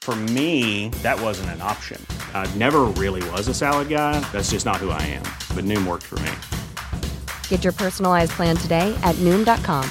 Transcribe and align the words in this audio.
For 0.00 0.16
me, 0.16 0.88
that 1.02 1.20
wasn't 1.20 1.50
an 1.50 1.60
option. 1.60 2.00
I 2.32 2.50
never 2.56 2.84
really 2.96 3.22
was 3.30 3.48
a 3.48 3.54
salad 3.54 3.90
guy. 3.90 4.18
That's 4.32 4.52
just 4.52 4.64
not 4.64 4.76
who 4.76 4.88
I 4.88 5.02
am. 5.02 5.24
But 5.54 5.66
Noom 5.66 5.86
worked 5.86 6.04
for 6.04 6.18
me. 6.20 6.30
Get 7.48 7.64
your 7.64 7.74
personalized 7.74 8.32
plan 8.32 8.56
today 8.56 8.98
at 9.02 9.16
Noom.com. 9.16 9.84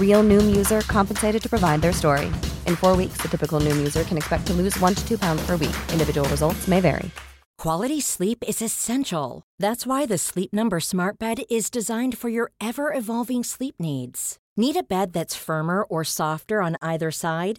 Real 0.00 0.24
Noom 0.24 0.56
user 0.56 0.80
compensated 0.80 1.40
to 1.40 1.48
provide 1.48 1.82
their 1.82 1.92
story. 1.92 2.26
In 2.66 2.74
four 2.74 2.96
weeks, 2.96 3.18
the 3.18 3.28
typical 3.28 3.60
Noom 3.60 3.76
user 3.76 4.02
can 4.02 4.16
expect 4.16 4.48
to 4.48 4.54
lose 4.54 4.76
one 4.80 4.96
to 4.96 5.08
two 5.08 5.18
pounds 5.18 5.46
per 5.46 5.52
week. 5.52 5.76
Individual 5.92 6.28
results 6.30 6.66
may 6.66 6.80
vary. 6.80 7.12
Quality 7.58 8.00
sleep 8.00 8.44
is 8.46 8.62
essential. 8.62 9.42
That's 9.58 9.84
why 9.84 10.06
the 10.06 10.16
Sleep 10.18 10.52
Number 10.52 10.78
Smart 10.78 11.18
Bed 11.18 11.40
is 11.50 11.70
designed 11.70 12.16
for 12.16 12.28
your 12.28 12.52
ever 12.60 12.92
evolving 12.94 13.42
sleep 13.42 13.74
needs. 13.80 14.38
Need 14.56 14.76
a 14.76 14.84
bed 14.84 15.12
that's 15.12 15.34
firmer 15.34 15.82
or 15.82 16.04
softer 16.04 16.62
on 16.62 16.76
either 16.80 17.10
side? 17.10 17.58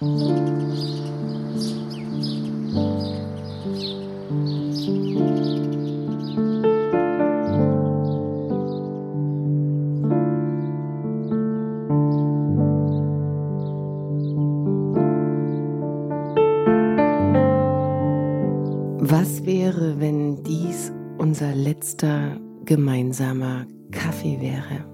Was 0.00 0.10
wäre, 19.46 20.00
wenn 20.00 20.42
dies 20.42 20.90
unser 21.18 21.54
letzter 21.54 22.40
gemeinsamer 22.64 23.66
Kaffee 23.92 24.40
wäre? 24.40 24.93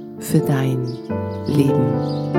für 0.21 0.39
dein 0.39 0.85
Leben. 1.47 2.31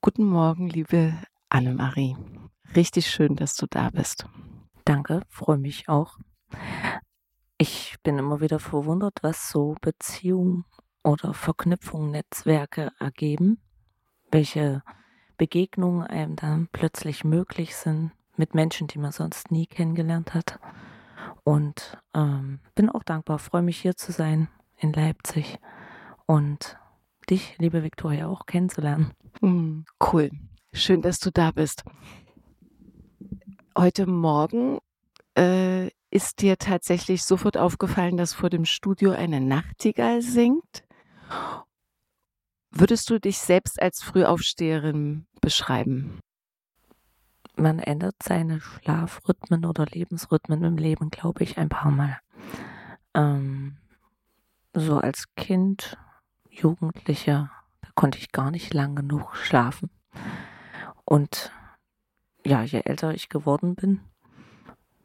Guten 0.00 0.26
Morgen, 0.26 0.68
liebe 0.68 1.14
Annemarie. 1.48 2.16
Richtig 2.76 3.06
schön, 3.10 3.36
dass 3.36 3.56
du 3.56 3.66
da 3.68 3.90
bist. 3.90 4.26
Danke, 4.84 5.22
freue 5.28 5.58
mich 5.58 5.88
auch. 5.88 6.18
Ich 8.04 8.06
bin 8.06 8.18
immer 8.18 8.42
wieder 8.42 8.58
verwundert, 8.58 9.20
was 9.22 9.48
so 9.48 9.76
Beziehungen 9.80 10.66
oder 11.02 11.32
Verknüpfungen, 11.32 12.10
Netzwerke 12.10 12.90
ergeben, 12.98 13.62
welche 14.30 14.82
Begegnungen 15.38 16.06
einem 16.06 16.36
dann 16.36 16.68
plötzlich 16.70 17.24
möglich 17.24 17.74
sind 17.74 18.12
mit 18.36 18.54
Menschen, 18.54 18.88
die 18.88 18.98
man 18.98 19.10
sonst 19.10 19.50
nie 19.50 19.66
kennengelernt 19.66 20.34
hat. 20.34 20.60
Und 21.44 21.96
ähm, 22.12 22.60
bin 22.74 22.90
auch 22.90 23.04
dankbar, 23.04 23.38
freue 23.38 23.62
mich 23.62 23.80
hier 23.80 23.96
zu 23.96 24.12
sein 24.12 24.48
in 24.76 24.92
Leipzig 24.92 25.58
und 26.26 26.76
dich, 27.30 27.56
liebe 27.56 27.82
Viktoria, 27.82 28.26
auch 28.26 28.44
kennenzulernen. 28.44 29.12
Hm, 29.40 29.86
cool. 30.12 30.30
Schön, 30.74 31.00
dass 31.00 31.20
du 31.20 31.30
da 31.30 31.52
bist. 31.52 31.84
Heute 33.74 34.04
Morgen 34.04 34.78
äh, 35.38 35.88
ist 36.14 36.40
dir 36.40 36.56
tatsächlich 36.56 37.24
sofort 37.24 37.58
aufgefallen, 37.58 38.16
dass 38.16 38.34
vor 38.34 38.48
dem 38.48 38.64
Studio 38.64 39.10
eine 39.10 39.40
Nachtigall 39.40 40.22
singt. 40.22 40.84
Würdest 42.70 43.10
du 43.10 43.18
dich 43.18 43.38
selbst 43.38 43.82
als 43.82 44.00
Frühaufsteherin 44.00 45.26
beschreiben? 45.40 46.20
Man 47.56 47.80
ändert 47.80 48.14
seine 48.22 48.60
Schlafrhythmen 48.60 49.64
oder 49.64 49.86
Lebensrhythmen 49.86 50.62
im 50.62 50.76
Leben, 50.76 51.10
glaube 51.10 51.42
ich, 51.42 51.58
ein 51.58 51.68
paar 51.68 51.90
Mal. 51.90 52.18
Ähm, 53.14 53.76
so 54.72 54.98
als 54.98 55.34
Kind, 55.34 55.96
Jugendlicher, 56.48 57.50
da 57.80 57.88
konnte 57.96 58.18
ich 58.18 58.30
gar 58.30 58.52
nicht 58.52 58.72
lang 58.72 58.94
genug 58.94 59.34
schlafen. 59.34 59.90
Und 61.04 61.52
ja, 62.46 62.62
je 62.62 62.82
älter 62.84 63.14
ich 63.14 63.28
geworden 63.28 63.74
bin, 63.74 64.00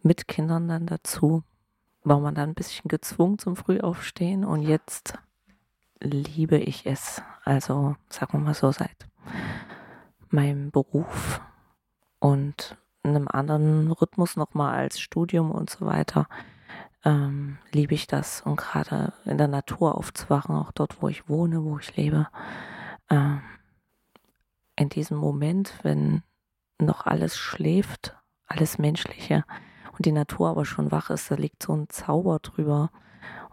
mit 0.02 0.28
Kindern 0.28 0.68
dann 0.68 0.86
dazu, 0.86 1.44
war 2.04 2.20
man 2.20 2.36
dann 2.36 2.50
ein 2.50 2.56
bisschen 2.56 2.88
gezwungen 2.88 3.38
zum 3.40 3.56
Frühaufstehen 3.56 4.46
und 4.46 4.62
jetzt 4.62 5.18
liebe 6.00 6.58
ich 6.58 6.86
es. 6.86 7.22
Also 7.44 7.96
sagen 8.10 8.34
wir 8.34 8.40
mal 8.40 8.54
so, 8.54 8.72
seit 8.72 9.08
meinem 10.30 10.72
Beruf 10.72 11.42
und 12.20 12.78
einem 13.04 13.28
anderen 13.28 13.92
Rhythmus 13.92 14.36
nochmal 14.36 14.76
als 14.76 15.00
Studium 15.00 15.52
und 15.52 15.70
so 15.70 15.86
weiter, 15.86 16.28
ähm, 17.04 17.58
liebe 17.72 17.94
ich 17.94 18.08
das. 18.08 18.42
Und 18.42 18.58
gerade 18.58 19.14
in 19.26 19.38
der 19.38 19.48
Natur 19.48 19.96
aufzuwachen, 19.96 20.56
auch 20.56 20.72
dort, 20.72 21.02
wo 21.02 21.08
ich 21.08 21.28
wohne, 21.30 21.64
wo 21.64 21.80
ich 21.80 21.96
lebe, 21.96 22.28
ähm, 23.10 23.42
in 24.76 24.90
diesem 24.90 25.18
Moment, 25.18 25.74
wenn 25.84 26.24
noch 26.78 27.06
alles 27.06 27.38
schläft, 27.38 28.16
alles 28.48 28.78
Menschliche, 28.78 29.44
und 30.00 30.06
die 30.06 30.14
Natur 30.14 30.48
aber 30.48 30.64
schon 30.64 30.94
wach 30.94 31.10
ist, 31.10 31.30
da 31.30 31.36
liegt 31.36 31.62
so 31.62 31.74
ein 31.76 31.90
Zauber 31.90 32.40
drüber 32.40 32.90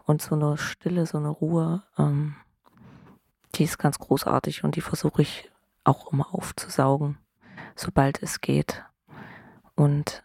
und 0.05 0.21
so 0.21 0.33
eine 0.33 0.57
Stille, 0.57 1.05
so 1.05 1.17
eine 1.17 1.27
Ruhe, 1.27 1.83
ähm, 1.97 2.37
die 3.55 3.65
ist 3.65 3.77
ganz 3.77 3.99
großartig 3.99 4.63
und 4.63 4.77
die 4.77 4.81
versuche 4.81 5.23
ich 5.23 5.51
auch 5.83 6.09
immer 6.13 6.33
aufzusaugen, 6.33 7.17
sobald 7.75 8.23
es 8.23 8.39
geht. 8.39 8.85
Und 9.75 10.23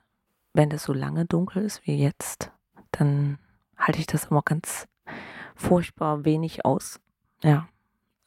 wenn 0.53 0.71
es 0.71 0.85
so 0.85 0.93
lange 0.93 1.25
dunkel 1.25 1.65
ist 1.65 1.85
wie 1.89 1.97
jetzt, 1.97 2.53
dann 2.93 3.41
halte 3.77 3.99
ich 3.99 4.07
das 4.07 4.27
immer 4.27 4.43
ganz 4.43 4.87
furchtbar 5.57 6.25
wenig 6.25 6.65
aus. 6.65 7.01
Ja, 7.43 7.67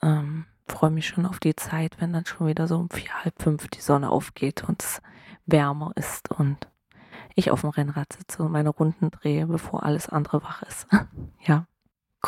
ähm, 0.02 0.48
freue 0.68 0.92
mich 0.92 1.08
schon 1.08 1.26
auf 1.26 1.40
die 1.40 1.56
Zeit, 1.56 2.02
wenn 2.02 2.12
dann 2.12 2.26
schon 2.26 2.48
wieder 2.48 2.68
so 2.68 2.76
um 2.76 2.90
vier, 2.90 3.24
halb 3.24 3.42
fünf 3.42 3.70
die 3.70 3.80
Sonne 3.80 4.10
aufgeht 4.10 4.66
und 4.68 4.84
es 4.84 5.02
wärmer 5.46 5.94
ist 5.96 6.30
und 6.30 6.68
ich 7.36 7.52
auf 7.52 7.62
dem 7.62 7.70
Rennrad 7.70 8.14
sitze 8.14 8.44
und 8.44 8.52
meine 8.52 8.70
Runden 8.70 9.12
drehe, 9.12 9.46
bevor 9.48 9.84
alles 9.84 10.10
andere 10.10 10.42
wach 10.42 10.64
ist. 10.64 10.88
ja. 11.46 11.68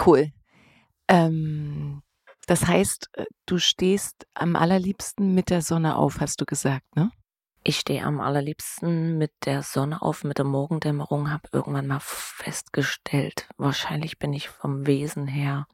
Cool. 0.06 0.32
Ähm, 1.08 2.04
das 2.46 2.68
heißt, 2.68 3.10
äh, 3.14 3.26
du 3.46 3.58
stehst 3.58 4.28
am 4.34 4.56
allerliebsten 4.56 5.34
mit 5.34 5.50
der 5.50 5.62
Sonne 5.62 5.96
auf, 5.96 6.20
hast 6.20 6.40
du 6.42 6.46
gesagt, 6.46 6.96
ne? 6.96 7.12
Ich 7.64 7.80
stehe 7.80 8.04
am 8.04 8.22
allerliebsten 8.22 9.18
mit 9.18 9.34
der 9.44 9.62
Sonne 9.62 10.02
auf, 10.02 10.24
mit 10.24 10.38
der 10.38 10.46
Morgendämmerung, 10.46 11.32
habe 11.32 11.50
irgendwann 11.52 11.88
mal 11.88 12.00
festgestellt, 12.00 13.50
wahrscheinlich 13.58 14.20
bin 14.20 14.32
ich 14.32 14.48
vom 14.48 14.88
Wesen 14.88 15.28
her 15.28 15.68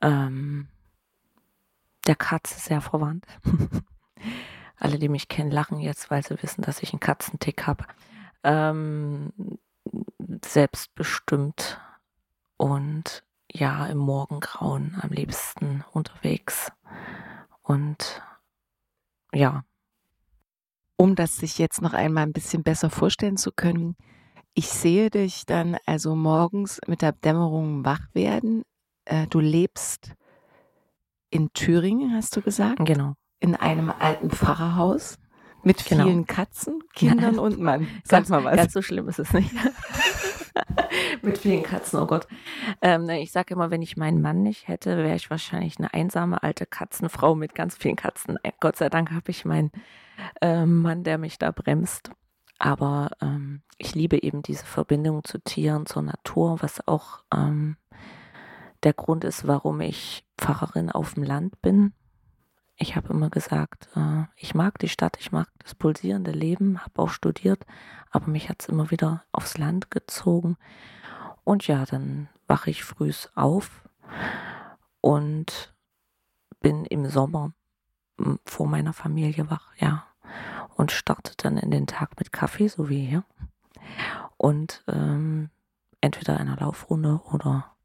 ähm, 0.00 0.68
der 2.06 2.16
Katze 2.16 2.58
sehr 2.58 2.80
verwandt. 2.80 3.26
Alle, 4.76 4.98
die 4.98 5.10
mich 5.10 5.28
kennen, 5.28 5.50
lachen 5.50 5.78
jetzt, 5.80 6.10
weil 6.10 6.24
sie 6.24 6.42
wissen, 6.42 6.62
dass 6.62 6.82
ich 6.82 6.94
einen 6.94 7.00
Katzentick 7.00 7.66
habe. 7.66 7.84
Ähm, 8.42 9.32
selbstbestimmt 10.44 11.80
und 12.56 13.24
ja, 13.52 13.86
im 13.86 13.98
Morgengrauen 13.98 14.96
am 15.00 15.10
liebsten 15.10 15.84
unterwegs. 15.92 16.70
Und 17.62 18.22
ja. 19.32 19.64
Um 20.96 21.14
das 21.14 21.36
sich 21.38 21.58
jetzt 21.58 21.80
noch 21.80 21.94
einmal 21.94 22.24
ein 22.24 22.32
bisschen 22.32 22.62
besser 22.62 22.90
vorstellen 22.90 23.36
zu 23.36 23.52
können, 23.52 23.96
ich 24.54 24.68
sehe 24.68 25.10
dich 25.10 25.46
dann 25.46 25.78
also 25.86 26.14
morgens 26.14 26.80
mit 26.86 27.02
der 27.02 27.12
Dämmerung 27.12 27.84
wach 27.84 28.02
werden. 28.12 28.64
Äh, 29.04 29.26
du 29.28 29.40
lebst 29.40 30.12
in 31.30 31.52
Thüringen, 31.52 32.14
hast 32.14 32.36
du 32.36 32.42
gesagt? 32.42 32.84
Genau. 32.84 33.14
In 33.38 33.56
einem 33.56 33.90
alten 33.90 34.30
Pfarrerhaus 34.30 35.18
mit 35.62 35.84
Genau. 35.84 36.04
vielen 36.04 36.26
Katzen, 36.26 36.82
Kindern 36.94 37.34
Ja. 37.36 37.40
und 37.40 37.58
Mann. 37.60 37.86
Sag 38.04 38.28
mal 38.28 38.44
was. 38.44 38.56
Ganz 38.56 38.72
so 38.72 38.82
schlimm 38.82 39.08
ist 39.08 39.18
es 39.18 39.32
nicht. 39.32 39.50
Mit 41.22 41.38
vielen 41.38 41.62
Katzen, 41.62 42.00
oh 42.00 42.06
Gott. 42.06 42.26
Ähm, 42.82 43.08
ich 43.10 43.30
sage 43.30 43.54
immer, 43.54 43.70
wenn 43.70 43.82
ich 43.82 43.96
meinen 43.96 44.20
Mann 44.20 44.42
nicht 44.42 44.68
hätte, 44.68 44.96
wäre 44.96 45.14
ich 45.14 45.30
wahrscheinlich 45.30 45.78
eine 45.78 45.92
einsame 45.94 46.42
alte 46.42 46.66
Katzenfrau 46.66 47.34
mit 47.34 47.54
ganz 47.54 47.76
vielen 47.76 47.96
Katzen. 47.96 48.38
Äh, 48.42 48.52
Gott 48.58 48.76
sei 48.76 48.88
Dank 48.88 49.10
habe 49.12 49.30
ich 49.30 49.44
meinen 49.44 49.70
ähm, 50.40 50.82
Mann, 50.82 51.04
der 51.04 51.18
mich 51.18 51.38
da 51.38 51.50
bremst. 51.52 52.10
Aber 52.58 53.10
ähm, 53.22 53.62
ich 53.78 53.94
liebe 53.94 54.22
eben 54.22 54.42
diese 54.42 54.64
Verbindung 54.66 55.22
zu 55.24 55.38
Tieren, 55.38 55.86
zur 55.86 56.02
Natur, 56.02 56.58
was 56.60 56.86
auch 56.86 57.20
ähm, 57.32 57.76
der 58.82 58.92
Grund 58.92 59.24
ist, 59.24 59.46
warum 59.46 59.80
ich 59.80 60.24
Pfarrerin 60.38 60.90
auf 60.90 61.14
dem 61.14 61.22
Land 61.22 61.60
bin. 61.62 61.92
Ich 62.82 62.96
habe 62.96 63.12
immer 63.12 63.28
gesagt, 63.28 63.90
äh, 63.94 64.24
ich 64.36 64.54
mag 64.54 64.78
die 64.78 64.88
Stadt, 64.88 65.18
ich 65.20 65.32
mag 65.32 65.48
das 65.58 65.74
pulsierende 65.74 66.30
Leben, 66.30 66.82
habe 66.82 67.02
auch 67.02 67.10
studiert, 67.10 67.66
aber 68.10 68.28
mich 68.28 68.48
hat 68.48 68.62
es 68.62 68.68
immer 68.70 68.90
wieder 68.90 69.22
aufs 69.32 69.58
Land 69.58 69.90
gezogen. 69.90 70.56
Und 71.44 71.66
ja, 71.66 71.84
dann 71.84 72.30
wache 72.46 72.70
ich 72.70 72.82
frühs 72.82 73.28
auf 73.34 73.86
und 75.02 75.74
bin 76.60 76.86
im 76.86 77.06
Sommer 77.10 77.52
m, 78.18 78.40
vor 78.46 78.66
meiner 78.66 78.94
Familie 78.94 79.50
wach, 79.50 79.74
ja. 79.76 80.06
Und 80.74 80.90
starte 80.90 81.34
dann 81.36 81.58
in 81.58 81.70
den 81.70 81.86
Tag 81.86 82.18
mit 82.18 82.32
Kaffee, 82.32 82.68
so 82.68 82.88
wie 82.88 83.04
hier. 83.04 83.24
Und 84.38 84.84
ähm, 84.88 85.50
entweder 86.00 86.40
einer 86.40 86.56
Laufrunde 86.56 87.20
oder 87.30 87.76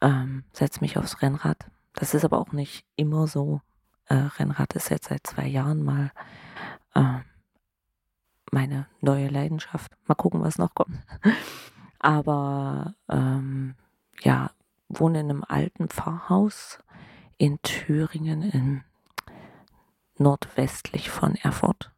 ähm, 0.00 0.44
setze 0.52 0.80
mich 0.80 0.96
aufs 0.96 1.22
Rennrad. 1.22 1.66
Das 1.94 2.14
ist 2.14 2.24
aber 2.24 2.38
auch 2.38 2.52
nicht 2.52 2.86
immer 2.94 3.26
so. 3.26 3.62
Äh, 4.08 4.14
Rennrad 4.14 4.74
ist 4.74 4.90
jetzt 4.90 5.08
seit 5.08 5.26
zwei 5.26 5.46
Jahren 5.46 5.82
mal 5.82 6.12
äh, 6.94 7.20
meine 8.50 8.86
neue 9.00 9.28
Leidenschaft. 9.28 9.92
Mal 10.06 10.14
gucken, 10.14 10.42
was 10.42 10.58
noch 10.58 10.74
kommt. 10.74 10.98
Aber 11.98 12.94
ähm, 13.08 13.74
ja, 14.20 14.50
wohne 14.88 15.20
in 15.20 15.30
einem 15.30 15.44
alten 15.46 15.88
Pfarrhaus 15.88 16.78
in 17.38 17.60
Thüringen, 17.62 18.42
in 18.42 18.84
nordwestlich 20.18 21.10
von 21.10 21.34
Erfurt 21.34 21.92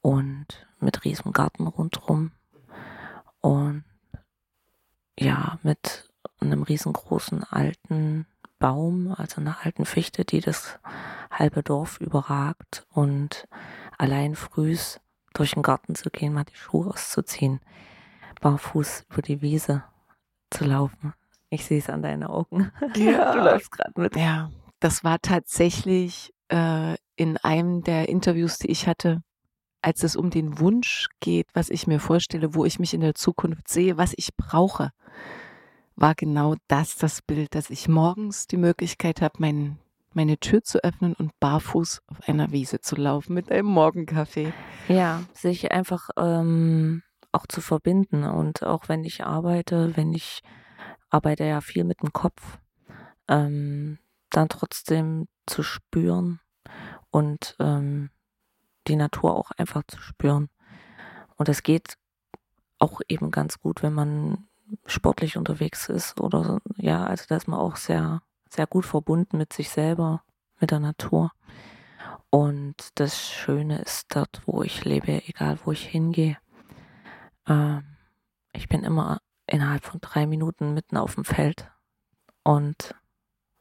und 0.00 0.66
mit 0.78 1.04
riesem 1.04 1.32
Garten 1.32 1.66
rundherum 1.66 2.32
und 3.40 3.84
ja, 5.18 5.58
mit 5.62 6.10
einem 6.40 6.62
riesengroßen 6.62 7.42
alten 7.44 8.26
Baum, 8.58 9.14
also 9.16 9.40
einer 9.40 9.58
alten 9.62 9.84
Fichte, 9.84 10.24
die 10.24 10.40
das 10.40 10.78
halbe 11.30 11.62
Dorf 11.62 12.00
überragt 12.00 12.86
und 12.90 13.46
allein 13.98 14.34
frühs 14.34 15.00
durch 15.34 15.52
den 15.52 15.62
Garten 15.62 15.94
zu 15.94 16.10
gehen, 16.10 16.32
mal 16.32 16.44
die 16.44 16.56
Schuhe 16.56 16.88
auszuziehen, 16.88 17.60
barfuß 18.40 19.06
über 19.10 19.22
die 19.22 19.42
Wiese 19.42 19.84
zu 20.50 20.64
laufen. 20.64 21.12
Ich 21.50 21.64
sehe 21.64 21.78
es 21.78 21.90
an 21.90 22.02
deinen 22.02 22.24
Augen. 22.24 22.72
Ja. 22.96 23.32
Du 23.32 23.40
läufst 23.40 23.70
gerade 23.70 24.00
mit. 24.00 24.16
Ja, 24.16 24.50
das 24.80 25.04
war 25.04 25.18
tatsächlich 25.20 26.32
äh, 26.48 26.96
in 27.16 27.36
einem 27.38 27.82
der 27.82 28.08
Interviews, 28.08 28.58
die 28.58 28.70
ich 28.70 28.86
hatte, 28.86 29.22
als 29.82 30.02
es 30.02 30.16
um 30.16 30.30
den 30.30 30.58
Wunsch 30.58 31.08
geht, 31.20 31.48
was 31.54 31.70
ich 31.70 31.86
mir 31.86 32.00
vorstelle, 32.00 32.54
wo 32.54 32.64
ich 32.64 32.78
mich 32.78 32.94
in 32.94 33.00
der 33.00 33.14
Zukunft 33.14 33.68
sehe, 33.68 33.96
was 33.96 34.14
ich 34.16 34.34
brauche, 34.36 34.90
war 35.96 36.14
genau 36.14 36.54
das 36.68 36.96
das 36.96 37.22
Bild, 37.22 37.54
dass 37.54 37.70
ich 37.70 37.88
morgens 37.88 38.46
die 38.46 38.58
Möglichkeit 38.58 39.22
habe, 39.22 39.34
mein, 39.38 39.78
meine 40.12 40.38
Tür 40.38 40.62
zu 40.62 40.84
öffnen 40.84 41.14
und 41.14 41.38
barfuß 41.40 42.02
auf 42.06 42.28
einer 42.28 42.52
Wiese 42.52 42.80
zu 42.80 42.96
laufen 42.96 43.32
mit 43.34 43.50
einem 43.50 43.68
Morgenkaffee. 43.68 44.52
Ja, 44.88 45.22
sich 45.32 45.72
einfach 45.72 46.10
ähm, 46.18 47.02
auch 47.32 47.46
zu 47.46 47.60
verbinden. 47.60 48.24
Und 48.24 48.62
auch 48.62 48.88
wenn 48.88 49.04
ich 49.04 49.24
arbeite, 49.24 49.96
wenn 49.96 50.12
ich 50.12 50.42
arbeite 51.08 51.44
ja 51.44 51.60
viel 51.62 51.84
mit 51.84 52.02
dem 52.02 52.12
Kopf, 52.12 52.58
ähm, 53.28 53.98
dann 54.30 54.48
trotzdem 54.48 55.28
zu 55.46 55.62
spüren 55.62 56.40
und 57.10 57.56
ähm, 57.58 58.10
die 58.86 58.96
Natur 58.96 59.34
auch 59.34 59.50
einfach 59.52 59.82
zu 59.88 60.00
spüren. 60.00 60.50
Und 61.36 61.48
das 61.48 61.62
geht 61.62 61.94
auch 62.78 63.00
eben 63.08 63.30
ganz 63.30 63.58
gut, 63.58 63.82
wenn 63.82 63.94
man 63.94 64.48
sportlich 64.86 65.36
unterwegs 65.36 65.88
ist 65.88 66.20
oder 66.20 66.60
ja, 66.76 67.04
also 67.04 67.24
da 67.28 67.36
ist 67.36 67.48
man 67.48 67.60
auch 67.60 67.76
sehr, 67.76 68.22
sehr 68.48 68.66
gut 68.66 68.86
verbunden 68.86 69.38
mit 69.38 69.52
sich 69.52 69.70
selber, 69.70 70.22
mit 70.60 70.70
der 70.70 70.80
Natur. 70.80 71.32
Und 72.30 72.76
das 72.96 73.30
Schöne 73.30 73.78
ist 73.78 74.14
dort, 74.14 74.42
wo 74.46 74.62
ich 74.62 74.84
lebe, 74.84 75.22
egal 75.26 75.58
wo 75.64 75.72
ich 75.72 75.86
hingehe. 75.86 76.36
Ähm, 77.48 77.96
ich 78.52 78.68
bin 78.68 78.84
immer 78.84 79.20
innerhalb 79.46 79.84
von 79.84 80.00
drei 80.00 80.26
Minuten 80.26 80.74
mitten 80.74 80.96
auf 80.96 81.14
dem 81.14 81.24
Feld 81.24 81.70
und 82.42 82.94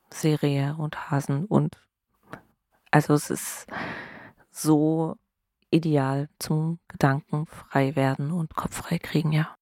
sehe 0.09 0.41
Rehe 0.41 0.75
und 0.77 1.11
Hasen 1.11 1.45
und 1.45 1.77
also 2.91 3.13
es 3.13 3.29
ist 3.29 3.67
so 4.51 5.17
ideal 5.69 6.29
zum 6.39 6.79
Gedanken 6.87 7.45
frei 7.45 7.95
werden 7.95 8.31
und 8.31 8.55
Kopf 8.55 8.75
frei 8.77 8.99
kriegen, 8.99 9.33
ja. 9.33 9.55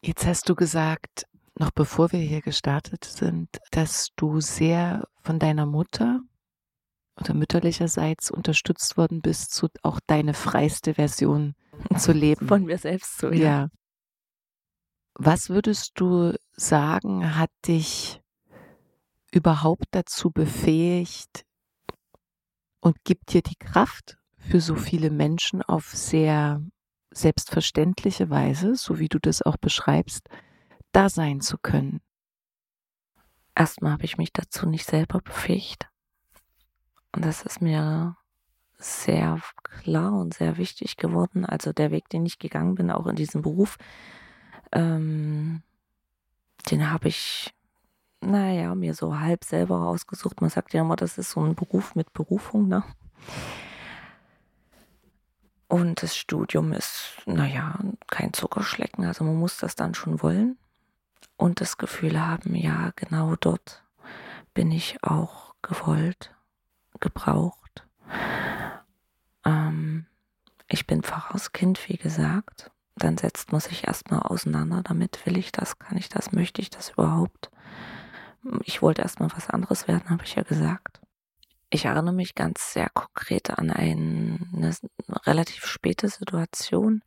Jetzt 0.00 0.26
hast 0.26 0.48
du 0.48 0.54
gesagt, 0.54 1.26
noch 1.58 1.70
bevor 1.72 2.12
wir 2.12 2.20
hier 2.20 2.40
gestartet 2.40 3.04
sind, 3.04 3.48
dass 3.72 4.10
du 4.16 4.40
sehr 4.40 5.08
von 5.22 5.38
deiner 5.38 5.66
Mutter 5.66 6.20
oder 7.20 7.34
mütterlicherseits 7.34 8.30
unterstützt 8.30 8.96
worden 8.96 9.20
bist, 9.20 9.52
zu 9.52 9.68
auch 9.82 9.98
deine 10.06 10.34
freiste 10.34 10.94
Version 10.94 11.54
zu 11.98 12.12
leben. 12.12 12.46
Von 12.46 12.64
mir 12.64 12.78
selbst 12.78 13.18
so, 13.18 13.30
ja. 13.30 13.42
ja. 13.42 13.68
Was 15.14 15.50
würdest 15.50 15.92
du 15.96 16.32
sagen, 16.52 17.36
hat 17.36 17.50
dich 17.66 18.20
überhaupt 19.32 19.86
dazu 19.90 20.30
befähigt 20.30 21.44
und 22.80 23.02
gibt 23.02 23.32
dir 23.32 23.42
die 23.42 23.56
Kraft 23.56 24.16
für 24.36 24.60
so 24.60 24.76
viele 24.76 25.10
Menschen 25.10 25.60
auf 25.60 25.86
sehr 25.88 26.62
selbstverständliche 27.10 28.30
Weise, 28.30 28.76
so 28.76 28.98
wie 28.98 29.08
du 29.08 29.18
das 29.18 29.42
auch 29.42 29.56
beschreibst, 29.56 30.28
da 30.92 31.08
sein 31.08 31.40
zu 31.40 31.58
können? 31.58 32.00
Erstmal 33.54 33.92
habe 33.92 34.04
ich 34.04 34.18
mich 34.18 34.32
dazu 34.32 34.68
nicht 34.68 34.86
selber 34.86 35.20
befähigt. 35.20 35.88
Und 37.12 37.24
das 37.24 37.42
ist 37.42 37.60
mir 37.60 38.16
sehr 38.76 39.40
klar 39.82 40.12
und 40.12 40.34
sehr 40.34 40.56
wichtig 40.56 40.96
geworden. 40.96 41.44
Also 41.44 41.72
der 41.72 41.90
Weg, 41.90 42.08
den 42.08 42.24
ich 42.24 42.38
gegangen 42.38 42.76
bin, 42.76 42.90
auch 42.90 43.06
in 43.06 43.16
diesem 43.16 43.42
Beruf, 43.42 43.76
ähm, 44.72 45.62
den 46.70 46.90
habe 46.90 47.08
ich, 47.08 47.54
naja, 48.20 48.74
mir 48.74 48.94
so 48.94 49.18
halb 49.18 49.44
selber 49.44 49.78
rausgesucht. 49.78 50.40
Man 50.40 50.50
sagt 50.50 50.74
ja 50.74 50.82
immer, 50.82 50.96
das 50.96 51.18
ist 51.18 51.30
so 51.30 51.40
ein 51.40 51.54
Beruf 51.54 51.94
mit 51.94 52.12
Berufung, 52.12 52.68
ne? 52.68 52.84
Und 55.68 56.02
das 56.02 56.16
Studium 56.16 56.72
ist, 56.72 57.14
naja, 57.26 57.78
kein 58.06 58.32
Zuckerschlecken. 58.32 59.04
Also 59.04 59.24
man 59.24 59.36
muss 59.36 59.58
das 59.58 59.76
dann 59.76 59.94
schon 59.94 60.22
wollen 60.22 60.56
und 61.36 61.60
das 61.60 61.76
Gefühl 61.76 62.20
haben, 62.20 62.54
ja, 62.54 62.92
genau 62.96 63.36
dort 63.36 63.84
bin 64.54 64.70
ich 64.72 65.02
auch 65.04 65.54
gewollt, 65.62 66.34
gebraucht. 67.00 67.86
Ähm, 69.44 70.06
ich 70.68 70.86
bin 70.86 71.02
Pfarrerskind, 71.02 71.88
wie 71.88 71.96
gesagt. 71.96 72.70
Dann 72.96 73.16
setzt 73.16 73.52
man 73.52 73.60
sich 73.60 73.86
erstmal 73.86 74.20
auseinander 74.20 74.82
damit, 74.82 75.24
will 75.26 75.36
ich 75.36 75.52
das, 75.52 75.78
kann 75.78 75.96
ich 75.96 76.08
das, 76.08 76.32
möchte 76.32 76.60
ich 76.60 76.70
das 76.70 76.90
überhaupt. 76.90 77.50
Ich 78.64 78.82
wollte 78.82 79.02
erstmal 79.02 79.30
was 79.36 79.50
anderes 79.50 79.86
werden, 79.86 80.10
habe 80.10 80.24
ich 80.24 80.34
ja 80.34 80.42
gesagt. 80.42 81.00
Ich 81.70 81.84
erinnere 81.84 82.14
mich 82.14 82.34
ganz 82.34 82.72
sehr 82.72 82.88
konkret 82.90 83.50
an 83.50 83.70
eine, 83.70 84.74
relativ 85.26 85.66
späte 85.66 86.08
Situation. 86.08 87.02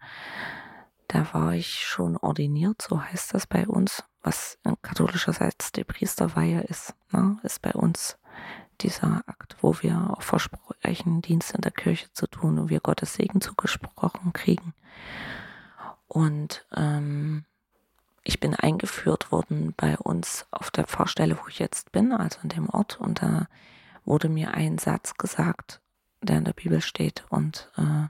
Da 1.08 1.34
war 1.34 1.54
ich 1.54 1.86
schon 1.86 2.16
ordiniert, 2.16 2.82
so 2.82 3.02
heißt 3.02 3.34
das 3.34 3.48
bei 3.48 3.68
uns, 3.68 4.04
was 4.22 4.60
katholischerseits 4.82 5.72
die 5.72 5.84
Priesterweihe 5.84 6.62
ist, 6.62 6.94
ne, 7.12 7.40
ist 7.44 7.62
bei 7.62 7.74
uns 7.74 8.18
dieser 8.82 9.24
Akt, 9.26 9.58
wo 9.62 9.76
wir 9.82 10.16
auch 10.16 10.22
versprechen, 10.22 11.22
Dienst 11.22 11.54
in 11.54 11.62
der 11.62 11.72
Kirche 11.72 12.12
zu 12.14 12.28
tun 12.28 12.60
und 12.60 12.70
wir 12.70 12.80
Gottes 12.80 13.16
Segen 13.16 13.42
zugesprochen 13.42 14.32
kriegen. 14.34 14.74
Und 16.08 16.66
ähm, 16.76 17.46
ich 18.24 18.40
bin 18.40 18.56
eingeführt 18.56 19.32
worden 19.32 19.74
bei 19.76 19.98
uns 19.98 20.46
auf 20.52 20.72
der 20.72 20.86
Pfarrstelle, 20.86 21.38
wo 21.42 21.48
ich 21.48 21.60
jetzt 21.60 21.92
bin, 21.92 22.12
also 22.12 22.40
an 22.42 22.50
dem 22.50 22.70
Ort. 22.70 23.00
Und 23.00 23.22
da 23.22 23.48
wurde 24.06 24.30
mir 24.30 24.54
ein 24.54 24.78
Satz 24.78 25.16
gesagt, 25.16 25.82
der 26.22 26.38
in 26.38 26.46
der 26.46 26.54
Bibel 26.54 26.82
steht 26.82 27.26
und 27.30 27.72
äh, 27.78 28.08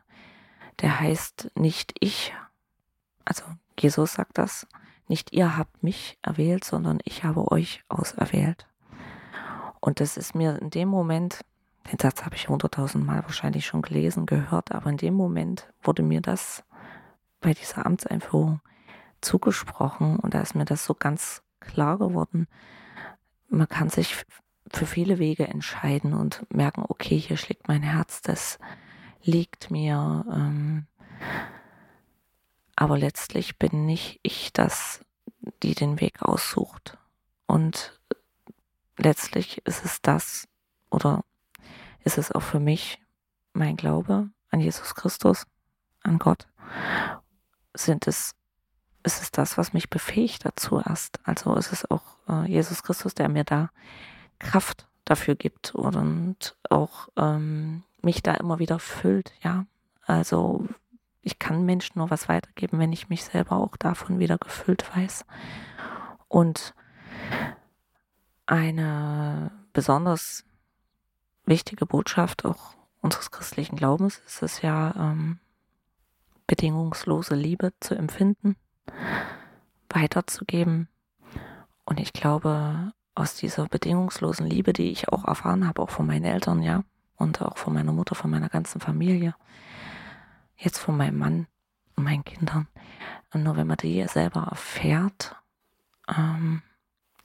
der 0.82 1.00
heißt 1.00 1.52
nicht 1.56 1.94
ich, 2.00 2.34
also 3.26 3.44
Jesus 3.80 4.14
sagt 4.14 4.38
das, 4.38 4.68
nicht 5.08 5.34
ihr 5.34 5.58
habt 5.58 5.84
mich 5.84 6.18
erwählt, 6.22 6.64
sondern 6.64 7.00
ich 7.04 7.24
habe 7.24 7.52
euch 7.52 7.84
auserwählt. 7.90 8.68
Und 9.80 10.00
das 10.00 10.16
ist 10.16 10.36
mir 10.36 10.60
in 10.62 10.70
dem 10.70 10.88
Moment, 10.88 11.42
den 11.92 12.00
Satz 12.00 12.24
habe 12.24 12.36
ich 12.36 12.48
hunderttausend 12.48 13.06
Mal 13.06 13.24
wahrscheinlich 13.24 13.66
schon 13.66 13.82
gelesen, 13.82 14.26
gehört, 14.26 14.72
aber 14.72 14.90
in 14.90 14.98
dem 14.98 15.16
Moment 15.16 15.68
wurde 15.82 16.04
mir 16.04 16.22
das 16.22 16.64
bei 17.42 17.54
dieser 17.54 17.86
Amtseinführung 17.86 18.62
zugesprochen 19.20 20.18
und 20.18 20.34
da 20.34 20.42
ist 20.42 20.56
mir 20.56 20.66
das 20.66 20.86
so 20.86 20.94
ganz 20.94 21.42
klar 21.60 21.98
geworden. 21.98 22.48
Man 23.50 23.68
kann 23.68 23.90
sich 23.90 24.26
für 24.76 24.86
viele 24.86 25.20
Wege 25.20 25.48
entscheiden 25.48 26.14
und 26.14 26.46
merken, 26.52 26.86
okay, 26.88 27.18
hier 27.18 27.38
schlägt 27.38 27.68
mein 27.68 27.84
Herz, 27.84 28.22
das 28.22 28.60
liegt 29.24 29.72
mir. 29.72 30.26
Ähm, 30.32 30.88
aber 32.76 32.98
letztlich 32.98 33.58
bin 33.58 33.86
nicht 33.86 34.20
ich 34.24 34.54
das, 34.54 35.06
die 35.62 35.76
den 35.76 36.00
Weg 36.00 36.22
aussucht. 36.22 36.98
Und 37.46 38.00
letztlich 38.98 39.66
ist 39.66 39.86
es 39.86 40.02
das 40.02 40.48
oder 40.90 41.24
ist 42.04 42.18
es 42.18 42.32
auch 42.32 42.42
für 42.42 42.60
mich 42.60 43.00
mein 43.54 43.76
Glaube 43.76 44.30
an 44.50 44.60
Jesus 44.60 44.96
Christus, 44.96 45.46
an 46.04 46.18
Gott, 46.18 46.48
sind 47.74 48.08
es, 48.08 48.34
ist 49.04 49.22
es 49.22 49.32
das, 49.32 49.58
was 49.58 49.74
mich 49.74 49.90
befähigt 49.90 50.46
dazu 50.46 50.80
erst. 50.80 51.20
Also 51.24 51.56
ist 51.56 51.72
es 51.72 51.90
auch 51.90 52.18
äh, 52.28 52.50
Jesus 52.50 52.84
Christus, 52.84 53.14
der 53.14 53.30
mir 53.30 53.44
da 53.44 53.70
Kraft 54.42 54.88
dafür 55.06 55.36
gibt 55.36 55.74
und 55.74 56.56
auch 56.70 57.10
ähm, 57.16 57.84
mich 58.02 58.24
da 58.24 58.34
immer 58.34 58.60
wieder 58.60 58.80
füllt, 58.80 59.34
ja. 59.42 59.66
Also 60.06 60.68
ich 61.22 61.40
kann 61.40 61.66
Menschen 61.66 62.00
nur 62.00 62.10
was 62.10 62.28
weitergeben, 62.28 62.80
wenn 62.80 62.92
ich 62.92 63.10
mich 63.10 63.24
selber 63.24 63.58
auch 63.58 63.78
davon 63.78 64.20
wieder 64.20 64.38
gefüllt 64.38 64.96
weiß. 64.96 65.26
Und 66.28 66.74
eine 68.46 69.52
besonders 69.74 70.44
wichtige 71.46 71.86
Botschaft 71.86 72.44
auch 72.46 72.76
unseres 73.02 73.32
christlichen 73.32 73.76
Glaubens 73.76 74.22
ist 74.26 74.42
es 74.42 74.62
ja, 74.62 74.94
ähm, 74.96 75.40
bedingungslose 76.48 77.36
Liebe 77.36 77.72
zu 77.80 77.96
empfinden, 77.96 78.58
weiterzugeben. 79.90 80.90
Und 81.86 82.00
ich 82.00 82.14
glaube, 82.14 82.92
aus 83.16 83.36
dieser 83.36 83.68
bedingungslosen 83.68 84.46
Liebe, 84.46 84.74
die 84.74 84.92
ich 84.92 85.10
auch 85.10 85.26
erfahren 85.26 85.68
habe, 85.68 85.82
auch 85.82 85.90
von 85.90 86.06
meinen 86.06 86.26
Eltern, 86.26 86.62
ja, 86.62 86.84
und 87.18 87.42
auch 87.42 87.58
von 87.58 87.74
meiner 87.74 87.92
Mutter, 87.92 88.16
von 88.16 88.32
meiner 88.32 88.50
ganzen 88.50 88.82
Familie, 88.82 89.36
jetzt 90.58 90.80
von 90.80 90.98
meinem 90.98 91.18
Mann 91.18 91.48
und 91.96 92.04
meinen 92.04 92.24
Kindern. 92.24 92.68
Und 93.34 93.44
nur 93.44 93.56
wenn 93.58 93.68
man 93.68 93.78
die 93.78 94.06
selber 94.08 94.48
erfährt, 94.50 95.36
ähm, 96.08 96.62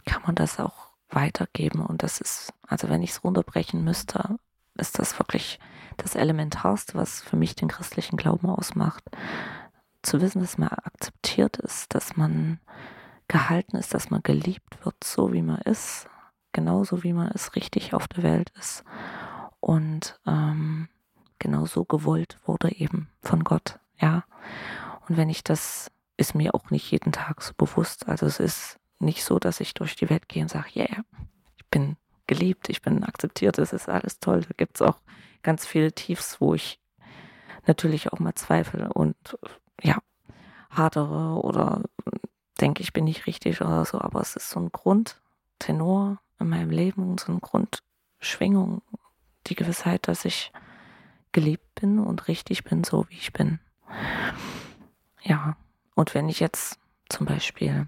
kann 0.05 0.23
man 0.27 0.35
das 0.35 0.61
auch 0.61 0.91
weitergeben. 1.09 1.81
Und 1.81 2.03
das 2.03 2.21
ist, 2.21 2.53
also 2.67 2.89
wenn 2.89 3.03
ich 3.03 3.11
es 3.11 3.25
runterbrechen 3.25 3.83
müsste, 3.85 4.39
ist 4.75 4.99
das 4.99 5.19
wirklich 5.19 5.59
das 5.97 6.15
Elementarste, 6.15 6.95
was 6.95 7.23
für 7.23 7.37
mich 7.37 7.55
den 7.55 7.69
christlichen 7.69 8.17
Glauben 8.17 8.49
ausmacht. 8.49 9.05
Zu 10.03 10.21
wissen, 10.21 10.41
dass 10.41 10.59
man 10.59 10.69
akzeptiert 10.69 11.57
ist, 11.57 11.95
dass 11.95 12.17
man 12.17 12.61
gehalten 13.29 13.77
ist, 13.77 13.95
dass 13.95 14.11
man 14.11 14.23
geliebt 14.23 14.85
wird, 14.85 15.03
so 15.03 15.33
wie 15.33 15.43
man 15.43 15.59
ist, 15.63 16.09
genauso 16.53 17.03
wie 17.03 17.13
man 17.13 17.29
es 17.29 17.55
richtig 17.57 17.95
auf 17.95 18.09
der 18.09 18.23
Welt 18.23 18.51
ist. 18.59 18.85
Und 19.61 20.19
ähm, 20.27 20.89
genauso 21.39 21.85
gewollt 21.85 22.39
wurde 22.45 22.73
eben 22.73 23.09
von 23.21 23.45
Gott, 23.45 23.79
ja. 23.99 24.25
Und 25.09 25.17
wenn 25.17 25.29
ich 25.29 25.45
das, 25.45 25.91
ist 26.17 26.35
mir 26.35 26.55
auch 26.55 26.71
nicht 26.71 26.91
jeden 26.91 27.13
Tag 27.13 27.43
so 27.43 27.53
bewusst. 27.57 28.09
Also 28.09 28.27
es 28.27 28.41
ist 28.41 28.79
nicht 28.99 29.25
so, 29.25 29.39
dass 29.39 29.61
ich 29.61 29.75
durch 29.75 29.97
die 29.97 30.09
Welt 30.09 30.29
gehe 30.29 30.43
und 30.43 30.49
sage, 30.49 30.71
yeah, 30.75 31.05
ich 31.57 31.67
bin 31.71 31.97
geliebt, 32.27 32.69
ich 32.69 32.83
bin 32.83 33.05
akzeptiert, 33.05 33.59
es 33.59 33.73
ist 33.73 33.89
alles 33.89 34.19
toll. 34.19 34.41
Da 34.41 34.55
gibt 34.57 34.77
es 34.77 34.83
auch 34.83 34.97
ganz 35.43 35.67
viele 35.67 35.93
Tiefs, 35.93 36.41
wo 36.41 36.55
ich 36.55 36.81
natürlich 37.67 38.13
auch 38.13 38.19
mal 38.19 38.35
zweifle 38.35 38.93
und 38.93 39.17
ja, 39.83 39.99
hadere 40.71 41.41
oder 41.43 41.83
denke, 42.57 42.83
ich 42.83 42.93
bin 42.93 43.05
nicht 43.05 43.27
richtig 43.27 43.61
oder 43.61 43.85
so, 43.85 44.01
aber 44.01 44.21
es 44.21 44.37
ist 44.37 44.51
so 44.51 44.61
ein 44.61 44.71
Grundtenor 44.73 46.19
in 46.39 46.49
meinem 46.49 46.71
Leben 46.71 47.17
so 47.19 47.33
eine 47.33 47.41
Grundschwingung, 47.41 48.83
die 49.47 49.55
Gewissheit, 49.55 50.09
dass 50.09 50.25
ich 50.25 50.53
geliebt 51.33 51.75
bin 51.81 51.99
und 51.99 52.29
richtig 52.29 52.65
bin, 52.65 52.85
so 52.85 53.07
wie 53.09 53.17
ich 53.17 53.33
bin. 53.33 53.59
Ja, 55.23 55.57
und 55.95 56.15
wenn 56.15 56.29
ich 56.29 56.41
jetzt 56.41 56.79
zum 57.09 57.27
Beispiel 57.27 57.87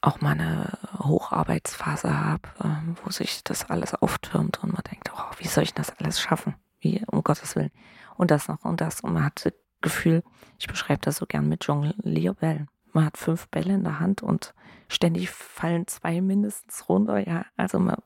auch 0.00 0.20
mal 0.20 0.32
eine 0.32 0.78
Hocharbeitsphase 0.98 2.16
habe, 2.16 2.48
ähm, 2.62 2.96
wo 3.02 3.10
sich 3.10 3.42
das 3.42 3.68
alles 3.68 3.94
auftürmt 3.94 4.62
und 4.62 4.72
man 4.72 4.82
denkt, 4.90 5.10
oh, 5.16 5.34
wie 5.38 5.48
soll 5.48 5.64
ich 5.64 5.74
das 5.74 5.90
alles 5.98 6.20
schaffen? 6.20 6.54
Wie, 6.78 7.02
um 7.06 7.24
Gottes 7.24 7.56
Willen. 7.56 7.72
Und 8.16 8.30
das 8.30 8.48
noch 8.48 8.64
und 8.64 8.80
das. 8.80 9.00
Und 9.00 9.14
man 9.14 9.24
hat 9.24 9.52
Gefühl, 9.86 10.24
ich 10.58 10.66
beschreibe 10.66 11.00
das 11.02 11.18
so 11.18 11.26
gern 11.26 11.48
mit 11.48 11.64
Jonglierbällen. 11.64 12.68
Man 12.92 13.04
hat 13.04 13.16
fünf 13.16 13.46
Bälle 13.50 13.74
in 13.74 13.84
der 13.84 14.00
Hand 14.00 14.20
und 14.20 14.52
ständig 14.88 15.30
fallen 15.30 15.86
zwei 15.86 16.20
mindestens 16.20 16.88
runter. 16.88 17.24
Ja, 17.24 17.46
also 17.56 17.78
man, 17.78 18.02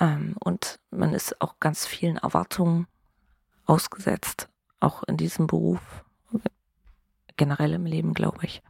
ähm, 0.00 0.34
und 0.40 0.80
man 0.90 1.14
ist 1.14 1.40
auch 1.40 1.60
ganz 1.60 1.86
vielen 1.86 2.16
Erwartungen 2.16 2.88
ausgesetzt, 3.66 4.48
auch 4.80 5.04
in 5.04 5.16
diesem 5.16 5.46
Beruf, 5.46 6.04
generell 7.36 7.74
im 7.74 7.86
Leben, 7.86 8.14
glaube 8.14 8.40
ich. 8.42 8.60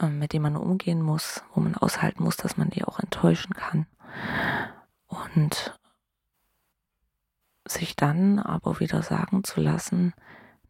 Ähm, 0.00 0.18
mit 0.18 0.32
dem 0.32 0.42
man 0.42 0.56
umgehen 0.56 1.02
muss, 1.02 1.44
wo 1.52 1.60
man 1.60 1.74
aushalten 1.74 2.24
muss, 2.24 2.38
dass 2.38 2.56
man 2.56 2.70
die 2.70 2.84
auch 2.84 3.00
enttäuschen 3.00 3.52
kann. 3.52 3.86
Und 5.08 5.78
sich 7.68 7.96
dann 7.96 8.38
aber 8.38 8.80
wieder 8.80 9.02
sagen 9.02 9.44
zu 9.44 9.60
lassen, 9.60 10.14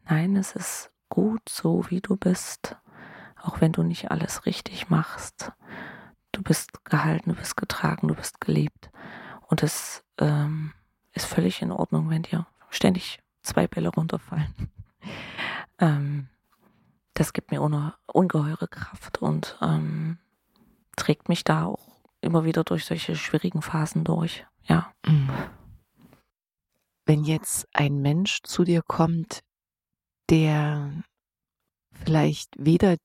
nein, 0.09 0.37
es 0.37 0.53
ist 0.53 0.91
gut 1.09 1.49
so, 1.49 1.89
wie 1.91 2.01
du 2.01 2.17
bist, 2.17 2.77
auch 3.41 3.61
wenn 3.61 3.73
du 3.73 3.83
nicht 3.83 4.11
alles 4.11 4.47
richtig 4.47 4.89
machst. 4.91 5.53
Du 6.33 6.43
bist 6.43 6.85
gehalten, 6.85 7.31
du 7.31 7.37
bist 7.37 7.57
getragen, 7.57 8.09
du 8.09 8.15
bist 8.15 8.41
geliebt. 8.41 8.91
Und 9.49 9.63
es 9.63 10.05
ähm, 10.19 10.73
ist 11.13 11.27
völlig 11.27 11.63
in 11.63 11.73
Ordnung, 11.73 12.11
wenn 12.11 12.23
dir 12.23 12.47
ständig 12.71 13.21
zwei 13.43 13.67
Bälle 13.67 13.89
runterfallen. 13.89 14.55
ähm, 15.79 16.29
das 17.15 17.33
gibt 17.33 17.51
mir 17.51 17.63
ungeheure 17.63 18.69
Kraft 18.69 19.23
und 19.23 19.57
ähm, 19.63 20.19
trägt 20.97 21.29
mich 21.29 21.45
da 21.45 21.65
auch 21.65 21.89
immer 22.21 22.45
wieder 22.45 22.65
durch 22.65 22.85
solche 22.85 23.17
schwierigen 23.17 23.63
Phasen 23.63 24.05
durch. 24.05 24.45
Ja. 24.65 24.93
Mhm. 25.07 25.31
Wenn 27.07 27.25
jetzt 27.25 27.69
ein 27.73 28.03
Mensch 28.03 28.43
zu 28.43 28.65
dir 28.65 28.83
kommt, 28.83 29.43
der 30.31 31.03
vielleicht 31.93 32.53
weder 32.59 32.97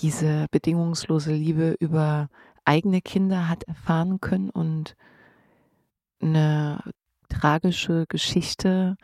diese 0.00 0.46
bedingungslose 0.50 1.32
Liebe 1.32 1.76
über 1.80 2.28
eigene 2.64 3.00
Kinder 3.00 3.48
hat 3.48 3.64
erfahren 3.64 4.20
können 4.20 4.50
und 4.50 4.96
eine 6.20 6.82
tragische 7.28 8.06
Geschichte 8.08 8.96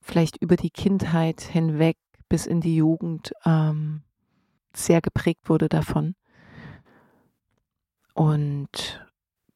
vielleicht 0.00 0.36
über 0.38 0.56
die 0.56 0.70
Kindheit 0.70 1.40
hinweg 1.40 1.96
bis 2.28 2.46
in 2.46 2.60
die 2.60 2.76
Jugend 2.76 3.32
ähm, 3.44 4.02
sehr 4.74 5.00
geprägt 5.00 5.48
wurde 5.48 5.68
davon. 5.68 6.14
Und 8.14 9.06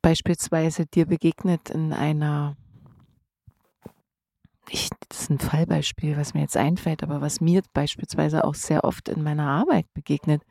beispielsweise 0.02 0.86
dir 0.86 1.06
begegnet 1.06 1.70
in 1.70 1.92
einer, 1.92 2.56
ich, 4.70 4.90
das 5.08 5.22
ist 5.22 5.30
ein 5.30 5.38
Fallbeispiel, 5.38 6.16
was 6.16 6.34
mir 6.34 6.40
jetzt 6.40 6.56
einfällt, 6.56 7.02
aber 7.02 7.20
was 7.20 7.40
mir 7.40 7.62
beispielsweise 7.72 8.44
auch 8.44 8.54
sehr 8.54 8.84
oft 8.84 9.08
in 9.08 9.22
meiner 9.22 9.46
Arbeit 9.48 9.92
begegnet, 9.94 10.42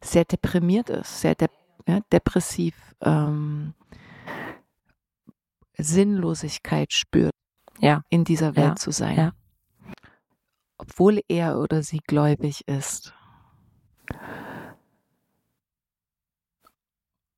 sehr 0.00 0.24
deprimiert 0.24 0.90
ist, 0.90 1.20
sehr 1.20 1.34
de 1.34 1.48
ja, 1.88 2.00
depressiv, 2.12 2.74
ähm, 3.00 3.74
Sinnlosigkeit 5.78 6.92
spürt, 6.92 7.32
Ja. 7.78 8.02
in 8.08 8.24
dieser 8.24 8.56
Welt 8.56 8.66
Ja, 8.70 8.76
zu 8.76 8.90
sein. 8.90 9.32
Obwohl 10.78 11.20
er 11.28 11.58
oder 11.58 11.82
sie 11.82 12.00
gläubig 12.06 12.66
ist. 12.66 13.14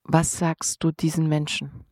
Was 0.04 0.38
sagst 0.38 0.82
du 0.82 0.90
diesen 0.90 1.28
Menschen? 1.28 1.84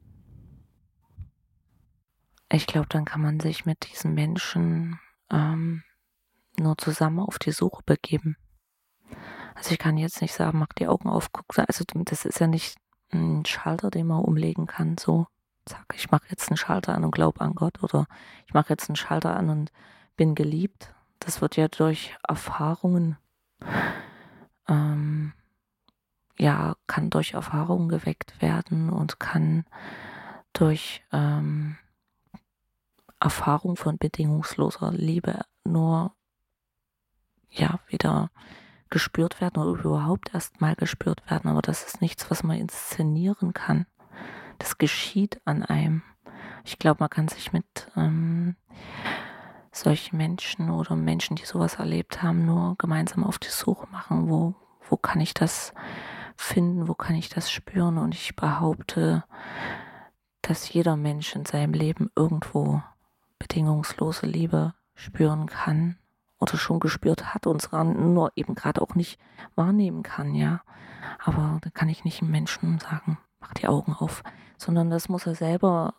Ich 2.48 2.66
glaube, 2.66 2.86
dann 2.88 3.04
kann 3.04 3.20
man 3.20 3.40
sich 3.40 3.66
mit 3.66 3.90
diesen 3.90 4.14
Menschen 4.14 5.00
ähm, 5.30 5.82
nur 6.58 6.78
zusammen 6.78 7.20
auf 7.20 7.38
die 7.38 7.52
Suche 7.52 7.82
begeben. 7.84 8.36
Also 9.54 9.72
ich 9.72 9.78
kann 9.78 9.96
jetzt 9.96 10.20
nicht 10.20 10.34
sagen, 10.34 10.58
mach 10.58 10.72
die 10.74 10.86
Augen 10.86 11.08
auf, 11.08 11.32
guck. 11.32 11.58
Also 11.58 11.84
das 11.88 12.24
ist 12.24 12.40
ja 12.40 12.46
nicht 12.46 12.76
ein 13.12 13.44
Schalter, 13.44 13.90
den 13.90 14.06
man 14.06 14.22
umlegen 14.22 14.66
kann. 14.66 14.96
So, 14.98 15.26
zack, 15.64 15.86
ich 15.94 16.10
mache 16.10 16.26
jetzt 16.28 16.50
einen 16.50 16.56
Schalter 16.56 16.94
an 16.94 17.04
und 17.04 17.10
glaube 17.10 17.40
an 17.40 17.54
Gott 17.54 17.82
oder 17.82 18.06
ich 18.46 18.54
mache 18.54 18.70
jetzt 18.70 18.88
einen 18.88 18.96
Schalter 18.96 19.36
an 19.36 19.50
und 19.50 19.72
bin 20.16 20.34
geliebt. 20.34 20.94
Das 21.18 21.40
wird 21.40 21.56
ja 21.56 21.68
durch 21.68 22.16
Erfahrungen, 22.26 23.16
ähm, 24.68 25.32
ja, 26.38 26.76
kann 26.86 27.10
durch 27.10 27.32
Erfahrungen 27.32 27.88
geweckt 27.88 28.40
werden 28.42 28.90
und 28.90 29.18
kann 29.18 29.64
durch 30.52 31.02
ähm, 31.12 31.76
Erfahrung 33.26 33.74
von 33.74 33.98
bedingungsloser 33.98 34.92
Liebe 34.92 35.40
nur 35.64 36.14
ja 37.50 37.80
wieder 37.88 38.30
gespürt 38.88 39.40
werden 39.40 39.60
oder 39.60 39.82
überhaupt 39.82 40.32
erst 40.32 40.60
mal 40.60 40.76
gespürt 40.76 41.28
werden. 41.28 41.50
Aber 41.50 41.60
das 41.60 41.82
ist 41.82 42.00
nichts, 42.00 42.30
was 42.30 42.44
man 42.44 42.56
inszenieren 42.56 43.52
kann. 43.52 43.86
Das 44.58 44.78
geschieht 44.78 45.40
an 45.44 45.64
einem. 45.64 46.02
Ich 46.64 46.78
glaube, 46.78 46.98
man 47.00 47.10
kann 47.10 47.26
sich 47.26 47.52
mit 47.52 47.90
ähm, 47.96 48.54
solchen 49.72 50.18
Menschen 50.18 50.70
oder 50.70 50.94
Menschen, 50.94 51.34
die 51.34 51.46
sowas 51.46 51.80
erlebt 51.80 52.22
haben, 52.22 52.46
nur 52.46 52.76
gemeinsam 52.78 53.24
auf 53.24 53.40
die 53.40 53.48
Suche 53.48 53.88
machen. 53.90 54.30
Wo, 54.30 54.54
wo 54.88 54.96
kann 54.96 55.20
ich 55.20 55.34
das 55.34 55.74
finden? 56.36 56.86
Wo 56.86 56.94
kann 56.94 57.16
ich 57.16 57.28
das 57.28 57.50
spüren? 57.50 57.98
Und 57.98 58.14
ich 58.14 58.36
behaupte, 58.36 59.24
dass 60.42 60.72
jeder 60.72 60.94
Mensch 60.94 61.34
in 61.34 61.44
seinem 61.44 61.72
Leben 61.72 62.12
irgendwo 62.14 62.84
bedingungslose 63.38 64.26
Liebe 64.26 64.74
spüren 64.94 65.46
kann 65.46 65.98
oder 66.38 66.56
schon 66.56 66.80
gespürt 66.80 67.34
hat 67.34 67.46
und 67.46 67.62
zwar 67.62 67.84
nur 67.84 68.32
eben 68.36 68.54
gerade 68.54 68.82
auch 68.82 68.94
nicht 68.94 69.18
wahrnehmen 69.54 70.02
kann, 70.02 70.34
ja. 70.34 70.62
Aber 71.24 71.58
da 71.62 71.70
kann 71.70 71.88
ich 71.88 72.04
nicht 72.04 72.22
einem 72.22 72.30
Menschen 72.30 72.78
sagen, 72.78 73.18
mach 73.40 73.54
die 73.54 73.68
Augen 73.68 73.94
auf, 73.94 74.22
sondern 74.58 74.90
das 74.90 75.08
muss 75.08 75.26
er 75.26 75.34
selber 75.34 75.94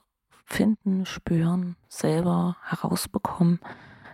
finden, 0.45 1.05
spüren, 1.05 1.75
selber 1.87 2.57
herausbekommen, 2.63 3.59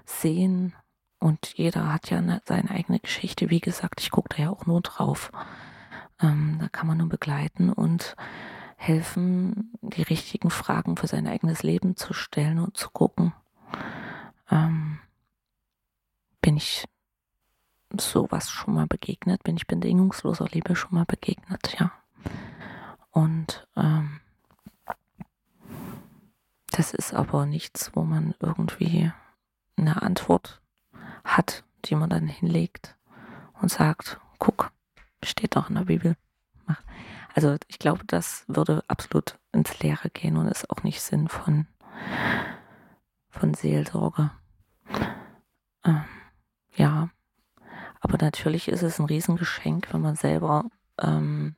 sehen. 0.06 0.74
Und 1.20 1.53
jeder 1.56 1.94
hat 1.94 2.10
ja 2.10 2.18
eine, 2.18 2.42
seine 2.46 2.72
eigene 2.72 3.00
Geschichte. 3.00 3.50
Wie 3.50 3.60
gesagt, 3.62 4.01
ich 4.01 4.12
gucke 4.12 4.36
da 4.36 4.44
ja 4.44 4.50
auch 4.50 4.65
nur 4.65 4.82
drauf. 4.82 5.32
Ähm, 6.22 6.58
da 6.60 6.68
kann 6.70 6.88
man 6.88 6.98
nur 6.98 7.10
begleiten 7.10 7.72
und 7.72 8.15
helfen, 8.84 9.72
die 9.82 10.02
richtigen 10.02 10.50
Fragen 10.50 10.98
für 10.98 11.08
sein 11.08 11.25
eigenes 11.25 11.63
Leben 11.63 11.96
zu 11.96 12.13
stellen 12.13 12.60
und 12.60 12.75
zu 12.75 12.90
gucken, 12.90 13.34
ähm, 14.51 15.00
bin 16.42 16.57
ich 16.57 16.86
sowas 17.98 18.50
schon 18.50 18.74
mal 18.74 18.88
begegnet, 18.88 19.44
bin 19.44 19.55
ich 19.55 19.68
bedingungsloser 19.68 20.48
Liebe 20.51 20.75
schon 20.75 20.96
mal 20.96 21.05
begegnet, 21.05 21.75
ja. 21.79 21.92
Und 23.12 23.68
ähm, 23.77 24.20
das 26.72 26.94
ist 26.94 27.14
aber 27.14 27.46
nichts, 27.46 27.92
wo 27.94 28.01
man 28.03 28.36
irgendwie 28.40 29.12
eine 29.77 30.01
Antwort 30.01 30.62
hat, 31.24 31.64
die 31.86 31.96
man 31.96 32.10
dann 32.10 32.27
hinlegt 32.27 32.98
und 33.62 33.72
sagt, 33.72 34.20
guck, 34.40 34.72
steht 35.24 35.55
doch 35.55 35.70
in 35.70 35.75
der 35.75 35.86
Bibel. 35.86 36.18
Also 37.33 37.57
ich 37.67 37.79
glaube, 37.79 38.03
das 38.05 38.46
würde 38.48 38.83
absolut 38.87 39.39
ins 39.51 39.79
Leere 39.79 40.09
gehen 40.09 40.37
und 40.37 40.48
ist 40.48 40.69
auch 40.69 40.83
nicht 40.83 41.01
Sinn 41.01 41.27
von, 41.27 41.67
von 43.29 43.53
Seelsorge. 43.53 44.31
Ähm, 45.83 46.03
ja, 46.75 47.09
aber 48.01 48.17
natürlich 48.19 48.67
ist 48.67 48.83
es 48.83 49.00
ein 49.00 49.05
Riesengeschenk, 49.05 49.93
wenn 49.93 50.01
man 50.01 50.15
selber 50.15 50.65
ähm, 51.00 51.55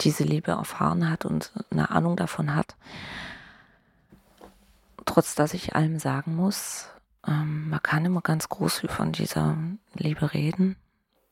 diese 0.00 0.24
Liebe 0.24 0.52
erfahren 0.52 1.10
hat 1.10 1.24
und 1.24 1.52
eine 1.70 1.90
Ahnung 1.90 2.16
davon 2.16 2.54
hat. 2.54 2.76
Trotz 5.04 5.34
dass 5.34 5.52
ich 5.52 5.74
allem 5.74 5.98
sagen 5.98 6.34
muss, 6.34 6.88
ähm, 7.26 7.68
man 7.68 7.82
kann 7.82 8.04
immer 8.04 8.22
ganz 8.22 8.48
groß 8.48 8.86
von 8.88 9.12
dieser 9.12 9.56
Liebe 9.94 10.32
reden. 10.32 10.76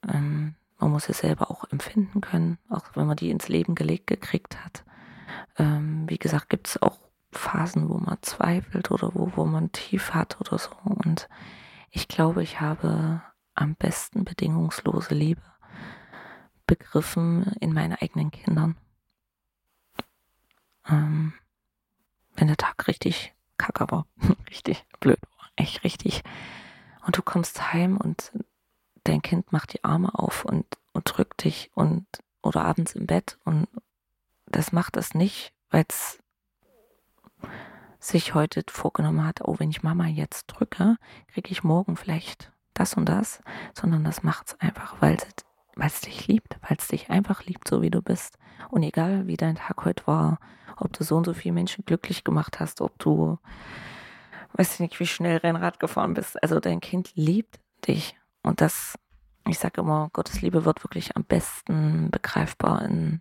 Ähm, 0.06 0.54
man 0.80 0.90
muss 0.90 1.08
es 1.08 1.18
selber 1.18 1.50
auch 1.50 1.64
empfinden 1.70 2.20
können, 2.20 2.58
auch 2.68 2.84
wenn 2.94 3.06
man 3.06 3.16
die 3.16 3.30
ins 3.30 3.48
Leben 3.48 3.74
gelegt 3.74 4.06
gekriegt 4.06 4.62
hat. 4.64 4.84
Ähm, 5.58 6.08
wie 6.08 6.18
gesagt, 6.18 6.48
gibt 6.48 6.68
es 6.68 6.82
auch 6.82 6.98
Phasen, 7.32 7.88
wo 7.88 7.98
man 7.98 8.18
zweifelt 8.22 8.90
oder 8.90 9.14
wo, 9.14 9.30
wo 9.36 9.44
man 9.44 9.72
tief 9.72 10.14
hat 10.14 10.40
oder 10.40 10.58
so. 10.58 10.70
Und 10.84 11.28
ich 11.90 12.08
glaube, 12.08 12.42
ich 12.42 12.60
habe 12.60 13.22
am 13.54 13.74
besten 13.74 14.24
bedingungslose 14.24 15.14
Liebe 15.14 15.42
begriffen 16.66 17.52
in 17.60 17.72
meinen 17.72 17.94
eigenen 17.94 18.30
Kindern. 18.30 18.76
Ähm, 20.88 21.34
wenn 22.36 22.46
der 22.46 22.56
Tag 22.56 22.86
richtig 22.88 23.34
kacke 23.58 23.90
war, 23.90 24.06
richtig 24.50 24.86
blöd 24.98 25.20
war, 25.36 25.50
echt 25.56 25.84
richtig. 25.84 26.22
Und 27.06 27.16
du 27.16 27.22
kommst 27.22 27.72
heim 27.72 27.96
und 27.96 28.32
dein 29.10 29.22
Kind 29.22 29.52
macht 29.52 29.72
die 29.72 29.84
Arme 29.84 30.14
auf 30.14 30.44
und, 30.44 30.66
und 30.92 31.04
drückt 31.04 31.44
dich 31.44 31.70
und 31.74 32.06
oder 32.42 32.64
abends 32.64 32.94
im 32.94 33.06
Bett 33.06 33.38
und 33.44 33.68
das 34.46 34.72
macht 34.72 34.96
es 34.96 35.14
nicht, 35.14 35.52
weil 35.70 35.84
es 35.88 36.18
sich 37.98 38.34
heute 38.34 38.62
vorgenommen 38.68 39.24
hat, 39.26 39.42
oh, 39.42 39.56
wenn 39.58 39.70
ich 39.70 39.82
Mama 39.82 40.06
jetzt 40.06 40.46
drücke, 40.46 40.96
kriege 41.28 41.50
ich 41.50 41.62
morgen 41.62 41.96
vielleicht 41.96 42.50
das 42.72 42.94
und 42.94 43.08
das, 43.08 43.42
sondern 43.74 44.04
das 44.04 44.22
macht 44.22 44.48
es 44.48 44.60
einfach, 44.60 45.00
weil 45.00 45.18
es 45.76 46.00
dich 46.00 46.26
liebt, 46.26 46.58
weil 46.62 46.78
es 46.78 46.88
dich 46.88 47.10
einfach 47.10 47.44
liebt, 47.44 47.68
so 47.68 47.82
wie 47.82 47.90
du 47.90 48.00
bist. 48.00 48.38
Und 48.70 48.82
egal, 48.82 49.26
wie 49.26 49.36
dein 49.36 49.56
Tag 49.56 49.84
heute 49.84 50.06
war, 50.06 50.38
ob 50.76 50.92
du 50.94 51.04
so 51.04 51.16
und 51.16 51.26
so 51.26 51.34
viele 51.34 51.52
Menschen 51.52 51.84
glücklich 51.84 52.24
gemacht 52.24 52.58
hast, 52.58 52.80
ob 52.80 52.98
du, 52.98 53.38
weiß 54.54 54.74
ich 54.74 54.80
nicht, 54.80 54.98
wie 54.98 55.06
schnell 55.06 55.38
Rennrad 55.38 55.78
gefahren 55.78 56.14
bist. 56.14 56.42
Also 56.42 56.58
dein 56.58 56.80
Kind 56.80 57.12
liebt 57.14 57.60
dich. 57.86 58.16
Und 58.42 58.60
das, 58.60 58.98
ich 59.48 59.58
sage 59.58 59.80
immer, 59.80 60.10
Gottes 60.12 60.40
Liebe 60.42 60.64
wird 60.64 60.84
wirklich 60.84 61.16
am 61.16 61.24
besten 61.24 62.10
begreifbar 62.10 62.82
in 62.82 63.20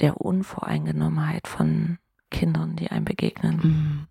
der 0.00 0.20
Unvoreingenommenheit 0.20 1.46
von 1.46 1.98
Kindern, 2.30 2.76
die 2.76 2.90
einem 2.90 3.04
begegnen. 3.04 3.60
Mhm. 3.62 4.06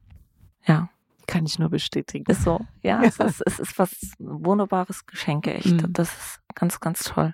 Ja. 0.65 0.89
Kann 1.27 1.45
ich 1.45 1.59
nur 1.59 1.69
bestätigen. 1.69 2.29
Ist 2.29 2.43
so. 2.43 2.59
Ja, 2.81 3.01
es 3.03 3.19
ist, 3.19 3.41
es 3.45 3.59
ist 3.59 3.79
was 3.79 4.13
wunderbares 4.19 5.05
Geschenk, 5.05 5.47
echt. 5.47 5.81
Mhm. 5.81 5.93
Das 5.93 6.11
ist 6.11 6.41
ganz, 6.55 6.79
ganz 6.79 7.03
toll. 7.03 7.33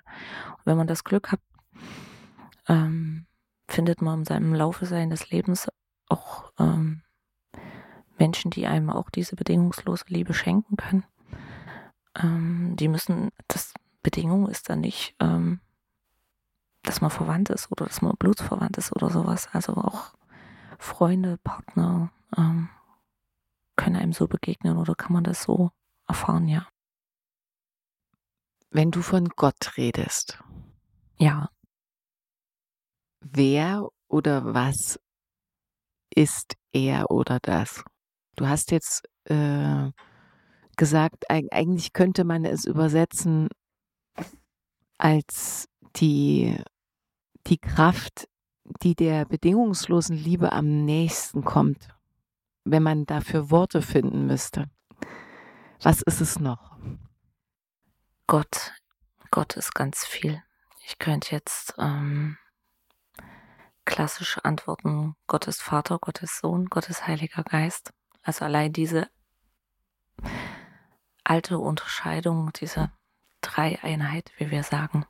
Und 0.50 0.66
wenn 0.66 0.76
man 0.76 0.86
das 0.86 1.04
Glück 1.04 1.32
hat, 1.32 1.40
ähm, 2.68 3.26
findet 3.68 4.02
man 4.02 4.20
in 4.20 4.24
seinem 4.24 4.54
Laufe 4.54 4.86
seines 4.86 5.30
Lebens 5.30 5.68
auch 6.08 6.52
ähm, 6.58 7.02
Menschen, 8.18 8.50
die 8.50 8.66
einem 8.66 8.90
auch 8.90 9.10
diese 9.10 9.36
bedingungslose 9.36 10.04
Liebe 10.08 10.34
schenken 10.34 10.76
können. 10.76 11.04
Ähm, 12.16 12.74
die 12.76 12.88
müssen, 12.88 13.30
das 13.48 13.74
Bedingung 14.02 14.48
ist 14.48 14.68
dann 14.68 14.80
nicht, 14.80 15.14
ähm, 15.20 15.60
dass 16.82 17.00
man 17.00 17.10
verwandt 17.10 17.50
ist 17.50 17.70
oder 17.70 17.86
dass 17.86 18.02
man 18.02 18.16
blutsverwandt 18.16 18.78
ist 18.78 18.92
oder 18.92 19.10
sowas. 19.10 19.48
Also 19.52 19.74
auch 19.74 20.14
Freunde, 20.78 21.38
Partner 21.38 22.12
ähm, 22.36 22.68
können 23.76 23.96
einem 23.96 24.12
so 24.12 24.26
begegnen 24.26 24.76
oder 24.76 24.94
kann 24.94 25.12
man 25.12 25.24
das 25.24 25.42
so 25.42 25.70
erfahren, 26.06 26.48
ja. 26.48 26.66
Wenn 28.70 28.90
du 28.90 29.02
von 29.02 29.28
Gott 29.28 29.76
redest, 29.76 30.42
Ja, 31.18 31.50
wer 33.20 33.88
oder 34.08 34.54
was 34.54 34.98
ist 36.14 36.56
er 36.72 37.10
oder 37.10 37.38
das? 37.40 37.84
Du 38.36 38.46
hast 38.46 38.70
jetzt 38.70 39.08
äh, 39.24 39.90
gesagt, 40.78 41.30
eig- 41.30 41.52
eigentlich 41.52 41.92
könnte 41.92 42.24
man 42.24 42.46
es 42.46 42.64
übersetzen 42.64 43.48
als 44.96 45.68
die, 45.96 46.56
die 47.46 47.58
Kraft, 47.58 48.26
die 48.82 48.94
der 48.94 49.26
bedingungslosen 49.26 50.16
Liebe 50.16 50.52
am 50.52 50.84
nächsten 50.86 51.44
kommt, 51.44 51.88
wenn 52.64 52.82
man 52.82 53.04
dafür 53.04 53.50
Worte 53.50 53.82
finden 53.82 54.26
müsste? 54.26 54.70
Was 55.82 56.00
ist 56.02 56.20
es 56.22 56.40
noch? 56.40 56.76
Gott. 58.26 58.72
Gott 59.30 59.56
ist 59.56 59.74
ganz 59.74 60.04
viel. 60.06 60.42
Ich 60.86 60.98
könnte 60.98 61.32
jetzt 61.34 61.74
ähm, 61.78 62.38
klassisch 63.84 64.38
antworten, 64.42 65.16
Gott 65.26 65.46
ist 65.48 65.62
Vater, 65.62 65.98
Gott 65.98 66.22
ist 66.22 66.38
Sohn, 66.38 66.66
Gott 66.66 66.88
ist 66.88 67.06
Heiliger 67.06 67.42
Geist. 67.42 67.92
Also 68.22 68.44
allein 68.44 68.72
diese 68.72 69.08
alte 71.28 71.58
Unterscheidung, 71.58 72.52
diese 72.54 72.90
Dreieinheit, 73.40 74.32
wie 74.38 74.50
wir 74.50 74.62
sagen, 74.62 75.04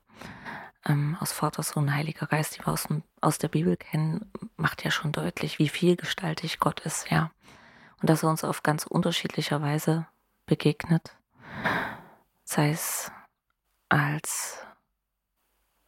ähm, 0.85 1.17
aus 1.21 1.33
Vater, 1.33 1.63
Sohn, 1.63 1.95
Heiliger 1.95 2.27
Geist, 2.27 2.57
die 2.57 2.67
wir 2.67 2.73
aus, 2.73 2.85
dem, 2.85 3.03
aus 3.21 3.39
der 3.39 3.49
Bibel 3.49 3.77
kennen, 3.77 4.31
macht 4.57 4.85
ja 4.85 4.91
schon 4.91 5.13
deutlich, 5.13 5.59
wie 5.59 5.69
vielgestaltig 5.69 6.59
Gott 6.59 6.81
ist, 6.81 7.11
ja. 7.11 7.31
Und 8.01 8.11
dass 8.11 8.23
er 8.23 8.31
uns 8.31 8.45
auf 8.45 8.63
ganz 8.63 8.87
unterschiedlicher 8.87 9.63
Weise 9.63 10.07
begegnet, 10.47 11.17
sei 12.45 12.71
es 12.71 13.13
als 13.89 14.65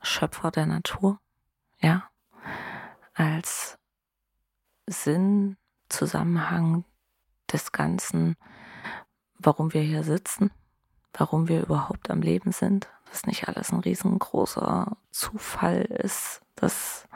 Schöpfer 0.02 0.50
der 0.50 0.66
Natur, 0.66 1.20
ja, 1.80 2.08
als 3.14 3.78
Sinn, 4.86 5.56
Zusammenhang 5.88 6.84
des 7.52 7.72
Ganzen, 7.72 8.36
warum 9.42 9.72
wir 9.74 9.82
hier 9.82 10.04
sitzen, 10.04 10.50
warum 11.12 11.48
wir 11.48 11.62
überhaupt 11.62 12.10
am 12.10 12.22
Leben 12.22 12.52
sind, 12.52 12.88
dass 13.10 13.26
nicht 13.26 13.48
alles 13.48 13.72
ein 13.72 13.80
riesengroßer 13.80 14.96
Zufall 15.10 15.82
ist, 15.82 16.42
dass 16.54 17.08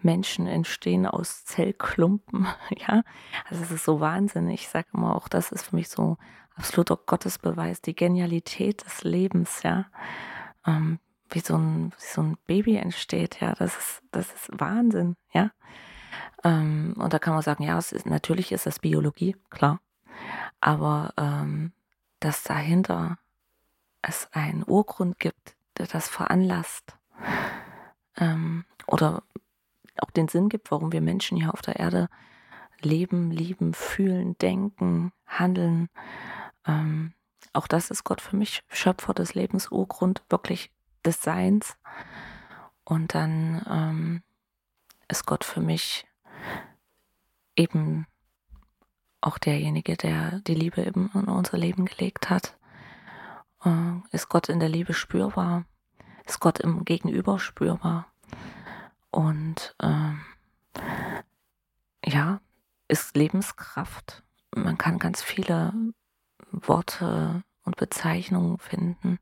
Menschen 0.00 0.46
entstehen 0.46 1.06
aus 1.06 1.44
Zellklumpen, 1.44 2.46
ja. 2.88 3.02
Also 3.48 3.62
es 3.62 3.70
ist 3.70 3.84
so 3.84 4.00
wahnsinnig. 4.00 4.62
Ich 4.62 4.68
sage 4.68 4.88
immer 4.92 5.16
auch, 5.16 5.28
das 5.28 5.52
ist 5.52 5.66
für 5.66 5.76
mich 5.76 5.88
so 5.88 6.16
absoluter 6.54 6.96
Gottesbeweis, 6.96 7.80
die 7.80 7.94
Genialität 7.94 8.84
des 8.84 9.04
Lebens, 9.04 9.62
ja. 9.62 9.86
Ähm, 10.66 10.98
wie 11.30 11.40
so 11.40 11.56
ein, 11.56 11.92
wie 11.98 12.14
so 12.14 12.22
ein 12.22 12.36
Baby 12.46 12.76
entsteht, 12.76 13.40
ja, 13.40 13.54
das 13.54 13.76
ist, 13.76 14.02
das 14.10 14.32
ist 14.32 14.50
Wahnsinn, 14.52 15.16
ja. 15.32 15.50
Ähm, 16.44 16.94
und 16.98 17.12
da 17.12 17.18
kann 17.18 17.34
man 17.34 17.42
sagen, 17.42 17.64
ja, 17.64 17.78
ist, 17.78 18.06
natürlich 18.06 18.52
ist 18.52 18.66
das 18.66 18.78
Biologie, 18.78 19.36
klar. 19.50 19.80
Aber 20.60 21.12
ähm, 21.16 21.72
dass 22.20 22.44
dahinter 22.44 23.18
es 24.02 24.28
einen 24.32 24.64
Urgrund 24.66 25.18
gibt, 25.18 25.56
der 25.78 25.86
das 25.86 26.08
veranlasst 26.08 26.96
ähm, 28.16 28.64
oder 28.86 29.22
auch 29.98 30.10
den 30.10 30.28
Sinn 30.28 30.48
gibt, 30.48 30.70
warum 30.70 30.92
wir 30.92 31.00
Menschen 31.00 31.36
hier 31.36 31.52
auf 31.52 31.62
der 31.62 31.76
Erde 31.76 32.08
leben, 32.80 33.30
lieben, 33.30 33.74
fühlen, 33.74 34.36
denken, 34.38 35.12
handeln. 35.26 35.88
Ähm, 36.66 37.14
auch 37.52 37.66
das 37.66 37.90
ist 37.90 38.04
Gott 38.04 38.20
für 38.20 38.36
mich 38.36 38.62
Schöpfer 38.68 39.14
des 39.14 39.34
Lebens, 39.34 39.70
Urgrund 39.70 40.22
wirklich 40.28 40.70
des 41.04 41.22
Seins. 41.22 41.76
Und 42.84 43.14
dann 43.14 43.64
ähm, 43.70 44.22
ist 45.08 45.26
Gott 45.26 45.44
für 45.44 45.60
mich 45.60 46.06
eben 47.54 48.06
auch 49.22 49.38
derjenige, 49.38 49.96
der 49.96 50.40
die 50.40 50.54
Liebe 50.54 50.82
eben 50.82 51.10
in 51.14 51.24
unser 51.24 51.56
Leben 51.56 51.86
gelegt 51.86 52.28
hat. 52.28 52.56
Äh, 53.64 53.70
ist 54.10 54.28
Gott 54.28 54.48
in 54.48 54.60
der 54.60 54.68
Liebe 54.68 54.92
spürbar? 54.92 55.64
Ist 56.26 56.40
Gott 56.40 56.60
im 56.60 56.84
Gegenüber 56.84 57.38
spürbar? 57.38 58.06
Und 59.10 59.74
äh, 59.78 60.12
ja, 62.04 62.40
ist 62.88 63.16
Lebenskraft. 63.16 64.22
Man 64.54 64.76
kann 64.76 64.98
ganz 64.98 65.22
viele 65.22 65.72
Worte 66.50 67.42
und 67.64 67.76
Bezeichnungen 67.76 68.58
finden. 68.58 69.18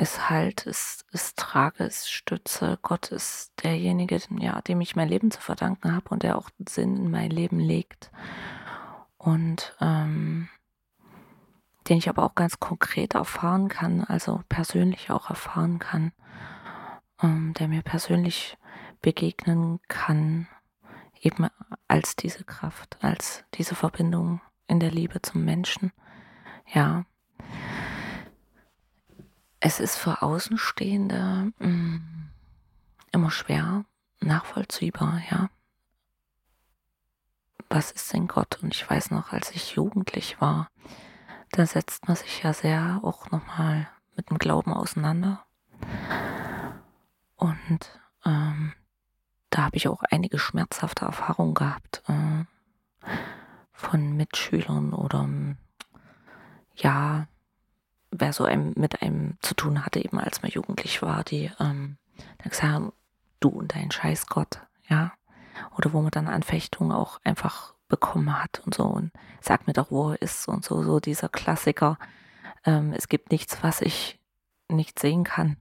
Ist 0.00 0.30
Halt, 0.30 0.64
ist, 0.64 1.04
ist 1.12 1.36
Trage, 1.36 1.84
ist 1.84 2.10
Stütze. 2.10 2.78
Gott 2.80 3.12
ist 3.12 3.52
derjenige, 3.62 4.18
ja, 4.38 4.62
dem 4.62 4.80
ich 4.80 4.96
mein 4.96 5.10
Leben 5.10 5.30
zu 5.30 5.42
verdanken 5.42 5.94
habe 5.94 6.08
und 6.08 6.22
der 6.22 6.38
auch 6.38 6.48
Sinn 6.66 6.96
in 6.96 7.10
mein 7.10 7.30
Leben 7.30 7.60
legt. 7.60 8.10
Und 9.18 9.76
ähm, 9.78 10.48
den 11.86 11.98
ich 11.98 12.08
aber 12.08 12.22
auch 12.22 12.34
ganz 12.34 12.58
konkret 12.58 13.14
erfahren 13.14 13.68
kann, 13.68 14.02
also 14.04 14.42
persönlich 14.48 15.10
auch 15.10 15.28
erfahren 15.28 15.78
kann, 15.78 16.12
ähm, 17.22 17.52
der 17.58 17.68
mir 17.68 17.82
persönlich 17.82 18.56
begegnen 19.02 19.80
kann, 19.86 20.48
eben 21.20 21.48
als 21.88 22.16
diese 22.16 22.44
Kraft, 22.44 22.96
als 23.02 23.44
diese 23.52 23.74
Verbindung 23.74 24.40
in 24.66 24.80
der 24.80 24.92
Liebe 24.92 25.20
zum 25.20 25.44
Menschen. 25.44 25.92
Ja. 26.72 27.04
Es 29.60 29.78
ist 29.78 29.96
für 29.96 30.22
Außenstehende 30.22 31.52
mh, 31.58 31.68
mm, 31.68 32.30
immer 33.12 33.30
schwer 33.30 33.84
nachvollziehbar, 34.20 35.20
ja. 35.30 35.50
Was 37.68 37.92
ist 37.92 38.12
denn 38.12 38.26
Gott? 38.26 38.58
Und 38.62 38.74
ich 38.74 38.88
weiß 38.88 39.10
noch, 39.10 39.32
als 39.32 39.50
ich 39.52 39.74
jugendlich 39.74 40.40
war, 40.40 40.68
da 41.52 41.66
setzt 41.66 42.08
man 42.08 42.16
sich 42.16 42.42
ja 42.42 42.52
sehr 42.52 43.00
auch 43.02 43.30
nochmal 43.30 43.88
mit 44.16 44.30
dem 44.30 44.38
Glauben 44.38 44.72
auseinander. 44.72 45.44
Und 47.36 48.00
ähm, 48.24 48.72
da 49.50 49.64
habe 49.64 49.76
ich 49.76 49.88
auch 49.88 50.02
einige 50.10 50.38
schmerzhafte 50.38 51.04
Erfahrungen 51.04 51.54
gehabt 51.54 52.02
äh, 52.08 52.44
von 53.72 54.16
Mitschülern 54.16 54.92
oder 54.92 55.28
ja, 56.76 57.26
wer 58.10 58.32
so 58.32 58.44
einem, 58.44 58.72
mit 58.76 59.02
einem 59.02 59.36
zu 59.40 59.54
tun 59.54 59.84
hatte, 59.84 60.00
eben 60.00 60.18
als 60.18 60.42
man 60.42 60.50
jugendlich 60.50 61.02
war, 61.02 61.24
die 61.24 61.50
ähm, 61.60 61.96
dann 62.38 62.50
gesagt 62.50 62.72
haben, 62.72 62.92
du 63.40 63.48
und 63.48 63.74
dein 63.74 63.90
Scheiß 63.90 64.26
Gott, 64.26 64.60
ja. 64.88 65.12
Oder 65.76 65.92
wo 65.92 66.00
man 66.00 66.10
dann 66.10 66.28
Anfechtungen 66.28 66.92
auch 66.92 67.20
einfach 67.22 67.74
bekommen 67.88 68.40
hat 68.40 68.62
und 68.64 68.74
so 68.74 68.84
und 68.84 69.12
sag 69.40 69.66
mir 69.66 69.72
doch, 69.74 69.90
wo 69.90 70.10
er 70.10 70.22
ist 70.22 70.48
und 70.48 70.64
so, 70.64 70.82
so 70.82 71.00
dieser 71.00 71.28
Klassiker. 71.28 71.98
Ähm, 72.64 72.92
es 72.92 73.08
gibt 73.08 73.30
nichts, 73.30 73.62
was 73.62 73.82
ich 73.82 74.18
nicht 74.68 74.98
sehen 74.98 75.24
kann. 75.24 75.56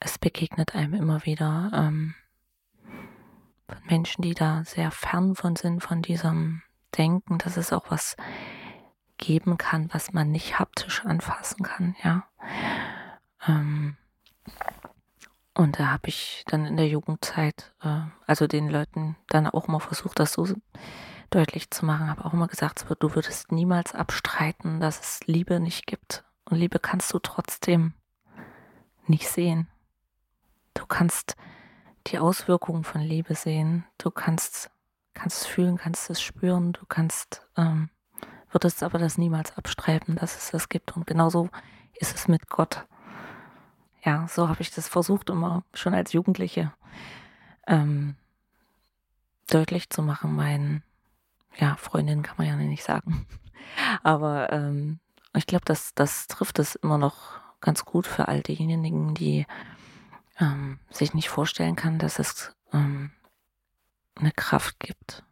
Es 0.00 0.18
begegnet 0.18 0.74
einem 0.74 0.94
immer 0.94 1.24
wieder 1.26 1.70
ähm, 1.74 2.14
von 3.66 3.78
Menschen, 3.86 4.22
die 4.22 4.34
da 4.34 4.64
sehr 4.64 4.90
fern 4.90 5.34
von 5.34 5.56
sind, 5.56 5.82
von 5.82 6.00
diesem 6.00 6.62
Denken, 6.96 7.38
dass 7.38 7.56
es 7.56 7.72
auch 7.72 7.90
was 7.90 8.16
geben 9.18 9.58
kann, 9.58 9.88
was 9.92 10.12
man 10.12 10.30
nicht 10.30 10.58
haptisch 10.58 11.04
anfassen 11.04 11.62
kann, 11.62 11.96
ja. 12.02 12.24
Ähm, 13.46 13.96
und 15.54 15.78
da 15.78 15.92
habe 15.92 16.08
ich 16.08 16.44
dann 16.48 16.66
in 16.66 16.76
der 16.76 16.88
Jugendzeit, 16.88 17.72
äh, 17.82 18.00
also 18.26 18.46
den 18.46 18.68
Leuten 18.68 19.16
dann 19.28 19.46
auch 19.46 19.68
mal 19.68 19.78
versucht, 19.78 20.18
das 20.18 20.32
so 20.32 20.48
deutlich 21.30 21.70
zu 21.70 21.84
machen, 21.84 22.08
habe 22.08 22.24
auch 22.24 22.32
immer 22.32 22.48
gesagt, 22.48 22.84
du 22.98 23.14
würdest 23.14 23.52
niemals 23.52 23.94
abstreiten, 23.94 24.80
dass 24.80 25.00
es 25.00 25.26
Liebe 25.26 25.60
nicht 25.60 25.86
gibt. 25.86 26.24
Und 26.44 26.58
Liebe 26.58 26.78
kannst 26.78 27.12
du 27.12 27.18
trotzdem 27.18 27.94
nicht 29.06 29.28
sehen. 29.28 29.68
Du 30.74 30.86
kannst 30.86 31.36
die 32.08 32.18
Auswirkungen 32.18 32.84
von 32.84 33.00
Liebe 33.00 33.34
sehen. 33.34 33.84
Du 33.98 34.10
kannst, 34.10 34.70
kannst 35.14 35.42
es 35.42 35.46
fühlen, 35.46 35.76
kannst 35.76 36.10
es 36.10 36.20
spüren. 36.20 36.72
Du 36.72 36.84
kannst, 36.86 37.46
ähm, 37.56 37.90
würdest 38.54 38.82
aber 38.82 38.98
das 38.98 39.18
niemals 39.18 39.56
abstreiten, 39.56 40.16
dass 40.16 40.36
es 40.36 40.50
das 40.52 40.68
gibt. 40.68 40.96
Und 40.96 41.06
genauso 41.06 41.50
ist 42.00 42.14
es 42.14 42.28
mit 42.28 42.48
Gott 42.48 42.86
ja, 44.04 44.26
so 44.28 44.48
habe 44.48 44.60
ich 44.60 44.70
das 44.70 44.86
versucht, 44.86 45.30
immer 45.30 45.64
schon 45.72 45.94
als 45.94 46.12
Jugendliche 46.12 46.72
ähm, 47.66 48.16
deutlich 49.50 49.88
zu 49.90 50.02
machen. 50.02 50.36
Meinen, 50.36 50.82
ja, 51.56 51.76
Freundin 51.76 52.22
kann 52.22 52.36
man 52.36 52.46
ja 52.46 52.56
nicht 52.56 52.84
sagen. 52.84 53.26
Aber 54.02 54.52
ähm, 54.52 55.00
ich 55.34 55.46
glaube, 55.46 55.64
das, 55.64 55.94
das 55.94 56.26
trifft 56.26 56.58
es 56.58 56.74
immer 56.74 56.98
noch 56.98 57.40
ganz 57.60 57.84
gut 57.86 58.06
für 58.06 58.28
all 58.28 58.42
diejenigen, 58.42 59.14
die 59.14 59.46
ähm, 60.38 60.78
sich 60.90 61.14
nicht 61.14 61.30
vorstellen 61.30 61.76
kann, 61.76 61.98
dass 61.98 62.18
es 62.18 62.54
ähm, 62.74 63.10
eine 64.16 64.32
Kraft 64.32 64.80
gibt, 64.80 65.24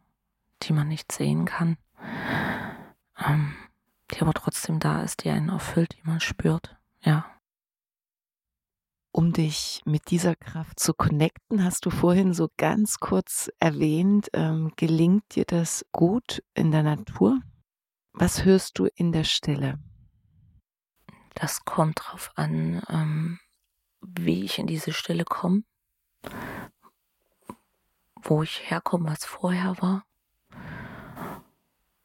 die 0.63 0.73
man 0.73 0.87
nicht 0.87 1.11
sehen 1.11 1.45
kann, 1.45 1.77
ähm, 3.17 3.53
die 4.11 4.21
aber 4.21 4.33
trotzdem 4.33 4.79
da 4.79 5.01
ist, 5.01 5.23
die 5.23 5.29
einen 5.29 5.49
erfüllt, 5.49 5.95
die 5.95 6.07
man 6.07 6.19
spürt. 6.19 6.77
Ja 7.01 7.33
um 9.13 9.31
dich 9.31 9.81
mit 9.85 10.09
dieser 10.09 10.35
Kraft 10.35 10.79
zu 10.79 10.93
connecten, 10.93 11.63
hast 11.63 11.85
du 11.85 11.91
vorhin 11.91 12.33
so 12.33 12.49
ganz 12.57 12.99
kurz 12.99 13.49
erwähnt, 13.59 14.29
ähm, 14.33 14.73
gelingt 14.75 15.35
dir 15.35 15.45
das 15.45 15.85
gut 15.91 16.43
in 16.55 16.71
der 16.71 16.81
Natur? 16.81 17.39
Was 18.13 18.43
hörst 18.43 18.79
du 18.79 18.87
in 18.95 19.11
der 19.11 19.23
Stille? 19.23 19.79
Das 21.35 21.63
kommt 21.63 22.01
drauf 22.03 22.31
an, 22.35 22.81
ähm, 22.89 23.39
wie 24.01 24.43
ich 24.43 24.57
in 24.57 24.67
diese 24.67 24.93
Stille 24.93 25.25
komme, 25.25 25.63
wo 28.21 28.41
ich 28.41 28.69
herkomme, 28.69 29.09
was 29.09 29.25
vorher 29.25 29.79
war. 29.79 30.05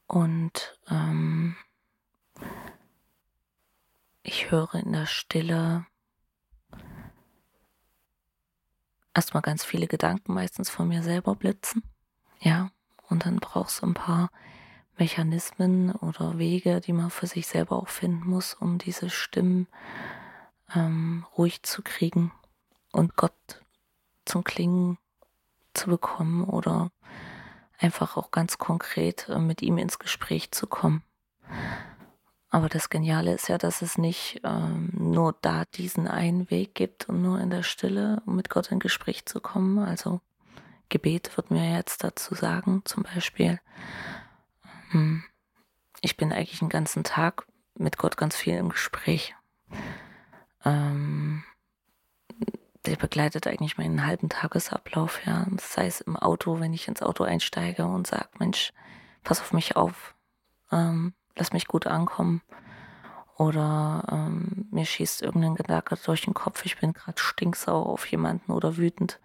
Und 0.08 0.78
ähm, 0.90 1.54
ich 4.22 4.50
höre 4.50 4.74
in 4.74 4.92
der 4.92 5.06
Stille 5.06 5.86
erstmal 9.14 9.42
ganz 9.42 9.64
viele 9.64 9.86
Gedanken 9.86 10.32
meistens 10.32 10.70
von 10.70 10.88
mir 10.88 11.02
selber 11.02 11.34
blitzen. 11.34 11.82
Ja, 12.40 12.70
und 13.08 13.26
dann 13.26 13.36
braucht 13.36 13.68
es 13.68 13.82
ein 13.82 13.94
paar 13.94 14.30
Mechanismen 14.96 15.92
oder 15.92 16.38
Wege, 16.38 16.80
die 16.80 16.92
man 16.94 17.10
für 17.10 17.26
sich 17.26 17.46
selber 17.46 17.76
auch 17.76 17.88
finden 17.88 18.28
muss, 18.28 18.54
um 18.54 18.78
diese 18.78 19.10
Stimmen 19.10 19.68
ähm, 20.74 21.26
ruhig 21.36 21.62
zu 21.62 21.82
kriegen 21.82 22.32
und 22.92 23.16
Gott 23.16 23.62
zum 24.24 24.42
Klingen 24.42 24.98
zu 25.74 25.90
bekommen 25.90 26.44
oder 26.44 26.90
einfach 27.78 28.16
auch 28.16 28.30
ganz 28.30 28.58
konkret 28.58 29.28
äh, 29.28 29.38
mit 29.38 29.62
ihm 29.62 29.78
ins 29.78 29.98
Gespräch 29.98 30.50
zu 30.50 30.66
kommen. 30.66 31.02
Aber 32.50 32.68
das 32.68 32.88
Geniale 32.88 33.34
ist 33.34 33.48
ja, 33.48 33.58
dass 33.58 33.82
es 33.82 33.98
nicht 33.98 34.40
ähm, 34.42 34.90
nur 34.92 35.36
da 35.42 35.64
diesen 35.74 36.08
einen 36.08 36.50
Weg 36.50 36.74
gibt 36.74 37.08
und 37.08 37.22
nur 37.22 37.40
in 37.40 37.50
der 37.50 37.62
Stille, 37.62 38.22
um 38.24 38.36
mit 38.36 38.48
Gott 38.48 38.72
in 38.72 38.78
Gespräch 38.78 39.26
zu 39.26 39.40
kommen. 39.40 39.78
Also 39.78 40.20
Gebet 40.88 41.36
wird 41.36 41.50
mir 41.50 41.76
jetzt 41.76 42.02
dazu 42.04 42.34
sagen, 42.34 42.82
zum 42.84 43.02
Beispiel. 43.02 43.60
Hm, 44.90 45.22
ich 46.00 46.16
bin 46.16 46.32
eigentlich 46.32 46.60
den 46.60 46.70
ganzen 46.70 47.04
Tag 47.04 47.46
mit 47.74 47.98
Gott 47.98 48.16
ganz 48.16 48.34
viel 48.36 48.56
im 48.56 48.70
Gespräch. 48.70 49.34
Ähm, 50.64 51.44
der 52.88 52.96
begleitet 52.96 53.46
eigentlich 53.46 53.78
meinen 53.78 54.06
halben 54.06 54.28
Tagesablauf, 54.28 55.24
ja. 55.26 55.46
Sei 55.58 55.86
es 55.86 56.00
im 56.00 56.16
Auto, 56.16 56.60
wenn 56.60 56.72
ich 56.72 56.88
ins 56.88 57.02
Auto 57.02 57.24
einsteige 57.24 57.84
und 57.84 58.06
sage, 58.06 58.28
Mensch, 58.38 58.72
pass 59.24 59.40
auf 59.40 59.52
mich 59.52 59.76
auf, 59.76 60.14
ähm, 60.72 61.14
lass 61.36 61.52
mich 61.52 61.66
gut 61.66 61.86
ankommen. 61.86 62.42
Oder 63.36 64.04
ähm, 64.10 64.66
mir 64.72 64.84
schießt 64.84 65.22
irgendein 65.22 65.54
Gedanke 65.54 65.96
durch 66.04 66.22
den 66.22 66.34
Kopf, 66.34 66.64
ich 66.64 66.78
bin 66.78 66.92
gerade 66.92 67.20
stinksauer 67.20 67.86
auf 67.86 68.06
jemanden 68.06 68.50
oder 68.50 68.76
wütend. 68.76 69.20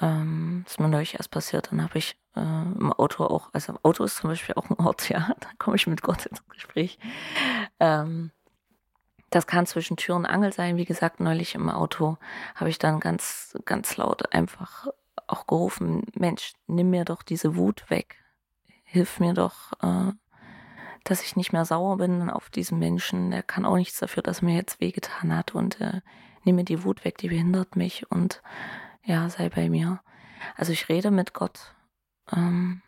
Ähm, 0.00 0.64
ist 0.66 0.78
mir 0.78 0.88
neulich 0.88 1.14
erst 1.14 1.32
passiert. 1.32 1.72
Dann 1.72 1.82
habe 1.82 1.98
ich 1.98 2.16
äh, 2.36 2.40
im 2.40 2.92
Auto 2.92 3.24
auch, 3.24 3.48
also 3.52 3.74
Auto 3.82 4.04
ist 4.04 4.16
zum 4.18 4.30
Beispiel 4.30 4.54
auch 4.54 4.70
ein 4.70 4.78
Ort, 4.78 5.08
ja, 5.08 5.34
da 5.40 5.48
komme 5.58 5.76
ich 5.76 5.86
mit 5.86 6.02
Gott 6.02 6.26
ins 6.26 6.46
Gespräch. 6.48 6.98
Ähm, 7.80 8.30
das 9.30 9.46
kann 9.46 9.66
zwischen 9.66 9.96
Tür 9.96 10.16
und 10.16 10.26
Angel 10.26 10.52
sein. 10.52 10.76
Wie 10.76 10.84
gesagt, 10.84 11.20
neulich 11.20 11.54
im 11.54 11.68
Auto 11.68 12.16
habe 12.54 12.70
ich 12.70 12.78
dann 12.78 13.00
ganz, 13.00 13.56
ganz 13.64 13.96
laut 13.96 14.32
einfach 14.32 14.88
auch 15.26 15.46
gerufen, 15.46 16.04
Mensch, 16.14 16.54
nimm 16.66 16.90
mir 16.90 17.04
doch 17.04 17.22
diese 17.22 17.56
Wut 17.56 17.90
weg. 17.90 18.16
Hilf 18.84 19.20
mir 19.20 19.34
doch, 19.34 19.72
äh, 19.82 20.12
dass 21.04 21.22
ich 21.22 21.36
nicht 21.36 21.52
mehr 21.52 21.64
sauer 21.64 21.98
bin 21.98 22.30
auf 22.30 22.48
diesen 22.48 22.78
Menschen. 22.78 23.30
Der 23.30 23.42
kann 23.42 23.66
auch 23.66 23.76
nichts 23.76 23.98
dafür, 23.98 24.22
dass 24.22 24.40
er 24.40 24.46
mir 24.46 24.56
jetzt 24.56 24.80
wehgetan 24.80 25.36
hat. 25.36 25.54
Und 25.54 25.80
äh, 25.80 26.00
nimm 26.44 26.56
mir 26.56 26.64
die 26.64 26.84
Wut 26.84 27.04
weg, 27.04 27.18
die 27.18 27.28
behindert 27.28 27.76
mich. 27.76 28.10
Und 28.10 28.42
ja, 29.04 29.28
sei 29.28 29.50
bei 29.50 29.68
mir. 29.68 30.00
Also 30.56 30.72
ich 30.72 30.88
rede 30.88 31.10
mit 31.10 31.34
Gott 31.34 31.74
ähm, 32.32 32.82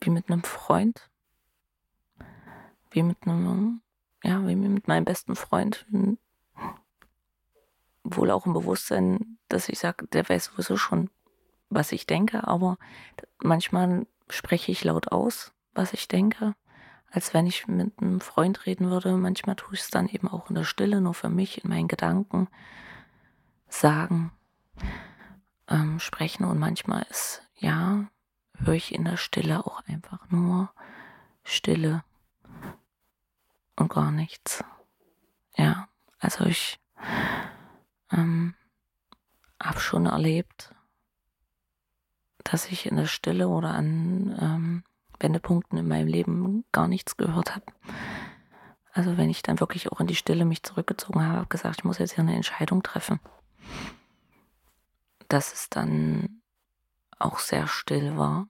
wie 0.00 0.10
mit 0.10 0.30
einem 0.30 0.42
Freund, 0.42 1.08
wie 2.90 3.02
mit 3.02 3.18
einem 3.22 3.80
ja, 4.24 4.46
wie 4.46 4.56
mit 4.56 4.88
meinem 4.88 5.04
besten 5.04 5.36
Freund. 5.36 5.86
Wohl 8.02 8.30
auch 8.30 8.46
im 8.46 8.54
Bewusstsein, 8.54 9.38
dass 9.48 9.68
ich 9.68 9.78
sage, 9.78 10.06
der 10.08 10.28
weiß 10.28 10.46
sowieso 10.46 10.76
schon, 10.76 11.10
was 11.68 11.92
ich 11.92 12.06
denke, 12.06 12.46
aber 12.46 12.78
manchmal 13.42 14.06
spreche 14.28 14.72
ich 14.72 14.84
laut 14.84 15.12
aus, 15.12 15.52
was 15.74 15.92
ich 15.92 16.08
denke, 16.08 16.54
als 17.10 17.34
wenn 17.34 17.46
ich 17.46 17.66
mit 17.66 17.92
einem 18.00 18.20
Freund 18.20 18.66
reden 18.66 18.90
würde. 18.90 19.12
Manchmal 19.12 19.56
tue 19.56 19.74
ich 19.74 19.80
es 19.80 19.90
dann 19.90 20.08
eben 20.08 20.28
auch 20.28 20.48
in 20.48 20.54
der 20.54 20.64
Stille, 20.64 21.00
nur 21.00 21.14
für 21.14 21.28
mich, 21.28 21.62
in 21.62 21.70
meinen 21.70 21.88
Gedanken 21.88 22.48
sagen, 23.68 24.32
ähm, 25.68 25.98
sprechen. 26.00 26.44
Und 26.44 26.58
manchmal 26.58 27.06
ist, 27.10 27.42
ja, 27.56 28.08
höre 28.56 28.74
ich 28.74 28.94
in 28.94 29.04
der 29.04 29.16
Stille 29.16 29.66
auch 29.66 29.82
einfach 29.86 30.30
nur 30.30 30.70
Stille 31.42 32.04
und 33.76 33.88
gar 33.88 34.10
nichts. 34.10 34.64
Ja, 35.56 35.88
also 36.18 36.44
ich 36.44 36.78
ähm, 38.10 38.54
habe 39.62 39.80
schon 39.80 40.06
erlebt, 40.06 40.74
dass 42.42 42.66
ich 42.66 42.86
in 42.86 42.96
der 42.96 43.06
Stille 43.06 43.48
oder 43.48 43.70
an 43.70 44.36
ähm, 44.40 44.84
Wendepunkten 45.20 45.78
in 45.78 45.88
meinem 45.88 46.08
Leben 46.08 46.64
gar 46.72 46.88
nichts 46.88 47.16
gehört 47.16 47.54
habe. 47.54 47.66
Also 48.92 49.16
wenn 49.16 49.30
ich 49.30 49.42
dann 49.42 49.60
wirklich 49.60 49.90
auch 49.90 50.00
in 50.00 50.06
die 50.06 50.14
Stille 50.14 50.44
mich 50.44 50.62
zurückgezogen 50.62 51.22
habe, 51.22 51.38
habe 51.38 51.48
gesagt, 51.48 51.78
ich 51.78 51.84
muss 51.84 51.98
jetzt 51.98 52.14
hier 52.14 52.22
eine 52.22 52.36
Entscheidung 52.36 52.82
treffen. 52.82 53.18
Dass 55.28 55.52
es 55.52 55.68
dann 55.68 56.42
auch 57.18 57.38
sehr 57.38 57.66
still 57.66 58.16
war 58.16 58.46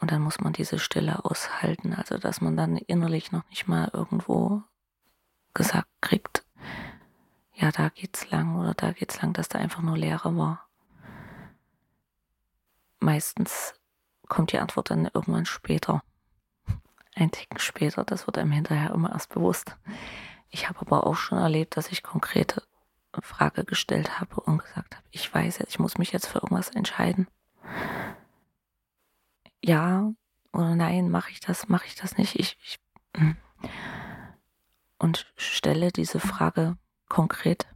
und 0.00 0.12
dann 0.12 0.22
muss 0.22 0.40
man 0.40 0.52
diese 0.52 0.78
Stille 0.78 1.24
aushalten, 1.24 1.92
also 1.94 2.18
dass 2.18 2.40
man 2.40 2.56
dann 2.56 2.76
innerlich 2.76 3.32
noch 3.32 3.48
nicht 3.50 3.66
mal 3.66 3.90
irgendwo 3.92 4.62
gesagt 5.54 5.88
kriegt, 6.00 6.44
ja, 7.54 7.72
da 7.72 7.88
geht's 7.88 8.30
lang 8.30 8.56
oder 8.56 8.74
da 8.74 8.92
geht's 8.92 9.20
lang, 9.20 9.32
dass 9.32 9.48
da 9.48 9.58
einfach 9.58 9.82
nur 9.82 9.98
Leere 9.98 10.36
war. 10.36 10.68
Meistens 13.00 13.74
kommt 14.28 14.52
die 14.52 14.60
Antwort 14.60 14.90
dann 14.90 15.10
irgendwann 15.12 15.46
später. 15.46 16.02
Ein 17.16 17.32
Ticken 17.32 17.58
später, 17.58 18.04
das 18.04 18.28
wird 18.28 18.38
einem 18.38 18.52
hinterher 18.52 18.92
immer 18.92 19.10
erst 19.10 19.30
bewusst. 19.30 19.76
Ich 20.50 20.68
habe 20.68 20.80
aber 20.80 21.04
auch 21.04 21.16
schon 21.16 21.38
erlebt, 21.38 21.76
dass 21.76 21.90
ich 21.90 22.04
konkrete 22.04 22.62
Frage 23.20 23.64
gestellt 23.64 24.20
habe 24.20 24.40
und 24.42 24.58
gesagt 24.58 24.94
habe, 24.94 25.06
ich 25.10 25.32
weiß 25.34 25.58
jetzt, 25.58 25.70
ich 25.70 25.78
muss 25.80 25.98
mich 25.98 26.12
jetzt 26.12 26.26
für 26.26 26.38
irgendwas 26.38 26.68
entscheiden 26.70 27.26
ja 29.64 30.12
oder 30.52 30.74
nein, 30.74 31.10
mache 31.10 31.30
ich 31.30 31.40
das, 31.40 31.68
mache 31.68 31.86
ich 31.86 31.94
das 31.94 32.16
nicht. 32.16 32.38
Ich, 32.38 32.56
ich, 32.62 32.78
hm. 33.16 33.36
und 34.98 35.32
stelle 35.36 35.92
diese 35.92 36.20
Frage 36.20 36.76
konkret. 37.08 37.66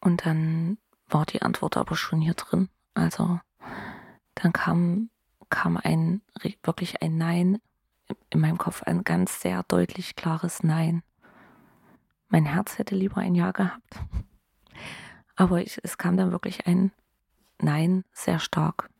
Und 0.00 0.24
dann 0.24 0.78
war 1.08 1.26
die 1.26 1.42
Antwort 1.42 1.76
aber 1.76 1.96
schon 1.96 2.20
hier 2.20 2.34
drin. 2.34 2.68
Also 2.94 3.40
dann 4.34 4.52
kam, 4.52 5.10
kam 5.48 5.76
ein 5.76 6.22
wirklich 6.62 7.02
ein 7.02 7.16
Nein 7.16 7.60
in 8.30 8.40
meinem 8.40 8.58
Kopf, 8.58 8.82
ein 8.84 9.04
ganz 9.04 9.40
sehr 9.40 9.62
deutlich 9.64 10.14
klares 10.14 10.62
Nein. 10.62 11.02
Mein 12.28 12.46
Herz 12.46 12.78
hätte 12.78 12.94
lieber 12.94 13.18
ein 13.18 13.34
Ja 13.34 13.52
gehabt. 13.52 14.00
Aber 15.34 15.60
ich, 15.60 15.78
es 15.82 15.98
kam 15.98 16.16
dann 16.16 16.32
wirklich 16.32 16.66
ein 16.66 16.92
Nein 17.58 18.04
sehr 18.12 18.38
stark 18.38 18.90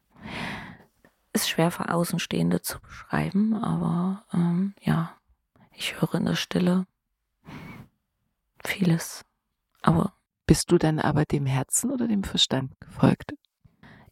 ist 1.33 1.49
schwer 1.49 1.71
für 1.71 1.93
Außenstehende 1.93 2.63
zu 2.63 2.81
beschreiben, 2.81 3.55
aber 3.55 4.25
ähm, 4.33 4.75
ja, 4.81 5.15
ich 5.73 6.01
höre 6.01 6.15
in 6.15 6.25
der 6.25 6.35
Stille 6.35 6.87
vieles. 8.65 9.25
Aber 9.83 10.15
bist 10.47 10.71
du 10.73 10.79
dann 10.79 10.99
aber 10.99 11.25
dem 11.25 11.47
Herzen 11.47 11.91
oder 11.91 12.09
dem 12.09 12.25
Verstand 12.25 12.73
gefolgt? 12.81 13.35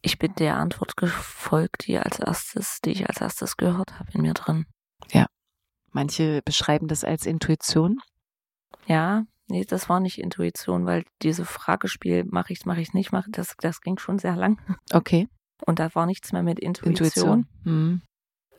Ich 0.01 0.19
bin 0.19 0.35
der 0.35 0.57
Antwort 0.57 0.97
gefolgt, 0.97 1.87
die 1.87 1.97
als 1.97 2.19
erstes, 2.19 2.79
die 2.81 2.91
ich 2.91 3.09
als 3.09 3.21
erstes 3.21 3.57
gehört 3.57 3.99
habe 3.99 4.11
in 4.11 4.21
mir 4.21 4.33
drin. 4.33 4.65
Ja. 5.11 5.25
Manche 5.91 6.41
beschreiben 6.43 6.87
das 6.87 7.03
als 7.03 7.25
Intuition. 7.25 7.99
Ja, 8.85 9.25
nee, 9.47 9.65
das 9.65 9.89
war 9.89 9.99
nicht 9.99 10.19
Intuition, 10.19 10.85
weil 10.85 11.05
diese 11.23 11.43
Fragespiel, 11.43 12.23
mache 12.25 12.53
ich 12.53 12.59
es, 12.59 12.65
mache 12.65 12.81
ich 12.81 12.89
es 12.89 12.93
nicht, 12.93 13.11
mache 13.11 13.31
das, 13.31 13.55
das 13.57 13.81
ging 13.81 13.97
schon 13.97 14.19
sehr 14.19 14.35
lang. 14.35 14.61
Okay. 14.91 15.27
Und 15.65 15.79
da 15.79 15.93
war 15.95 16.05
nichts 16.05 16.31
mehr 16.31 16.43
mit 16.43 16.59
Intuition. 16.59 16.91
Intuition. 16.91 17.47
Mhm. 17.63 18.01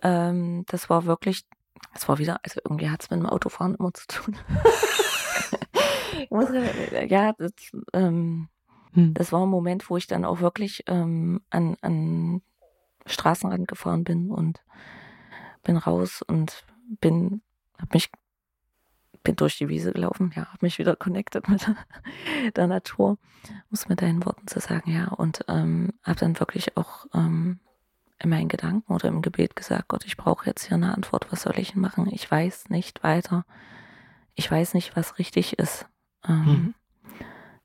Ähm, 0.02 0.64
das 0.66 0.88
war 0.88 1.04
wirklich, 1.04 1.44
das 1.92 2.08
war 2.08 2.18
wieder, 2.18 2.40
also 2.42 2.60
irgendwie 2.64 2.90
hat 2.90 3.02
es 3.02 3.10
mit 3.10 3.20
dem 3.20 3.26
Autofahren 3.26 3.74
immer 3.74 3.92
zu 3.92 4.06
tun. 4.06 4.36
muss, 6.30 6.48
ja, 7.08 7.32
das, 7.32 7.52
ähm, 7.92 8.48
hm. 8.92 9.14
das 9.14 9.32
war 9.32 9.42
ein 9.42 9.48
Moment, 9.48 9.88
wo 9.90 9.96
ich 9.96 10.06
dann 10.06 10.24
auch 10.24 10.40
wirklich 10.40 10.84
ähm, 10.86 11.40
an, 11.50 11.76
an 11.80 12.42
Straßenrand 13.06 13.68
gefahren 13.68 14.04
bin 14.04 14.30
und 14.30 14.62
bin 15.62 15.76
raus 15.76 16.22
und 16.26 16.64
bin, 17.00 17.42
habe 17.78 17.90
mich 17.94 18.10
bin 19.26 19.36
durch 19.36 19.58
die 19.58 19.68
Wiese 19.68 19.92
gelaufen, 19.92 20.32
ja, 20.34 20.46
habe 20.46 20.58
mich 20.60 20.78
wieder 20.78 20.96
connected 20.96 21.48
mit 21.48 21.66
der 22.56 22.66
Natur, 22.66 23.18
muss 23.70 23.88
mit 23.88 24.00
deinen 24.00 24.24
Worten 24.24 24.46
zu 24.46 24.60
sagen, 24.60 24.90
ja, 24.90 25.08
und 25.08 25.44
ähm, 25.48 25.92
habe 26.02 26.18
dann 26.18 26.40
wirklich 26.40 26.76
auch 26.76 27.06
ähm, 27.14 27.60
in 28.18 28.30
meinen 28.30 28.48
Gedanken 28.48 28.92
oder 28.92 29.08
im 29.08 29.22
Gebet 29.22 29.56
gesagt, 29.56 29.88
Gott, 29.88 30.04
ich 30.06 30.16
brauche 30.16 30.46
jetzt 30.46 30.66
hier 30.66 30.76
eine 30.76 30.94
Antwort, 30.94 31.30
was 31.30 31.42
soll 31.42 31.58
ich 31.58 31.74
machen? 31.74 32.08
Ich 32.10 32.30
weiß 32.30 32.70
nicht 32.70 33.02
weiter. 33.02 33.44
ich 34.34 34.50
weiß 34.50 34.74
nicht, 34.74 34.96
was 34.96 35.18
richtig 35.18 35.58
ist. 35.58 35.86
Ähm, 36.26 36.44
Mhm. 36.44 36.74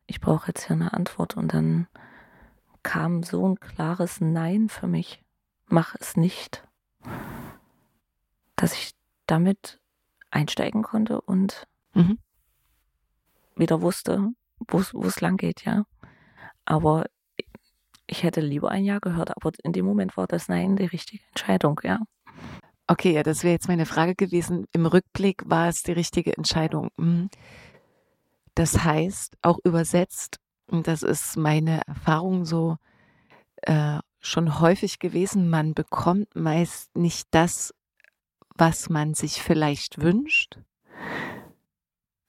Ich 0.08 0.20
brauche 0.20 0.48
jetzt 0.48 0.68
hier 0.68 0.76
eine 0.76 0.94
Antwort. 0.94 1.38
Und 1.38 1.54
dann 1.54 1.88
kam 2.84 3.24
so 3.24 3.48
ein 3.48 3.60
klares 3.60 4.20
Nein 4.20 4.68
für 4.70 4.88
mich. 4.88 5.24
Mach 5.68 5.96
es 5.96 6.18
nicht. 6.18 6.68
Dass 8.58 8.74
ich 8.74 8.94
damit 9.26 9.81
einsteigen 10.32 10.84
konnte 10.84 11.22
und 11.22 11.68
Mhm. 11.94 12.18
wieder 13.56 13.82
wusste, 13.82 14.30
wo 14.68 14.80
es 15.04 15.22
lang 15.22 15.38
geht, 15.38 15.66
ja. 15.66 15.84
Aber 16.66 17.06
ich 18.08 18.24
hätte 18.24 18.42
lieber 18.42 18.70
ein 18.72 18.84
Ja 18.86 19.00
gehört, 19.00 19.36
aber 19.36 19.52
in 19.64 19.74
dem 19.74 19.86
Moment 19.86 20.18
war 20.18 20.28
das 20.28 20.48
Nein 20.48 20.76
die 20.76 20.86
richtige 20.86 21.24
Entscheidung, 21.30 21.80
ja. 21.84 22.00
Okay, 22.88 23.14
ja, 23.14 23.24
das 23.24 23.44
wäre 23.44 23.54
jetzt 23.54 23.68
meine 23.70 23.86
Frage 23.86 24.16
gewesen. 24.16 24.66
Im 24.74 24.86
Rückblick 24.86 25.44
war 25.46 25.70
es 25.70 25.84
die 25.84 25.94
richtige 25.94 26.36
Entscheidung. 26.36 26.90
Mhm. 26.98 27.30
Das 28.56 28.84
heißt, 28.84 29.38
auch 29.42 29.60
übersetzt, 29.64 30.38
und 30.68 30.88
das 30.88 31.04
ist 31.04 31.38
meine 31.38 31.82
Erfahrung 31.88 32.44
so 32.46 32.78
äh, 33.64 34.00
schon 34.20 34.60
häufig 34.60 35.00
gewesen, 35.00 35.50
man 35.50 35.74
bekommt 35.74 36.36
meist 36.36 36.96
nicht 36.96 37.28
das, 37.32 37.74
was 38.62 38.92
man 38.92 39.16
sich 39.16 39.42
vielleicht 39.42 40.04
wünscht, 40.04 40.60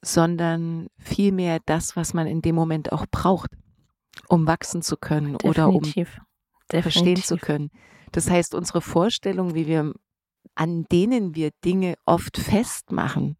sondern 0.00 0.88
vielmehr 0.96 1.60
das, 1.66 1.94
was 1.94 2.14
man 2.14 2.26
in 2.26 2.40
dem 2.40 2.54
Moment 2.54 2.90
auch 2.90 3.04
braucht, 3.10 3.50
um 4.28 4.46
wachsen 4.46 4.80
zu 4.80 4.96
können 4.96 5.36
oder 5.44 5.68
um 5.68 5.82
Definitiv. 5.82 6.22
verstehen 6.70 7.16
zu 7.16 7.34
Definitiv. 7.34 7.40
können. 7.42 7.70
Das 8.12 8.30
heißt, 8.30 8.54
unsere 8.54 8.80
Vorstellung, 8.80 9.54
wie 9.54 9.66
wir, 9.66 9.92
an 10.54 10.84
denen 10.90 11.34
wir 11.34 11.50
Dinge 11.66 11.96
oft 12.06 12.38
festmachen, 12.38 13.36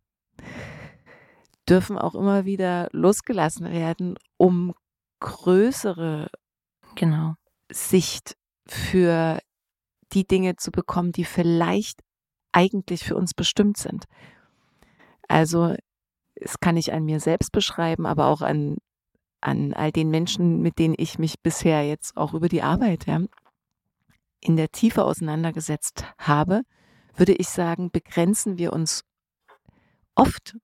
dürfen 1.67 1.97
auch 1.97 2.15
immer 2.15 2.45
wieder 2.45 2.91
losgelassen 2.93 3.71
werden, 3.71 4.19
um 4.37 4.75
größere 5.21 6.29
Genau. 6.95 7.37
Sicht 7.71 8.37
für 8.67 9.39
die 10.13 10.27
Dinge 10.27 10.57
zu 10.57 10.71
bekommen, 10.71 11.13
die 11.13 11.25
vielleicht 11.25 12.03
eigentlich 12.53 13.05
für 13.05 13.17
uns 13.17 13.35
bestimmt 13.35 13.77
sind. 13.77 14.05
Also, 15.29 15.75
das 16.37 16.61
kann 16.61 16.77
ich 16.77 16.93
an 16.93 17.05
mir 17.05 17.21
selbst 17.21 17.53
beschreiben, 17.53 18.07
aber 18.07 18.27
auch 18.27 18.43
an, 18.43 18.79
an 19.41 19.73
all 19.73 19.93
den 19.93 20.11
Menschen, 20.11 20.61
mit 20.61 20.79
denen 20.79 20.95
ich 20.97 21.19
mich 21.19 21.41
bisher 21.41 21.87
jetzt 21.87 22.17
auch 22.17 22.35
über 22.35 22.49
die 22.49 22.63
Arbeit 22.63 23.07
ja, 23.07 23.21
in 24.41 24.57
der 24.57 24.71
Tiefe 24.71 25.05
auseinandergesetzt 25.05 26.05
habe, 26.19 26.63
würde 27.15 27.35
ich 27.35 27.49
sagen, 27.49 27.91
begrenzen 27.91 28.59
wir 28.59 28.73
uns 28.73 29.05
oft 30.15 30.57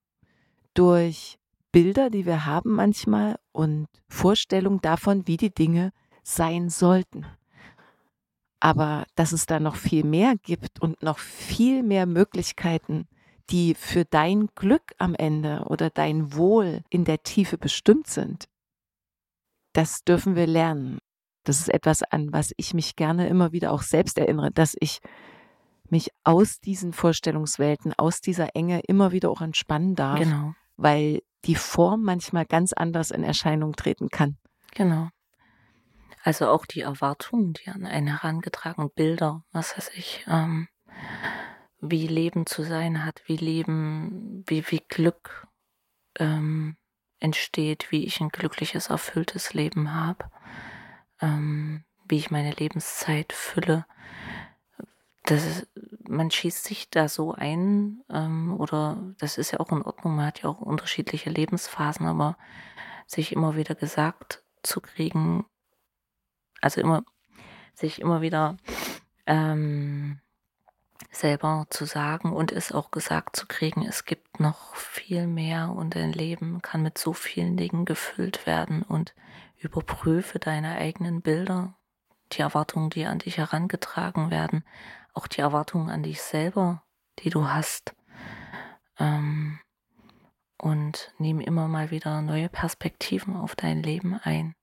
durch 0.73 1.37
Bilder, 1.71 2.09
die 2.09 2.25
wir 2.25 2.45
haben 2.45 2.71
manchmal 2.71 3.37
und 3.51 3.87
Vorstellungen 4.07 4.81
davon, 4.81 5.27
wie 5.27 5.37
die 5.37 5.53
Dinge 5.53 5.91
sein 6.23 6.69
sollten. 6.69 7.25
Aber 8.59 9.05
dass 9.15 9.31
es 9.31 9.45
da 9.45 9.59
noch 9.59 9.75
viel 9.75 10.03
mehr 10.03 10.35
gibt 10.41 10.81
und 10.81 11.01
noch 11.01 11.19
viel 11.19 11.81
mehr 11.83 12.05
Möglichkeiten, 12.05 13.07
die 13.49 13.73
für 13.73 14.05
dein 14.05 14.47
Glück 14.55 14.93
am 14.97 15.15
Ende 15.15 15.63
oder 15.67 15.89
dein 15.89 16.33
Wohl 16.35 16.81
in 16.89 17.05
der 17.05 17.23
Tiefe 17.23 17.57
bestimmt 17.57 18.07
sind, 18.07 18.45
das 19.73 20.03
dürfen 20.03 20.35
wir 20.35 20.47
lernen. 20.47 20.99
Das 21.45 21.59
ist 21.59 21.69
etwas, 21.69 22.03
an 22.03 22.31
was 22.33 22.51
ich 22.57 22.73
mich 22.73 22.95
gerne 22.95 23.27
immer 23.27 23.51
wieder 23.51 23.71
auch 23.71 23.81
selbst 23.81 24.17
erinnere, 24.17 24.51
dass 24.51 24.75
ich 24.79 24.99
mich 25.89 26.11
aus 26.23 26.59
diesen 26.59 26.93
Vorstellungswelten, 26.93 27.93
aus 27.97 28.21
dieser 28.21 28.55
Enge 28.55 28.81
immer 28.81 29.11
wieder 29.11 29.31
auch 29.31 29.41
entspannen 29.41 29.95
darf, 29.95 30.19
Genau. 30.19 30.53
weil 30.77 31.21
die 31.45 31.55
Form 31.55 32.03
manchmal 32.03 32.45
ganz 32.45 32.73
anders 32.73 33.09
in 33.11 33.23
Erscheinung 33.23 33.75
treten 33.75 34.09
kann. 34.09 34.37
Genau. 34.75 35.09
Also 36.21 36.47
auch 36.47 36.65
die 36.65 36.81
Erwartungen, 36.81 37.53
die 37.53 37.69
an 37.69 37.85
einen 37.85 38.07
herangetragen, 38.07 38.91
Bilder, 38.91 39.43
was 39.51 39.77
weiß 39.77 39.91
ich, 39.95 40.25
ähm, 40.27 40.67
wie 41.81 42.07
Leben 42.07 42.45
zu 42.45 42.63
sein 42.63 43.05
hat, 43.05 43.21
wie 43.25 43.37
Leben, 43.37 44.43
wie, 44.47 44.69
wie 44.69 44.81
Glück 44.87 45.47
ähm, 46.17 46.75
entsteht, 47.19 47.91
wie 47.91 48.05
ich 48.05 48.19
ein 48.19 48.29
glückliches, 48.29 48.87
erfülltes 48.87 49.53
Leben 49.53 49.93
habe, 49.93 50.29
ähm, 51.21 51.85
wie 52.07 52.17
ich 52.17 52.31
meine 52.31 52.51
Lebenszeit 52.51 53.31
fülle. 53.33 53.85
Das 55.23 55.45
ist, 55.45 55.67
man 56.07 56.31
schießt 56.31 56.63
sich 56.63 56.89
da 56.89 57.07
so 57.07 57.33
ein, 57.33 58.01
ähm, 58.09 58.59
oder 58.59 59.13
das 59.19 59.37
ist 59.37 59.51
ja 59.51 59.59
auch 59.59 59.71
in 59.71 59.83
Ordnung, 59.83 60.15
man 60.15 60.25
hat 60.25 60.41
ja 60.41 60.49
auch 60.49 60.59
unterschiedliche 60.59 61.29
Lebensphasen, 61.29 62.07
aber 62.07 62.37
sich 63.05 63.31
immer 63.31 63.55
wieder 63.55 63.75
gesagt 63.75 64.43
zu 64.63 64.81
kriegen, 64.81 65.45
also 66.61 66.81
immer, 66.81 67.03
sich 67.73 67.99
immer 68.01 68.21
wieder 68.21 68.57
ähm, 69.25 70.19
selber 71.11 71.65
zu 71.69 71.85
sagen 71.85 72.33
und 72.33 72.51
es 72.51 72.71
auch 72.71 72.91
gesagt 72.91 73.35
zu 73.35 73.47
kriegen, 73.47 73.85
es 73.85 74.05
gibt 74.05 74.39
noch 74.39 74.75
viel 74.75 75.27
mehr 75.27 75.69
und 75.69 75.95
dein 75.95 76.11
Leben 76.11 76.61
kann 76.61 76.83
mit 76.83 76.97
so 76.97 77.13
vielen 77.13 77.57
Dingen 77.57 77.85
gefüllt 77.85 78.45
werden 78.45 78.83
und 78.83 79.13
überprüfe 79.57 80.39
deine 80.39 80.75
eigenen 80.75 81.21
Bilder, 81.21 81.75
die 82.31 82.41
Erwartungen, 82.41 82.89
die 82.89 83.05
an 83.05 83.19
dich 83.19 83.37
herangetragen 83.37 84.29
werden, 84.29 84.63
auch 85.13 85.27
die 85.27 85.41
Erwartungen 85.41 85.89
an 85.89 86.03
dich 86.03 86.21
selber, 86.21 86.83
die 87.19 87.29
du 87.29 87.47
hast. 87.47 87.95
Ähm, 88.99 89.59
und 90.57 91.13
nimm 91.17 91.39
immer 91.39 91.67
mal 91.67 91.89
wieder 91.89 92.21
neue 92.21 92.49
Perspektiven 92.49 93.35
auf 93.35 93.55
dein 93.55 93.81
Leben 93.81 94.19
ein. 94.21 94.55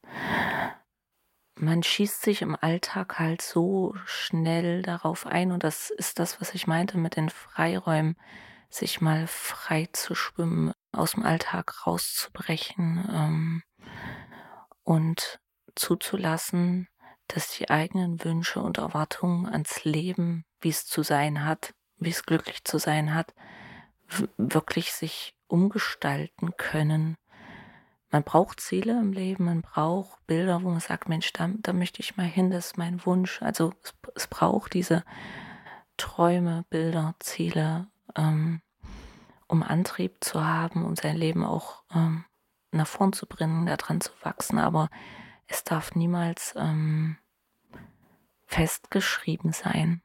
Man 1.58 1.82
schießt 1.82 2.20
sich 2.20 2.42
im 2.42 2.54
Alltag 2.60 3.18
halt 3.18 3.40
so 3.40 3.94
schnell 4.04 4.82
darauf 4.82 5.26
ein 5.26 5.52
und 5.52 5.64
das 5.64 5.90
ist 5.90 6.18
das, 6.18 6.38
was 6.40 6.54
ich 6.54 6.66
meinte 6.66 6.98
mit 6.98 7.16
den 7.16 7.30
Freiräumen, 7.30 8.16
sich 8.68 9.00
mal 9.00 9.26
frei 9.26 9.88
zu 9.92 10.14
schwimmen, 10.14 10.72
aus 10.92 11.12
dem 11.12 11.24
Alltag 11.24 11.86
rauszubrechen 11.86 13.08
ähm, 13.10 13.62
und 14.82 15.38
zuzulassen, 15.74 16.88
dass 17.28 17.56
die 17.56 17.70
eigenen 17.70 18.22
Wünsche 18.22 18.60
und 18.60 18.76
Erwartungen 18.76 19.46
ans 19.46 19.84
Leben, 19.84 20.44
wie 20.60 20.68
es 20.68 20.86
zu 20.86 21.02
sein 21.02 21.44
hat, 21.44 21.72
wie 21.96 22.10
es 22.10 22.24
glücklich 22.24 22.64
zu 22.64 22.78
sein 22.78 23.14
hat, 23.14 23.34
wirklich 24.36 24.92
sich 24.92 25.34
umgestalten 25.48 26.56
können. 26.56 27.16
Man 28.16 28.24
braucht 28.24 28.60
Ziele 28.60 28.98
im 28.98 29.12
Leben, 29.12 29.44
man 29.44 29.60
braucht 29.60 30.26
Bilder, 30.26 30.62
wo 30.62 30.70
man 30.70 30.80
sagt, 30.80 31.06
Mensch, 31.06 31.34
da, 31.34 31.50
da 31.58 31.74
möchte 31.74 32.00
ich 32.00 32.16
mal 32.16 32.24
hin, 32.24 32.50
das 32.50 32.68
ist 32.68 32.78
mein 32.78 33.04
Wunsch. 33.04 33.42
Also 33.42 33.74
es, 33.82 33.94
es 34.14 34.26
braucht 34.26 34.72
diese 34.72 35.04
Träume, 35.98 36.64
Bilder, 36.70 37.14
Ziele, 37.18 37.88
ähm, 38.16 38.62
um 39.48 39.62
Antrieb 39.62 40.24
zu 40.24 40.42
haben 40.42 40.82
und 40.86 40.98
sein 40.98 41.14
Leben 41.14 41.44
auch 41.44 41.82
ähm, 41.94 42.24
nach 42.70 42.86
vorn 42.86 43.12
zu 43.12 43.26
bringen, 43.26 43.66
daran 43.66 44.00
zu 44.00 44.12
wachsen. 44.22 44.58
Aber 44.60 44.88
es 45.46 45.62
darf 45.62 45.94
niemals 45.94 46.54
ähm, 46.56 47.18
festgeschrieben 48.46 49.52
sein. 49.52 50.00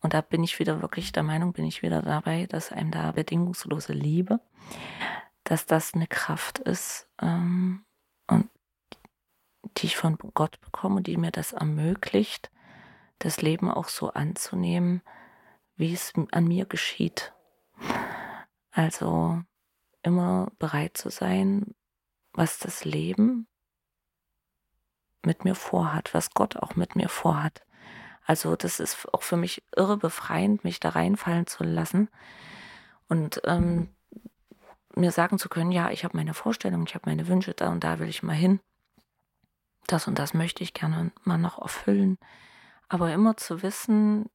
Und 0.00 0.14
da 0.14 0.22
bin 0.22 0.42
ich 0.42 0.58
wieder 0.58 0.80
wirklich 0.80 1.12
der 1.12 1.24
Meinung, 1.24 1.52
bin 1.52 1.66
ich 1.66 1.82
wieder 1.82 2.00
dabei, 2.00 2.46
dass 2.46 2.72
einem 2.72 2.90
da 2.90 3.12
bedingungslose 3.12 3.92
Liebe, 3.92 4.40
dass 5.44 5.66
das 5.66 5.94
eine 5.94 6.06
Kraft 6.06 6.58
ist 6.58 7.08
ähm, 7.20 7.84
und 8.26 8.48
die 9.78 9.86
ich 9.86 9.96
von 9.96 10.18
Gott 10.34 10.60
bekomme, 10.60 11.02
die 11.02 11.16
mir 11.16 11.30
das 11.30 11.52
ermöglicht, 11.52 12.50
das 13.18 13.42
Leben 13.42 13.70
auch 13.70 13.88
so 13.88 14.10
anzunehmen, 14.12 15.02
wie 15.76 15.92
es 15.92 16.12
an 16.32 16.46
mir 16.46 16.66
geschieht. 16.66 17.32
Also 18.70 19.42
immer 20.02 20.50
bereit 20.58 20.96
zu 20.96 21.10
sein, 21.10 21.74
was 22.32 22.58
das 22.58 22.84
Leben 22.84 23.46
mit 25.24 25.44
mir 25.44 25.54
vorhat, 25.54 26.14
was 26.14 26.30
Gott 26.30 26.56
auch 26.56 26.74
mit 26.74 26.96
mir 26.96 27.08
vorhat. 27.08 27.64
Also 28.24 28.56
das 28.56 28.80
ist 28.80 29.12
auch 29.12 29.22
für 29.22 29.36
mich 29.36 29.62
irre 29.76 29.96
befreiend, 29.96 30.64
mich 30.64 30.80
da 30.80 30.90
reinfallen 30.90 31.46
zu 31.46 31.64
lassen 31.64 32.08
und 33.08 33.40
ähm, 33.44 33.94
mir 34.94 35.12
sagen 35.12 35.38
zu 35.38 35.48
können, 35.48 35.72
ja, 35.72 35.90
ich 35.90 36.04
habe 36.04 36.16
meine 36.16 36.34
Vorstellung, 36.34 36.84
ich 36.86 36.94
habe 36.94 37.08
meine 37.08 37.28
Wünsche, 37.28 37.54
da 37.54 37.70
und 37.70 37.84
da 37.84 37.98
will 37.98 38.08
ich 38.08 38.22
mal 38.22 38.34
hin. 38.34 38.60
Das 39.86 40.06
und 40.06 40.18
das 40.18 40.34
möchte 40.34 40.62
ich 40.62 40.74
gerne 40.74 41.12
mal 41.24 41.38
noch 41.38 41.60
erfüllen. 41.60 42.18
Aber 42.88 43.12
immer 43.12 43.36
zu 43.36 43.62
wissen, 43.62 44.30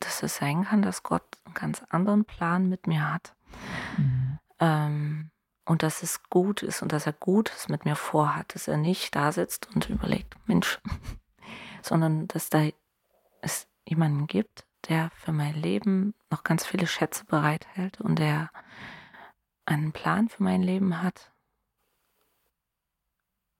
dass 0.00 0.22
es 0.22 0.36
sein 0.36 0.64
kann, 0.64 0.82
dass 0.82 1.02
Gott 1.02 1.24
einen 1.44 1.54
ganz 1.54 1.82
anderen 1.90 2.24
Plan 2.24 2.68
mit 2.68 2.86
mir 2.86 3.12
hat. 3.12 3.34
Ähm, 4.60 5.30
und 5.64 5.82
dass 5.82 6.02
es 6.02 6.22
gut 6.24 6.62
ist 6.62 6.82
und 6.82 6.92
dass 6.92 7.06
er 7.06 7.12
Gutes 7.12 7.68
mit 7.68 7.84
mir 7.84 7.96
vorhat, 7.96 8.54
dass 8.54 8.68
er 8.68 8.76
nicht 8.76 9.14
da 9.14 9.32
sitzt 9.32 9.74
und 9.74 9.88
überlegt, 9.88 10.34
Mensch, 10.46 10.78
sondern 11.82 12.28
dass 12.28 12.50
da 12.50 12.68
es 13.40 13.66
jemanden 13.86 14.26
gibt, 14.26 14.64
der 14.88 15.10
für 15.14 15.32
mein 15.32 15.54
Leben 15.54 16.14
noch 16.30 16.44
ganz 16.44 16.66
viele 16.66 16.86
Schätze 16.86 17.24
bereithält 17.24 18.00
und 18.00 18.18
der 18.18 18.50
einen 19.66 19.92
Plan 19.92 20.28
für 20.28 20.42
mein 20.42 20.62
Leben 20.62 21.02
hat, 21.02 21.32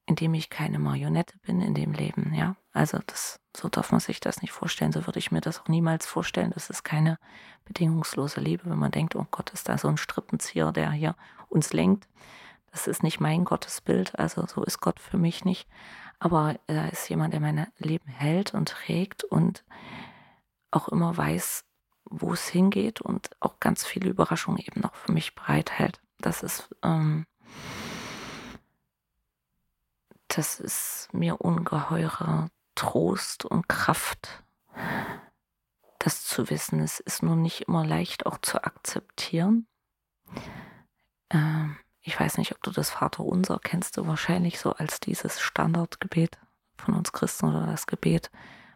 in 0.06 0.16
dem 0.16 0.34
ich 0.34 0.50
keine 0.50 0.78
Marionette 0.78 1.38
bin 1.38 1.60
in 1.60 1.74
dem 1.74 1.92
Leben, 1.92 2.34
ja. 2.34 2.56
Also 2.72 2.98
das, 3.06 3.40
so 3.56 3.68
darf 3.68 3.92
man 3.92 4.00
sich 4.00 4.20
das 4.20 4.42
nicht 4.42 4.52
vorstellen, 4.52 4.92
so 4.92 5.06
würde 5.06 5.18
ich 5.18 5.30
mir 5.30 5.40
das 5.40 5.60
auch 5.60 5.68
niemals 5.68 6.06
vorstellen. 6.06 6.50
Das 6.52 6.70
ist 6.70 6.82
keine 6.82 7.18
bedingungslose 7.64 8.40
Liebe, 8.40 8.68
wenn 8.68 8.78
man 8.78 8.90
denkt, 8.90 9.14
oh 9.16 9.26
Gott, 9.30 9.50
ist 9.50 9.68
da 9.68 9.78
so 9.78 9.88
ein 9.88 9.96
Strippenzieher, 9.96 10.72
der 10.72 10.90
hier 10.90 11.14
uns 11.48 11.72
lenkt. 11.72 12.08
Das 12.72 12.88
ist 12.88 13.04
nicht 13.04 13.20
mein 13.20 13.44
Gottesbild, 13.44 14.18
also 14.18 14.44
so 14.46 14.64
ist 14.64 14.80
Gott 14.80 14.98
für 14.98 15.16
mich 15.16 15.44
nicht. 15.44 15.68
Aber 16.18 16.56
er 16.66 16.92
ist 16.92 17.08
jemand, 17.08 17.32
der 17.32 17.40
mein 17.40 17.66
Leben 17.78 18.08
hält 18.08 18.54
und 18.54 18.68
trägt 18.68 19.22
und 19.22 19.64
auch 20.72 20.88
immer 20.88 21.16
weiß, 21.16 21.64
wo 22.20 22.32
es 22.32 22.48
hingeht 22.48 23.00
und 23.00 23.30
auch 23.40 23.60
ganz 23.60 23.84
viele 23.84 24.10
Überraschungen 24.10 24.58
eben 24.58 24.80
noch 24.80 24.94
für 24.94 25.12
mich 25.12 25.34
bereithält. 25.34 26.00
Das 26.18 26.42
ist, 26.42 26.74
ähm, 26.82 27.26
das 30.28 30.60
ist 30.60 31.08
mir 31.12 31.40
ungeheurer 31.40 32.48
Trost 32.74 33.44
und 33.44 33.68
Kraft, 33.68 34.42
das 35.98 36.24
zu 36.24 36.50
wissen. 36.50 36.80
Es 36.80 37.00
ist 37.00 37.22
nur 37.22 37.36
nicht 37.36 37.62
immer 37.62 37.86
leicht 37.86 38.26
auch 38.26 38.38
zu 38.38 38.62
akzeptieren. 38.64 39.66
Ähm, 41.30 41.76
ich 42.00 42.18
weiß 42.18 42.38
nicht, 42.38 42.52
ob 42.52 42.62
du 42.62 42.70
das 42.70 42.90
Vaterunser 42.90 43.58
kennst, 43.62 43.96
du 43.96 44.06
wahrscheinlich 44.06 44.58
so 44.58 44.72
als 44.72 45.00
dieses 45.00 45.40
Standardgebet 45.40 46.38
von 46.76 46.94
uns 46.94 47.12
Christen 47.12 47.46
oder 47.46 47.66
das 47.66 47.86
Gebet, 47.86 48.30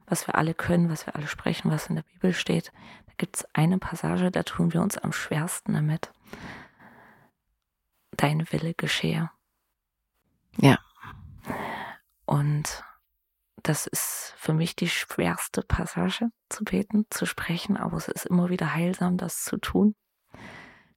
was 0.09 0.27
wir 0.27 0.35
alle 0.37 0.55
können, 0.55 0.91
was 0.91 1.07
wir 1.07 1.15
alle 1.15 1.29
sprechen, 1.29 1.71
was 1.71 1.89
in 1.89 1.97
der 1.97 2.03
Bibel 2.03 2.33
steht. 2.33 2.73
Da 3.07 3.13
gibt 3.17 3.37
es 3.37 3.55
eine 3.55 3.79
Passage, 3.79 4.31
da 4.31 4.43
tun 4.43 4.73
wir 4.73 4.83
uns 4.83 4.99
am 4.99 5.13
schwersten 5.13 5.75
damit. 5.75 6.13
Dein 8.13 8.51
Wille 8.51 8.75
geschehe. 8.75 9.31
Ja. 10.57 10.79
Und 12.25 12.83
das 13.63 13.87
ist 13.87 14.35
für 14.37 14.55
mich 14.55 14.77
die 14.77 14.89
schwerste 14.89 15.63
Passage 15.63 16.31
zu 16.49 16.65
beten, 16.65 17.07
zu 17.11 17.27
sprechen, 17.27 17.77
aber 17.77 17.97
es 17.97 18.09
ist 18.09 18.27
immer 18.27 18.49
wieder 18.49 18.75
heilsam, 18.75 19.17
das 19.19 19.45
zu 19.45 19.59
tun. 19.59 19.95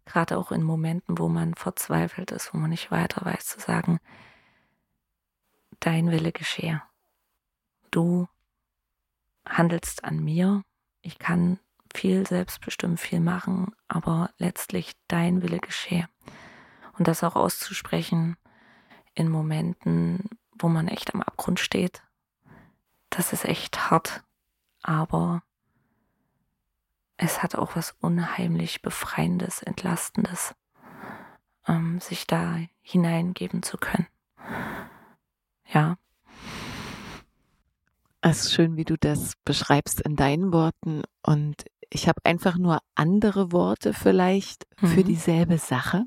Gerade 0.05 0.37
auch 0.37 0.51
in 0.51 0.63
Momenten, 0.63 1.17
wo 1.17 1.29
man 1.29 1.53
verzweifelt 1.53 2.31
ist, 2.31 2.53
wo 2.53 2.57
man 2.57 2.69
nicht 2.69 2.91
weiter 2.91 3.25
weiß, 3.25 3.45
zu 3.45 3.59
sagen, 3.59 3.99
dein 5.79 6.11
Wille 6.11 6.31
geschehe. 6.31 6.81
Du 7.91 8.27
handelst 9.47 10.03
an 10.03 10.19
mir. 10.23 10.63
Ich 11.01 11.19
kann 11.19 11.59
viel 11.93 12.25
selbstbestimmt 12.25 12.99
viel 12.99 13.19
machen, 13.19 13.73
aber 13.87 14.29
letztlich 14.37 14.93
dein 15.07 15.41
Wille 15.41 15.59
geschehe. 15.59 16.07
Und 16.97 17.07
das 17.07 17.23
auch 17.23 17.35
auszusprechen 17.35 18.37
in 19.13 19.29
Momenten, 19.29 20.29
wo 20.57 20.69
man 20.69 20.87
echt 20.87 21.13
am 21.13 21.21
Abgrund 21.21 21.59
steht, 21.59 22.03
das 23.09 23.33
ist 23.33 23.45
echt 23.45 23.89
hart, 23.91 24.23
aber 24.81 25.43
es 27.17 27.43
hat 27.43 27.55
auch 27.55 27.75
was 27.75 27.91
unheimlich 27.99 28.81
Befreiendes, 28.81 29.61
Entlastendes, 29.61 30.55
ähm, 31.67 31.99
sich 31.99 32.25
da 32.25 32.57
hineingeben 32.81 33.63
zu 33.63 33.77
können. 33.77 34.07
Ja, 35.65 35.97
es 38.29 38.45
ist 38.45 38.53
schön, 38.53 38.77
wie 38.77 38.85
du 38.85 38.97
das 38.97 39.33
beschreibst 39.45 40.01
in 40.01 40.15
deinen 40.15 40.53
Worten. 40.53 41.03
Und 41.23 41.65
ich 41.89 42.07
habe 42.07 42.21
einfach 42.23 42.57
nur 42.57 42.79
andere 42.95 43.51
Worte 43.51 43.93
vielleicht 43.93 44.65
mhm. 44.79 44.87
für 44.87 45.03
dieselbe 45.03 45.57
Sache. 45.57 46.05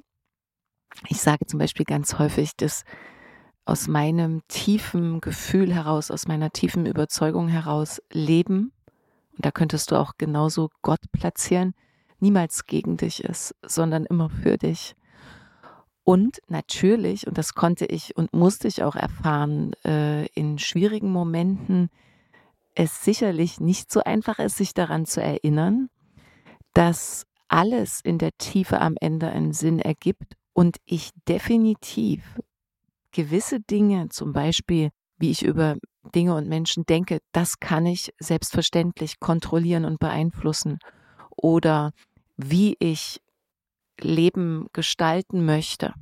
Ich 1.08 1.20
sage 1.20 1.46
zum 1.46 1.58
Beispiel 1.58 1.84
ganz 1.84 2.18
häufig, 2.18 2.52
dass 2.56 2.84
aus 3.64 3.88
meinem 3.88 4.42
tiefen 4.48 5.20
Gefühl 5.20 5.74
heraus, 5.74 6.10
aus 6.10 6.28
meiner 6.28 6.50
tiefen 6.50 6.86
Überzeugung 6.86 7.48
heraus 7.48 8.00
Leben, 8.12 8.72
und 9.36 9.44
da 9.44 9.50
könntest 9.50 9.90
du 9.90 9.96
auch 9.96 10.12
genauso 10.16 10.70
Gott 10.82 11.00
platzieren, 11.10 11.74
niemals 12.20 12.66
gegen 12.66 12.96
dich 12.96 13.24
ist, 13.24 13.54
sondern 13.62 14.06
immer 14.06 14.30
für 14.30 14.56
dich. 14.56 14.94
Und 16.04 16.40
natürlich, 16.48 17.26
und 17.26 17.38
das 17.38 17.54
konnte 17.54 17.86
ich 17.86 18.16
und 18.16 18.32
musste 18.34 18.68
ich 18.68 18.82
auch 18.82 18.94
erfahren, 18.94 19.72
äh, 19.84 20.26
in 20.26 20.58
schwierigen 20.58 21.10
Momenten 21.10 21.88
es 22.74 23.04
sicherlich 23.04 23.58
nicht 23.58 23.90
so 23.90 24.00
einfach 24.00 24.38
ist, 24.38 24.56
sich 24.56 24.74
daran 24.74 25.06
zu 25.06 25.22
erinnern, 25.22 25.88
dass 26.74 27.24
alles 27.48 28.00
in 28.02 28.18
der 28.18 28.32
Tiefe 28.36 28.80
am 28.80 28.96
Ende 29.00 29.30
einen 29.30 29.52
Sinn 29.52 29.78
ergibt 29.78 30.34
und 30.52 30.76
ich 30.84 31.10
definitiv 31.28 32.38
gewisse 33.12 33.60
Dinge, 33.60 34.08
zum 34.10 34.32
Beispiel 34.32 34.90
wie 35.18 35.30
ich 35.30 35.44
über 35.44 35.76
Dinge 36.14 36.34
und 36.34 36.48
Menschen 36.48 36.84
denke, 36.84 37.20
das 37.32 37.60
kann 37.60 37.86
ich 37.86 38.12
selbstverständlich 38.18 39.20
kontrollieren 39.20 39.84
und 39.84 39.98
beeinflussen. 39.98 40.78
Oder 41.36 41.92
wie 42.36 42.76
ich 42.78 43.20
Leben 44.00 44.66
gestalten 44.72 45.44
möchte. 45.44 45.94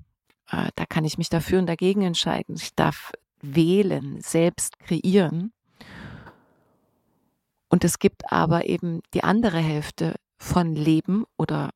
Äh, 0.51 0.69
da 0.77 0.87
kann 0.87 1.05
ich 1.05 1.19
mich 1.19 1.29
dafür 1.29 1.59
und 1.59 1.67
dagegen 1.67 2.03
entscheiden. 2.03 2.57
Ich 2.57 2.75
darf 2.75 3.13
wählen, 3.41 4.21
selbst 4.21 4.79
kreieren. 4.79 5.53
Und 7.69 7.85
es 7.85 7.99
gibt 7.99 8.31
aber 8.31 8.67
eben 8.67 9.01
die 9.15 9.25
andere 9.25 9.59
Hälfte 9.59 10.17
von 10.37 10.75
Leben 10.75 11.25
oder 11.37 11.71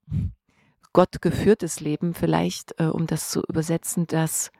Gott 0.92 1.20
geführtes 1.20 1.80
Leben, 1.80 2.14
vielleicht, 2.14 2.78
äh, 2.78 2.84
um 2.84 3.06
das 3.06 3.30
zu 3.30 3.42
übersetzen, 3.48 4.06
das 4.06 4.50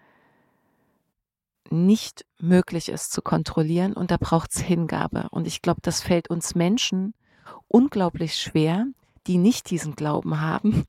nicht 1.71 2.25
möglich 2.39 2.89
ist 2.89 3.13
zu 3.13 3.23
kontrollieren 3.23 3.93
und 3.93 4.11
da 4.11 4.17
braucht 4.19 4.55
es 4.55 4.61
Hingabe. 4.61 5.29
Und 5.31 5.47
ich 5.47 5.63
glaube, 5.63 5.81
das 5.83 6.01
fällt 6.01 6.31
uns 6.31 6.55
Menschen 6.55 7.15
unglaublich 7.69 8.37
schwer, 8.37 8.87
die 9.27 9.39
nicht 9.39 9.71
diesen 9.71 9.97
Glauben 9.97 10.41
haben 10.41 10.87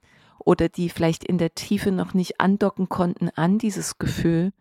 oder 0.47 0.69
die 0.69 0.87
vielleicht 0.87 1.25
in 1.25 1.37
der 1.37 1.55
Tiefe 1.55 1.91
noch 1.91 2.13
nicht 2.13 2.39
andocken 2.39 2.87
konnten 2.87 3.29
an 3.29 3.57
dieses 3.57 3.97
Gefühl, 3.97 4.53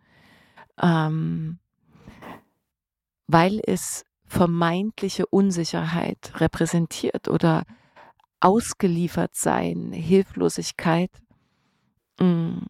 ähm, 0.81 1.59
weil 3.27 3.61
es 3.65 4.05
vermeintliche 4.25 5.25
Unsicherheit 5.27 6.33
repräsentiert 6.41 7.29
oder 7.29 7.63
ausgeliefert 8.41 9.33
sein, 9.33 9.93
Hilflosigkeit. 9.93 11.11
Mm. 12.19 12.65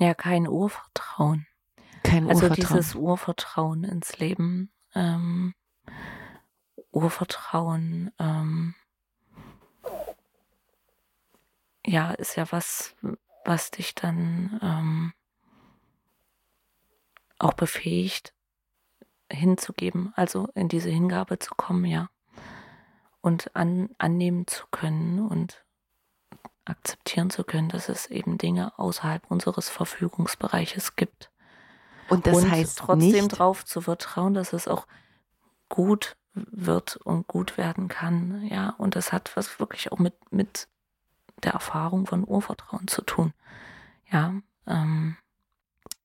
Ja, 0.00 0.14
kein 0.14 0.48
Urvertrauen. 0.48 1.46
Kein 2.02 2.28
also 2.28 2.42
Urvertrauen. 2.46 2.76
dieses 2.76 2.94
Urvertrauen 2.96 3.84
ins 3.84 4.18
Leben. 4.18 4.72
Ähm, 4.96 5.54
Urvertrauen, 6.90 8.10
ähm, 8.18 8.74
ja, 11.88 12.12
ist 12.12 12.36
ja 12.36 12.44
was, 12.50 12.94
was 13.44 13.70
dich 13.70 13.94
dann 13.94 14.58
ähm, 14.62 15.12
auch 17.38 17.54
befähigt, 17.54 18.34
hinzugeben, 19.30 20.12
also 20.16 20.48
in 20.54 20.68
diese 20.68 20.90
Hingabe 20.90 21.38
zu 21.38 21.54
kommen, 21.54 21.84
ja. 21.84 22.08
Und 23.20 23.54
an, 23.56 23.90
annehmen 23.98 24.46
zu 24.46 24.66
können 24.70 25.18
und 25.18 25.64
akzeptieren 26.64 27.30
zu 27.30 27.44
können, 27.44 27.68
dass 27.68 27.88
es 27.88 28.06
eben 28.06 28.38
Dinge 28.38 28.78
außerhalb 28.78 29.30
unseres 29.30 29.68
Verfügungsbereiches 29.70 30.96
gibt. 30.96 31.30
Und 32.08 32.26
das 32.26 32.36
und 32.36 32.50
heißt 32.50 32.78
trotzdem 32.78 33.10
nicht, 33.10 33.28
drauf 33.28 33.64
zu 33.64 33.80
vertrauen, 33.80 34.34
dass 34.34 34.52
es 34.52 34.68
auch 34.68 34.86
gut 35.68 36.16
wird 36.34 36.96
und 36.96 37.26
gut 37.26 37.56
werden 37.56 37.88
kann, 37.88 38.46
ja. 38.46 38.70
Und 38.78 38.94
das 38.94 39.12
hat 39.12 39.36
was 39.36 39.58
wirklich 39.58 39.90
auch 39.90 39.98
mit, 39.98 40.14
mit 40.32 40.68
der 41.44 41.52
Erfahrung 41.52 42.06
von 42.06 42.26
Urvertrauen 42.26 42.88
zu 42.88 43.02
tun, 43.02 43.32
ja. 44.10 44.34
Ähm, 44.66 45.16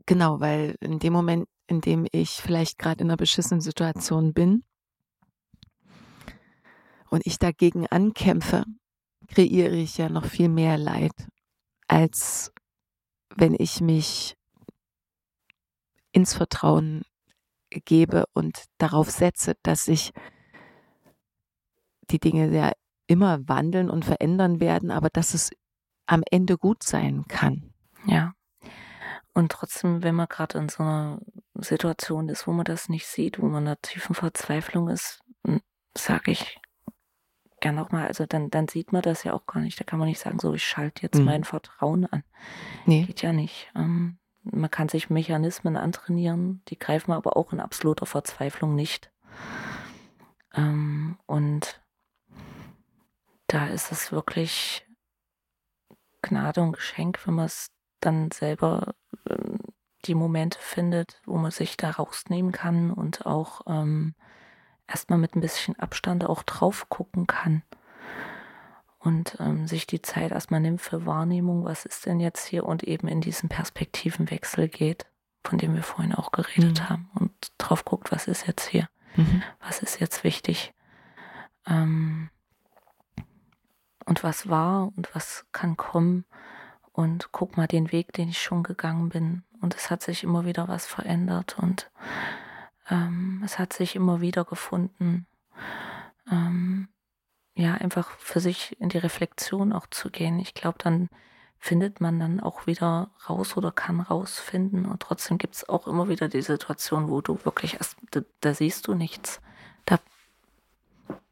genau, 0.05 0.39
weil 0.39 0.75
in 0.79 0.99
dem 0.99 1.13
Moment, 1.13 1.47
in 1.67 1.81
dem 1.81 2.07
ich 2.11 2.31
vielleicht 2.31 2.77
gerade 2.77 3.01
in 3.01 3.09
einer 3.09 3.17
beschissenen 3.17 3.61
Situation 3.61 4.33
bin 4.33 4.63
und 7.09 7.25
ich 7.25 7.39
dagegen 7.39 7.87
ankämpfe, 7.87 8.65
kreiere 9.27 9.75
ich 9.75 9.97
ja 9.97 10.09
noch 10.09 10.25
viel 10.25 10.49
mehr 10.49 10.77
Leid, 10.77 11.27
als 11.87 12.51
wenn 13.35 13.55
ich 13.57 13.81
mich 13.81 14.35
ins 16.11 16.33
Vertrauen 16.33 17.03
gebe 17.69 18.25
und 18.33 18.65
darauf 18.77 19.09
setze, 19.09 19.55
dass 19.63 19.85
sich 19.85 20.13
die 22.11 22.19
Dinge 22.19 22.55
ja 22.55 22.71
immer 23.07 23.47
wandeln 23.47 23.89
und 23.89 24.05
verändern 24.05 24.59
werden, 24.59 24.91
aber 24.91 25.09
dass 25.09 25.33
es 25.33 25.51
am 26.05 26.23
Ende 26.29 26.57
gut 26.57 26.83
sein 26.83 27.25
kann. 27.27 27.73
Ja. 28.05 28.33
Und 29.33 29.51
trotzdem, 29.51 30.03
wenn 30.03 30.15
man 30.15 30.27
gerade 30.27 30.57
in 30.59 30.69
so 30.69 30.83
einer 30.83 31.19
Situation 31.55 32.29
ist, 32.29 32.45
wo 32.45 32.51
man 32.51 32.65
das 32.65 32.87
nicht 32.89 33.07
sieht, 33.07 33.39
wo 33.41 33.45
man 33.47 33.63
in 33.63 33.67
einer 33.69 33.81
tiefen 33.81 34.13
Verzweiflung 34.15 34.89
ist, 34.89 35.21
hm, 35.45 35.61
sage 35.97 36.31
ich 36.31 36.59
gerne 37.61 37.79
nochmal, 37.79 38.07
also 38.07 38.25
dann, 38.25 38.49
dann 38.51 38.67
sieht 38.67 38.91
man 38.91 39.01
das 39.01 39.23
ja 39.23 39.33
auch 39.33 39.45
gar 39.45 39.61
nicht. 39.61 39.79
Da 39.79 39.85
kann 39.85 39.97
man 39.97 40.07
nicht 40.09 40.19
sagen, 40.19 40.37
so 40.39 40.53
ich 40.53 40.63
schalte 40.63 41.01
jetzt 41.01 41.17
Mhm. 41.19 41.25
mein 41.25 41.43
Vertrauen 41.45 42.05
an. 42.05 42.23
Nee. 42.85 43.05
Geht 43.05 43.21
ja 43.21 43.31
nicht. 43.33 43.71
Ähm, 43.75 44.17
man 44.43 44.69
kann 44.69 44.89
sich 44.89 45.09
Mechanismen 45.09 45.77
antrainieren, 45.77 46.61
die 46.67 46.77
greifen 46.77 47.13
aber 47.13 47.37
auch 47.37 47.53
in 47.53 47.61
absoluter 47.61 48.05
Verzweiflung 48.05 48.75
nicht. 48.75 49.11
Ähm, 50.53 51.17
und 51.25 51.81
da 53.53 53.67
ist 53.67 53.91
es 53.91 54.11
wirklich 54.11 54.85
Gnade 56.21 56.61
und 56.61 56.71
Geschenk, 56.73 57.19
wenn 57.27 57.35
man 57.35 57.45
es 57.45 57.69
dann 57.99 58.31
selber 58.31 58.95
ähm, 59.29 59.59
die 60.05 60.15
Momente 60.15 60.57
findet, 60.59 61.21
wo 61.25 61.37
man 61.37 61.51
sich 61.51 61.77
da 61.77 61.91
rausnehmen 61.91 62.51
kann 62.51 62.91
und 62.91 63.25
auch 63.25 63.61
ähm, 63.67 64.15
erstmal 64.87 65.19
mit 65.19 65.35
ein 65.35 65.41
bisschen 65.41 65.77
Abstand 65.79 66.25
auch 66.25 66.43
drauf 66.43 66.89
gucken 66.89 67.27
kann 67.27 67.63
und 68.99 69.37
ähm, 69.39 69.67
sich 69.67 69.85
die 69.87 70.01
Zeit 70.01 70.31
erstmal 70.31 70.59
nimmt 70.59 70.81
für 70.81 71.05
Wahrnehmung, 71.05 71.63
was 71.63 71.85
ist 71.85 72.05
denn 72.05 72.19
jetzt 72.19 72.45
hier 72.47 72.65
und 72.65 72.83
eben 72.83 73.07
in 73.07 73.21
diesen 73.21 73.49
Perspektivenwechsel 73.49 74.67
geht, 74.67 75.05
von 75.45 75.57
dem 75.57 75.75
wir 75.75 75.83
vorhin 75.83 76.15
auch 76.15 76.31
geredet 76.31 76.79
Mhm. 76.81 76.89
haben 76.89 77.11
und 77.15 77.31
drauf 77.57 77.85
guckt, 77.85 78.11
was 78.11 78.27
ist 78.27 78.47
jetzt 78.47 78.67
hier, 78.67 78.89
Mhm. 79.15 79.43
was 79.59 79.79
ist 79.79 79.99
jetzt 79.99 80.23
wichtig 80.23 80.73
ähm, 81.67 82.29
und 84.05 84.23
was 84.23 84.49
war 84.49 84.91
und 84.95 85.13
was 85.15 85.45
kann 85.51 85.77
kommen 85.77 86.25
und 86.91 87.31
guck 87.31 87.57
mal 87.57 87.67
den 87.67 87.91
Weg, 87.91 88.13
den 88.13 88.29
ich 88.29 88.41
schon 88.41 88.63
gegangen 88.63 89.09
bin 89.09 89.43
und 89.61 89.75
es 89.75 89.89
hat 89.89 90.01
sich 90.01 90.23
immer 90.23 90.45
wieder 90.45 90.67
was 90.67 90.85
verändert 90.85 91.57
und 91.59 91.89
ähm, 92.89 93.41
es 93.45 93.59
hat 93.59 93.73
sich 93.73 93.95
immer 93.95 94.21
wieder 94.21 94.45
gefunden, 94.45 95.25
ähm, 96.29 96.87
ja, 97.55 97.75
einfach 97.75 98.09
für 98.17 98.39
sich 98.39 98.79
in 98.79 98.89
die 98.89 98.97
Reflexion 98.97 99.73
auch 99.73 99.87
zu 99.87 100.09
gehen. 100.09 100.39
Ich 100.39 100.53
glaube, 100.53 100.77
dann 100.79 101.09
findet 101.59 102.01
man 102.01 102.19
dann 102.19 102.39
auch 102.39 102.67
wieder 102.67 103.11
raus 103.29 103.55
oder 103.55 103.71
kann 103.71 104.01
rausfinden. 104.01 104.85
Und 104.85 105.01
trotzdem 105.01 105.37
gibt 105.37 105.55
es 105.55 105.69
auch 105.69 105.87
immer 105.87 106.09
wieder 106.09 106.27
die 106.27 106.41
Situation, 106.41 107.09
wo 107.09 107.21
du 107.21 107.39
wirklich 107.45 107.75
erst, 107.75 107.97
da, 108.11 108.21
da 108.41 108.53
siehst 108.53 108.87
du 108.87 108.95
nichts. 108.95 109.39
Da 109.85 109.99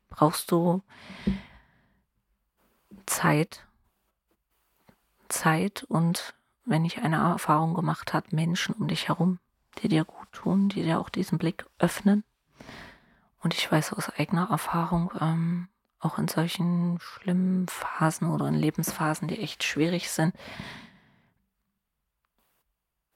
brauchst 0.10 0.52
du 0.52 0.84
Zeit. 3.06 3.66
Zeit 5.30 5.84
und 5.84 6.36
wenn 6.66 6.86
ich 6.86 7.02
eine 7.02 7.18
Erfahrung 7.18 7.74
gemacht 7.74 8.14
habe, 8.14 8.36
Menschen 8.36 8.76
um 8.76 8.88
dich 8.88 9.08
herum, 9.08 9.40
die 9.80 9.88
dir 9.88 10.06
gut 10.06 10.32
tun, 10.32 10.70
die 10.70 10.84
dir 10.84 11.00
auch 11.00 11.10
diesen 11.10 11.38
Blick 11.38 11.66
öffnen. 11.80 12.24
Und 13.42 13.54
ich 13.54 13.72
weiß 13.72 13.94
aus 13.94 14.10
eigener 14.10 14.50
Erfahrung, 14.50 15.12
ähm, 15.20 15.68
auch 16.00 16.18
in 16.18 16.28
solchen 16.28 17.00
schlimmen 17.00 17.68
Phasen 17.68 18.30
oder 18.30 18.48
in 18.48 18.56
Lebensphasen, 18.56 19.28
die 19.28 19.40
echt 19.40 19.64
schwierig 19.64 20.12
sind, 20.12 20.36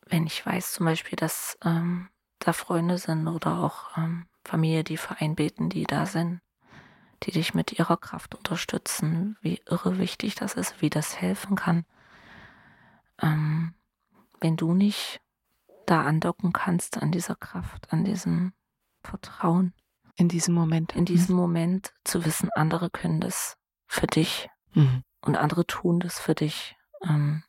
wenn 0.07 0.25
ich 0.27 0.45
weiß 0.45 0.73
zum 0.73 0.86
Beispiel, 0.86 1.15
dass 1.15 1.57
ähm, 1.63 2.09
da 2.39 2.53
Freunde 2.53 2.97
sind 2.97 3.27
oder 3.27 3.59
auch 3.59 3.97
ähm, 3.97 4.27
Familie, 4.43 4.83
die 4.83 4.97
für 4.97 5.15
beten, 5.36 5.69
die 5.69 5.83
da 5.83 6.05
sind, 6.05 6.41
die 7.26 7.32
dich 7.32 7.53
mit 7.53 7.71
ihrer 7.73 7.97
Kraft 7.97 8.36
unterstützen, 8.36 9.38
wie 9.41 9.61
irre 9.67 9.97
wichtig 9.97 10.36
das 10.36 10.53
ist, 10.53 10.82
wie 10.82 10.89
das 10.89 11.19
helfen 11.19 11.55
kann. 11.55 11.86
Ähm, 13.21 13.73
wenn 14.39 14.57
du 14.57 14.73
nicht 14.73 15.21
da 15.86 16.03
andocken 16.03 16.53
kannst 16.53 17.01
an 17.01 17.11
dieser 17.11 17.36
Kraft, 17.36 17.91
an 17.91 18.03
diesem 18.03 18.53
Vertrauen, 19.03 19.73
In 20.17 20.30
diesem 20.30 20.53
Moment. 20.53 20.95
in 20.95 21.05
diesem 21.05 21.36
Moment 21.36 21.93
zu 22.03 22.26
wissen, 22.26 22.49
andere 22.55 22.89
können 22.89 23.21
das 23.21 23.57
für 23.88 24.07
dich 24.07 24.49
Mhm. 24.73 25.03
und 25.21 25.38
andere 25.38 25.65
tun 25.65 25.99
das 25.99 26.19
für 26.19 26.36
dich. 26.36 26.76
Ähm, 27.03 27.43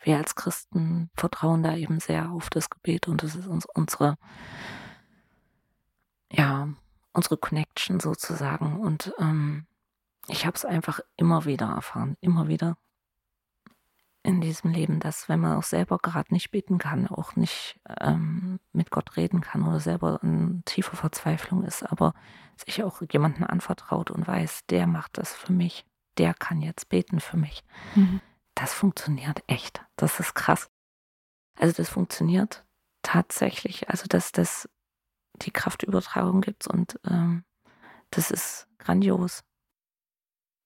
wir 0.00 0.16
als 0.16 0.34
Christen 0.34 1.10
vertrauen 1.14 1.62
da 1.62 1.74
eben 1.76 2.00
sehr 2.00 2.30
auf 2.30 2.48
das 2.50 2.70
Gebet 2.70 3.08
und 3.08 3.22
das 3.22 3.34
ist 3.34 3.46
uns 3.46 3.66
unsere, 3.66 4.16
ja, 6.30 6.68
unsere 7.18 7.36
Connection 7.36 7.98
sozusagen. 7.98 8.78
Und 8.78 9.12
ähm, 9.18 9.66
ich 10.28 10.46
habe 10.46 10.54
es 10.54 10.64
einfach 10.64 11.00
immer 11.16 11.44
wieder 11.44 11.66
erfahren, 11.66 12.16
immer 12.20 12.46
wieder 12.46 12.76
in 14.22 14.40
diesem 14.40 14.70
Leben, 14.70 15.00
dass 15.00 15.28
wenn 15.28 15.40
man 15.40 15.56
auch 15.56 15.64
selber 15.64 15.98
gerade 15.98 16.32
nicht 16.32 16.50
beten 16.50 16.78
kann, 16.78 17.08
auch 17.08 17.34
nicht 17.34 17.80
ähm, 18.00 18.60
mit 18.72 18.90
Gott 18.90 19.16
reden 19.16 19.40
kann 19.40 19.66
oder 19.66 19.80
selber 19.80 20.20
in 20.22 20.62
tiefer 20.64 20.96
Verzweiflung 20.96 21.64
ist, 21.64 21.82
aber 21.82 22.14
sich 22.56 22.84
auch 22.84 23.02
jemanden 23.10 23.42
anvertraut 23.42 24.10
und 24.10 24.26
weiß, 24.26 24.66
der 24.66 24.86
macht 24.86 25.18
das 25.18 25.34
für 25.34 25.52
mich, 25.52 25.84
der 26.18 26.34
kann 26.34 26.60
jetzt 26.60 26.88
beten 26.88 27.20
für 27.20 27.36
mich. 27.36 27.64
Mhm. 27.94 28.20
Das 28.54 28.74
funktioniert 28.74 29.42
echt. 29.46 29.84
Das 29.96 30.20
ist 30.20 30.34
krass. 30.34 30.70
Also 31.58 31.74
das 31.74 31.88
funktioniert 31.88 32.64
tatsächlich. 33.02 33.88
Also 33.88 34.06
dass 34.08 34.30
das 34.30 34.68
die 35.36 35.50
Kraftübertragung 35.50 36.40
gibt 36.40 36.66
und 36.66 36.98
ähm, 37.04 37.44
das 38.10 38.30
ist 38.30 38.66
grandios. 38.78 39.42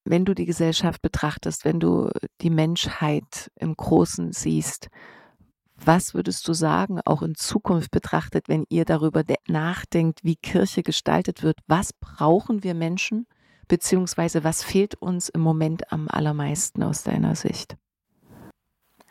Wenn 0.04 0.24
du 0.24 0.34
die 0.34 0.46
Gesellschaft 0.46 1.00
betrachtest, 1.02 1.64
wenn 1.64 1.78
du 1.78 2.10
die 2.40 2.50
Menschheit 2.50 3.50
im 3.56 3.76
Großen 3.76 4.32
siehst, 4.32 4.88
was 5.76 6.14
würdest 6.14 6.46
du 6.46 6.52
sagen, 6.52 7.00
auch 7.04 7.22
in 7.22 7.34
Zukunft 7.34 7.90
betrachtet, 7.90 8.48
wenn 8.48 8.64
ihr 8.68 8.84
darüber 8.84 9.24
de- 9.24 9.36
nachdenkt, 9.48 10.22
wie 10.22 10.36
Kirche 10.36 10.82
gestaltet 10.82 11.42
wird? 11.42 11.58
Was 11.66 11.92
brauchen 11.92 12.62
wir 12.62 12.74
Menschen? 12.74 13.26
Beziehungsweise 13.68 14.44
was 14.44 14.62
fehlt 14.62 14.94
uns 14.96 15.28
im 15.28 15.40
Moment 15.40 15.92
am 15.92 16.08
allermeisten 16.08 16.82
aus 16.82 17.02
deiner 17.02 17.34
Sicht? 17.34 17.76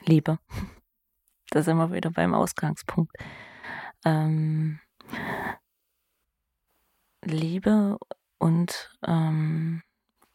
Liebe. 0.05 0.39
Da 1.49 1.63
sind 1.63 1.77
wir 1.77 1.91
wieder 1.91 2.11
beim 2.11 2.33
Ausgangspunkt. 2.33 3.15
Ähm, 4.05 4.79
Liebe 7.23 7.97
und 8.37 8.97
ähm, 9.05 9.83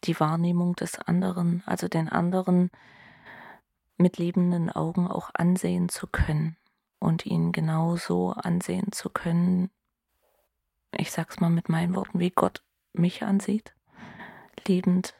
die 0.03 0.19
Wahrnehmung 0.19 0.75
des 0.75 0.99
anderen, 0.99 1.63
also 1.65 1.87
den 1.87 2.09
anderen 2.09 2.71
mit 3.97 4.17
liebenden 4.17 4.69
Augen 4.69 5.07
auch 5.07 5.31
ansehen 5.33 5.89
zu 5.89 6.07
können 6.07 6.55
und 6.99 7.25
ihn 7.25 7.51
genauso 7.51 8.31
ansehen 8.31 8.91
zu 8.91 9.09
können, 9.09 9.69
ich 10.91 11.11
sag's 11.11 11.39
mal 11.39 11.49
mit 11.49 11.69
meinen 11.69 11.95
Worten, 11.95 12.19
wie 12.19 12.31
Gott 12.31 12.63
mich 12.93 13.23
ansieht, 13.23 13.75
liebend, 14.65 15.15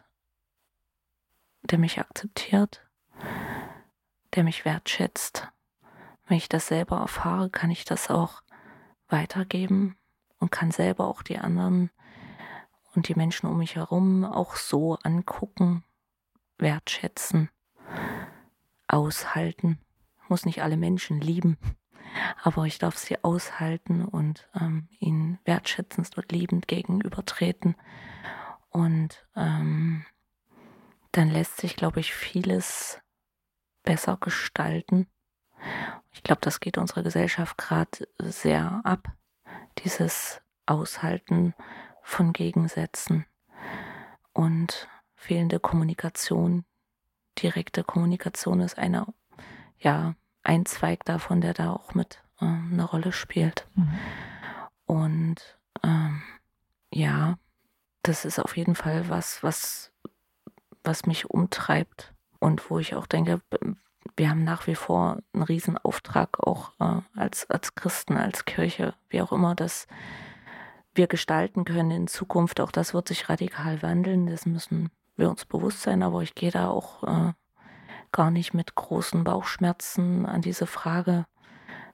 der 1.63 1.79
mich 1.79 1.99
akzeptiert, 1.99 2.87
der 4.35 4.43
mich 4.43 4.65
wertschätzt. 4.65 5.49
Wenn 6.27 6.37
ich 6.37 6.49
das 6.49 6.67
selber 6.67 6.97
erfahre, 6.97 7.49
kann 7.49 7.71
ich 7.71 7.85
das 7.85 8.09
auch 8.09 8.41
weitergeben 9.09 9.97
und 10.39 10.51
kann 10.51 10.71
selber 10.71 11.07
auch 11.07 11.21
die 11.21 11.37
anderen 11.37 11.89
und 12.95 13.07
die 13.07 13.15
Menschen 13.15 13.47
um 13.47 13.57
mich 13.57 13.75
herum 13.75 14.25
auch 14.25 14.55
so 14.55 14.95
angucken, 15.03 15.83
wertschätzen, 16.57 17.49
aushalten. 18.87 19.79
Ich 20.23 20.29
muss 20.29 20.45
nicht 20.45 20.63
alle 20.63 20.77
Menschen 20.77 21.21
lieben, 21.21 21.57
aber 22.43 22.65
ich 22.65 22.79
darf 22.79 22.97
sie 22.97 23.23
aushalten 23.23 24.03
und 24.03 24.49
ähm, 24.59 24.87
ihnen 24.99 25.39
wertschätzend 25.45 26.17
und 26.17 26.31
liebend 26.31 26.67
gegenübertreten. 26.67 27.75
Und 28.69 29.27
ähm, 29.35 30.05
dann 31.11 31.29
lässt 31.29 31.57
sich, 31.57 31.75
glaube 31.75 31.99
ich, 31.99 32.13
vieles 32.13 32.99
besser 33.83 34.17
gestalten. 34.17 35.07
Ich 36.11 36.23
glaube, 36.23 36.41
das 36.41 36.59
geht 36.59 36.77
unserer 36.77 37.03
Gesellschaft 37.03 37.57
gerade 37.57 38.07
sehr 38.19 38.81
ab, 38.83 39.07
dieses 39.79 40.41
Aushalten 40.65 41.53
von 42.01 42.33
Gegensätzen 42.33 43.25
und 44.33 44.87
fehlende 45.15 45.59
Kommunikation. 45.59 46.65
Direkte 47.37 47.83
Kommunikation 47.83 48.61
ist 48.61 48.77
eine, 48.77 49.05
ja, 49.79 50.15
ein 50.43 50.65
Zweig 50.65 51.05
davon, 51.05 51.41
der 51.41 51.53
da 51.53 51.71
auch 51.71 51.93
mit 51.93 52.23
ähm, 52.41 52.69
eine 52.71 52.83
Rolle 52.83 53.11
spielt. 53.11 53.67
Und 54.85 55.59
ähm, 55.83 56.21
ja, 56.93 57.37
das 58.03 58.25
ist 58.25 58.39
auf 58.39 58.55
jeden 58.57 58.75
Fall 58.75 59.09
was, 59.09 59.43
was, 59.43 59.91
was 60.83 61.05
mich 61.05 61.29
umtreibt 61.29 62.13
und 62.39 62.69
wo 62.69 62.79
ich 62.79 62.95
auch 62.95 63.05
denke, 63.05 63.41
wir 64.17 64.31
haben 64.31 64.43
nach 64.43 64.67
wie 64.67 64.75
vor 64.75 65.19
einen 65.33 65.43
Riesenauftrag 65.43 66.39
auch 66.45 66.71
äh, 66.79 67.01
als, 67.15 67.49
als 67.49 67.75
Christen, 67.75 68.17
als 68.17 68.45
Kirche, 68.45 68.95
wie 69.09 69.21
auch 69.21 69.31
immer, 69.31 69.55
dass 69.55 69.87
wir 70.95 71.07
gestalten 71.07 71.63
können 71.63 71.91
in 71.91 72.07
Zukunft. 72.07 72.59
Auch 72.59 72.71
das 72.71 72.95
wird 72.95 73.07
sich 73.07 73.29
radikal 73.29 73.81
wandeln. 73.83 74.25
Das 74.25 74.47
müssen 74.47 74.89
wir 75.15 75.29
uns 75.29 75.45
bewusst 75.45 75.83
sein. 75.83 76.01
Aber 76.01 76.23
ich 76.23 76.33
gehe 76.33 76.51
da 76.51 76.69
auch 76.69 77.03
äh, 77.03 77.33
gar 78.11 78.31
nicht 78.31 78.55
mit 78.55 78.73
großen 78.73 79.23
Bauchschmerzen 79.23 80.25
an 80.25 80.41
diese 80.41 80.65
Frage. 80.65 81.25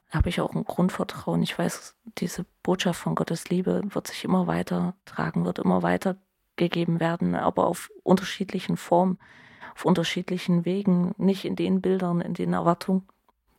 Da 0.10 0.20
habe 0.20 0.30
ich 0.30 0.40
auch 0.40 0.56
ein 0.56 0.64
Grundvertrauen. 0.64 1.44
Ich 1.44 1.60
weiß, 1.60 1.98
diese 2.20 2.46
Botschaft 2.64 3.02
von 3.02 3.16
Gottes 3.16 3.50
Liebe 3.50 3.82
wird 3.84 4.08
sich 4.08 4.24
immer 4.24 4.48
weiter 4.48 4.96
tragen, 5.04 5.44
wird 5.44 5.60
immer 5.60 5.84
weiter 5.84 6.16
gegeben 6.56 7.00
werden, 7.00 7.36
aber 7.36 7.66
auf 7.66 7.90
unterschiedlichen 8.04 8.78
Formen, 8.78 9.18
auf 9.76 9.86
unterschiedlichen 9.86 10.66
Wegen, 10.66 11.14
nicht 11.18 11.46
in 11.46 11.56
den 11.56 11.82
Bildern, 11.82 12.22
in 12.22 12.34
den 12.34 12.54
Erwartungen, 12.54 13.08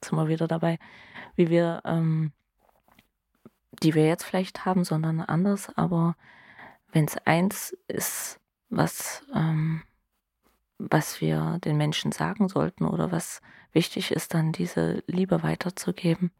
sind 0.04 0.18
wir 0.18 0.28
wieder 0.28 0.46
dabei, 0.46 0.78
wie 1.36 1.50
wir, 1.50 1.82
ähm, 1.84 2.32
die 3.82 3.94
wir 3.94 4.06
jetzt 4.06 4.24
vielleicht 4.24 4.64
haben, 4.64 4.84
sondern 4.84 5.20
anders. 5.20 5.70
Aber 5.76 6.16
wenn 6.92 7.06
es 7.06 7.16
eins 7.26 7.76
ist, 7.88 8.40
was, 8.70 9.24
ähm, 9.34 9.82
was 10.78 11.20
wir 11.20 11.58
den 11.64 11.76
Menschen 11.76 12.12
sagen 12.12 12.48
sollten 12.48 12.86
oder 12.86 13.10
was 13.10 13.40
wichtig 13.72 14.12
ist, 14.12 14.34
dann 14.34 14.52
diese 14.52 15.02
Liebe 15.06 15.42
weiterzugeben 15.42 16.30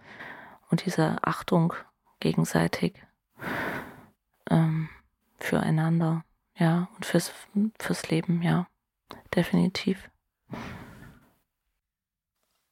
und 0.71 0.87
diese 0.87 1.19
Achtung 1.23 1.75
gegenseitig 2.21 2.95
ähm, 4.51 4.89
füreinander, 5.39 6.25
ja, 6.57 6.89
und 6.95 7.05
fürs, 7.05 7.33
fürs 7.79 8.09
Leben, 8.11 8.43
ja, 8.43 8.67
definitiv. 9.35 10.11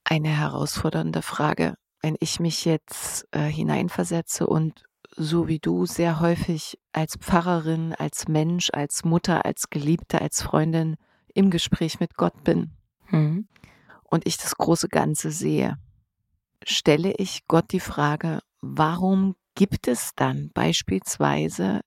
Eine 0.04 0.28
herausfordernde 0.28 1.22
Frage, 1.22 1.74
wenn 2.00 2.16
ich 2.20 2.40
mich 2.40 2.64
jetzt 2.64 3.26
äh, 3.32 3.44
hineinversetze 3.44 4.46
und 4.46 4.84
so 5.16 5.46
wie 5.48 5.58
du 5.58 5.86
sehr 5.86 6.20
häufig 6.20 6.78
als 6.92 7.16
Pfarrerin, 7.16 7.94
als 7.94 8.28
Mensch, 8.28 8.70
als 8.72 9.04
Mutter, 9.04 9.44
als 9.44 9.70
Geliebte, 9.70 10.20
als 10.20 10.42
Freundin 10.42 10.96
im 11.34 11.50
Gespräch 11.50 12.00
mit 12.00 12.16
Gott 12.16 12.44
bin 12.44 12.72
mhm. 13.10 13.48
und 14.04 14.26
ich 14.26 14.36
das 14.38 14.56
große 14.56 14.88
Ganze 14.88 15.30
sehe, 15.30 15.78
stelle 16.64 17.12
ich 17.16 17.46
Gott 17.46 17.72
die 17.72 17.80
Frage, 17.80 18.40
warum 18.60 19.36
gibt 19.54 19.88
es 19.88 20.12
dann 20.14 20.50
beispielsweise 20.54 21.80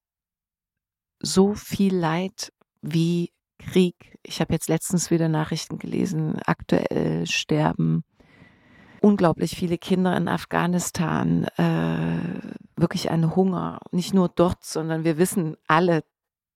so 1.19 1.55
viel 1.55 1.95
Leid 1.95 2.51
wie 2.82 3.32
Krieg? 3.72 4.18
Ich 4.24 4.41
habe 4.41 4.53
jetzt 4.53 4.70
letztens 4.70 5.11
wieder 5.11 5.30
Nachrichten 5.30 5.78
gelesen, 5.78 6.39
aktuell 6.45 7.28
sterben 7.28 8.03
unglaublich 9.05 9.55
viele 9.55 9.78
Kinder 9.78 10.18
in 10.18 10.28
Afghanistan, 10.28 11.43
äh, 11.57 12.55
wirklich 12.76 13.11
ein 13.11 13.36
Hunger, 13.36 13.80
nicht 13.91 14.16
nur 14.16 14.30
dort, 14.30 14.63
sondern 14.63 15.03
wir 15.03 15.20
wissen 15.20 15.57
alle, 15.68 16.03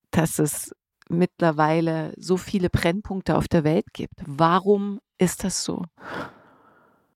dass 0.09 0.39
es 0.39 0.75
mittlerweile 1.09 2.11
so 2.17 2.37
viele 2.37 2.71
Brennpunkte 2.71 3.37
auf 3.37 3.47
der 3.47 3.63
Welt 3.63 3.93
gibt. 3.93 4.15
Warum 4.25 4.99
ist 5.19 5.43
das 5.43 5.63
so? 5.63 5.85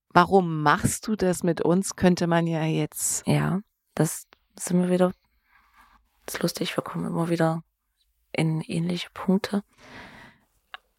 Warum 0.09 0.61
machst 0.61 1.07
du 1.07 1.15
das 1.15 1.41
mit 1.41 1.61
uns? 1.61 1.95
Könnte 1.95 2.27
man 2.27 2.45
ja 2.45 2.63
jetzt. 2.63 3.25
Ja, 3.25 3.61
das 3.95 4.27
sind 4.59 4.81
wir 4.81 4.91
wieder. 4.91 5.13
Das 6.27 6.35
ist 6.35 6.43
lustig, 6.43 6.77
wir 6.77 6.83
kommen 6.83 7.07
immer 7.07 7.29
wieder 7.29 7.63
in 8.33 8.61
ähnliche 8.61 9.09
Punkte. 9.13 9.63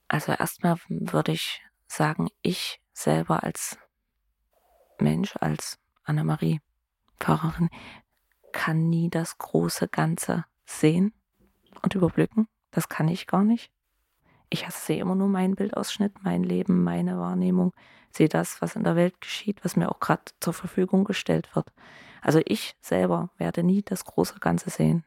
Also 0.08 0.32
erstmal 0.32 0.76
würde 0.88 1.32
ich 1.32 1.62
sagen, 1.86 2.28
ich 2.42 2.80
selber 2.92 3.42
als 3.42 3.78
Mensch, 4.98 5.34
als 5.40 5.78
Annemarie 6.04 6.60
Pfarrerin, 7.18 7.70
kann 8.52 8.88
nie 8.88 9.10
das 9.10 9.38
große 9.38 9.88
Ganze 9.88 10.44
sehen 10.64 11.12
und 11.82 11.94
überblicken. 11.94 12.48
Das 12.70 12.88
kann 12.88 13.08
ich 13.08 13.26
gar 13.26 13.44
nicht. 13.44 13.70
Ich 14.50 14.68
sehe 14.68 15.00
immer 15.00 15.14
nur 15.14 15.28
meinen 15.28 15.56
Bildausschnitt, 15.56 16.22
mein 16.22 16.44
Leben, 16.44 16.84
meine 16.84 17.18
Wahrnehmung, 17.18 17.72
sehe 18.10 18.28
das, 18.28 18.62
was 18.62 18.76
in 18.76 18.84
der 18.84 18.94
Welt 18.94 19.20
geschieht, 19.20 19.64
was 19.64 19.74
mir 19.74 19.90
auch 19.90 19.98
gerade 19.98 20.22
zur 20.40 20.52
Verfügung 20.52 21.04
gestellt 21.04 21.54
wird. 21.56 21.72
Also 22.22 22.40
ich 22.44 22.76
selber 22.80 23.30
werde 23.36 23.62
nie 23.62 23.82
das 23.82 24.04
große 24.04 24.38
Ganze 24.38 24.70
sehen. 24.70 25.04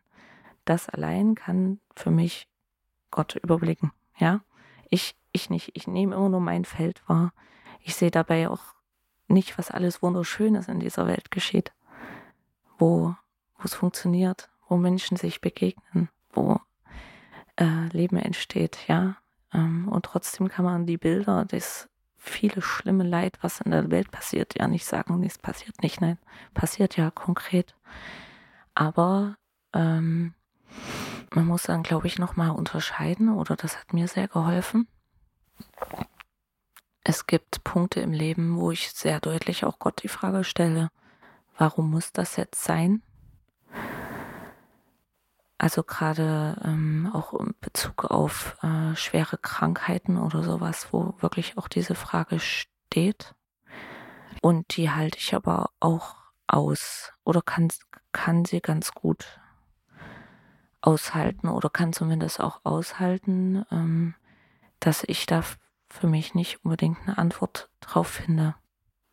Das 0.67 0.89
allein 0.89 1.35
kann 1.35 1.79
für 1.95 2.11
mich 2.11 2.49
Gott 3.09 3.35
überblicken. 3.35 3.93
Ja, 4.17 4.41
ich, 4.89 5.15
ich 5.31 5.49
nicht. 5.49 5.71
Ich 5.75 5.87
nehme 5.87 6.15
immer 6.15 6.27
nur 6.27 6.41
mein 6.41 6.65
Feld 6.65 7.01
wahr. 7.07 7.31
Ich 7.79 7.95
sehe 7.95 8.11
dabei 8.11 8.49
auch 8.49 8.75
nicht, 9.29 9.57
was 9.57 9.71
alles 9.71 10.01
Wunderschönes 10.01 10.67
in 10.67 10.81
dieser 10.81 11.07
Welt 11.07 11.31
geschieht, 11.31 11.71
wo, 12.77 13.15
wo 13.57 13.63
es 13.63 13.75
funktioniert, 13.75 14.49
wo 14.67 14.75
Menschen 14.75 15.15
sich 15.15 15.39
begegnen, 15.39 16.09
wo 16.33 16.59
äh, 17.55 17.87
Leben 17.93 18.17
entsteht, 18.17 18.77
ja. 18.89 19.15
Ähm, 19.53 19.87
und 19.87 20.03
trotzdem 20.03 20.49
kann 20.49 20.65
man 20.65 20.85
die 20.85 20.97
Bilder, 20.97 21.45
das 21.45 21.87
viele 22.17 22.61
schlimme 22.61 23.05
Leid, 23.05 23.37
was 23.41 23.61
in 23.61 23.71
der 23.71 23.89
Welt 23.89 24.11
passiert, 24.11 24.59
ja 24.59 24.67
nicht 24.67 24.85
sagen, 24.85 25.17
nichts 25.21 25.37
passiert 25.37 25.81
nicht, 25.81 26.01
nein, 26.01 26.17
passiert 26.53 26.97
ja 26.97 27.09
konkret. 27.09 27.73
Aber 28.73 29.37
ähm, 29.71 30.33
man 31.33 31.45
muss 31.45 31.63
dann, 31.63 31.83
glaube 31.83 32.07
ich, 32.07 32.19
nochmal 32.19 32.51
unterscheiden, 32.51 33.29
oder 33.29 33.55
das 33.55 33.77
hat 33.77 33.93
mir 33.93 34.07
sehr 34.07 34.27
geholfen. 34.27 34.87
Es 37.03 37.27
gibt 37.27 37.63
Punkte 37.63 38.01
im 38.01 38.11
Leben, 38.11 38.57
wo 38.57 38.71
ich 38.71 38.91
sehr 38.91 39.19
deutlich 39.19 39.65
auch 39.65 39.79
Gott 39.79 40.03
die 40.03 40.09
Frage 40.09 40.43
stelle, 40.43 40.89
warum 41.57 41.91
muss 41.91 42.11
das 42.11 42.35
jetzt 42.35 42.63
sein? 42.63 43.01
Also 45.57 45.83
gerade 45.83 46.61
ähm, 46.63 47.09
auch 47.13 47.33
in 47.33 47.55
Bezug 47.61 48.05
auf 48.05 48.57
äh, 48.61 48.95
schwere 48.95 49.37
Krankheiten 49.37 50.17
oder 50.17 50.43
sowas, 50.43 50.87
wo 50.91 51.15
wirklich 51.19 51.57
auch 51.57 51.67
diese 51.67 51.95
Frage 51.95 52.39
steht. 52.39 53.33
Und 54.41 54.77
die 54.77 54.91
halte 54.91 55.17
ich 55.17 55.33
aber 55.33 55.71
auch 55.79 56.15
aus 56.45 57.13
oder 57.23 57.41
kann, 57.41 57.69
kann 58.11 58.45
sie 58.45 58.61
ganz 58.61 58.91
gut 58.93 59.39
aushalten 60.87 61.49
oder 61.49 61.69
kann 61.69 61.91
zumindest 61.91 62.39
auch 62.39 62.61
aushalten, 62.63 63.65
ähm, 63.71 64.15
dass 64.79 65.03
ich 65.05 65.25
da 65.25 65.43
für 65.89 66.07
mich 66.07 66.33
nicht 66.33 66.63
unbedingt 66.63 66.97
eine 67.05 67.17
Antwort 67.17 67.69
drauf 67.81 68.07
finde, 68.07 68.55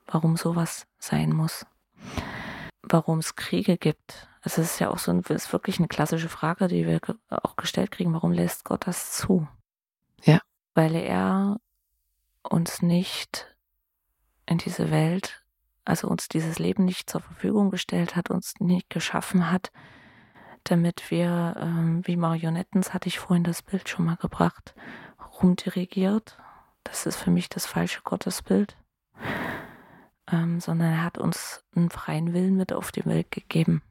warum 0.06 0.36
sowas 0.36 0.86
sein 0.98 1.32
muss. 1.32 1.66
Warum 2.82 3.18
es 3.18 3.34
Kriege 3.34 3.76
gibt, 3.76 4.28
also 4.42 4.62
es 4.62 4.72
ist 4.72 4.78
ja 4.78 4.90
auch 4.90 4.98
so, 4.98 5.10
ein, 5.10 5.20
ist 5.20 5.52
wirklich 5.52 5.78
eine 5.78 5.88
klassische 5.88 6.28
Frage, 6.28 6.68
die 6.68 6.86
wir 6.86 7.00
auch 7.28 7.56
gestellt 7.56 7.90
kriegen. 7.90 8.12
Warum 8.12 8.30
lässt 8.30 8.64
Gott 8.64 8.86
das 8.86 9.10
zu? 9.10 9.48
Ja. 10.22 10.38
Weil 10.74 10.94
er 10.94 11.56
uns 12.42 12.82
nicht 12.82 13.56
in 14.46 14.58
diese 14.58 14.92
Welt, 14.92 15.42
also 15.84 16.06
uns 16.06 16.28
dieses 16.28 16.60
Leben 16.60 16.84
nicht 16.84 17.10
zur 17.10 17.22
Verfügung 17.22 17.70
gestellt 17.70 18.14
hat, 18.14 18.30
uns 18.30 18.54
nicht 18.60 18.90
geschaffen 18.90 19.50
hat, 19.50 19.72
damit 20.64 21.10
wir, 21.10 21.56
ähm, 21.58 22.06
wie 22.06 22.16
Marionetten, 22.16 22.80
das 22.80 22.94
hatte 22.94 23.08
ich 23.08 23.18
vorhin 23.18 23.44
das 23.44 23.62
Bild 23.62 23.88
schon 23.88 24.04
mal 24.04 24.16
gebracht, 24.16 24.74
rumdirigiert. 25.42 26.38
Das 26.82 27.06
ist 27.06 27.16
für 27.16 27.30
mich 27.30 27.48
das 27.48 27.66
falsche 27.66 28.02
Gottesbild. 28.02 28.76
Ähm, 30.30 30.60
sondern 30.60 30.92
er 30.92 31.04
hat 31.04 31.18
uns 31.18 31.64
einen 31.76 31.90
freien 31.90 32.32
Willen 32.32 32.56
mit 32.56 32.72
auf 32.72 32.92
die 32.92 33.04
Welt 33.04 33.30
gegeben 33.30 33.82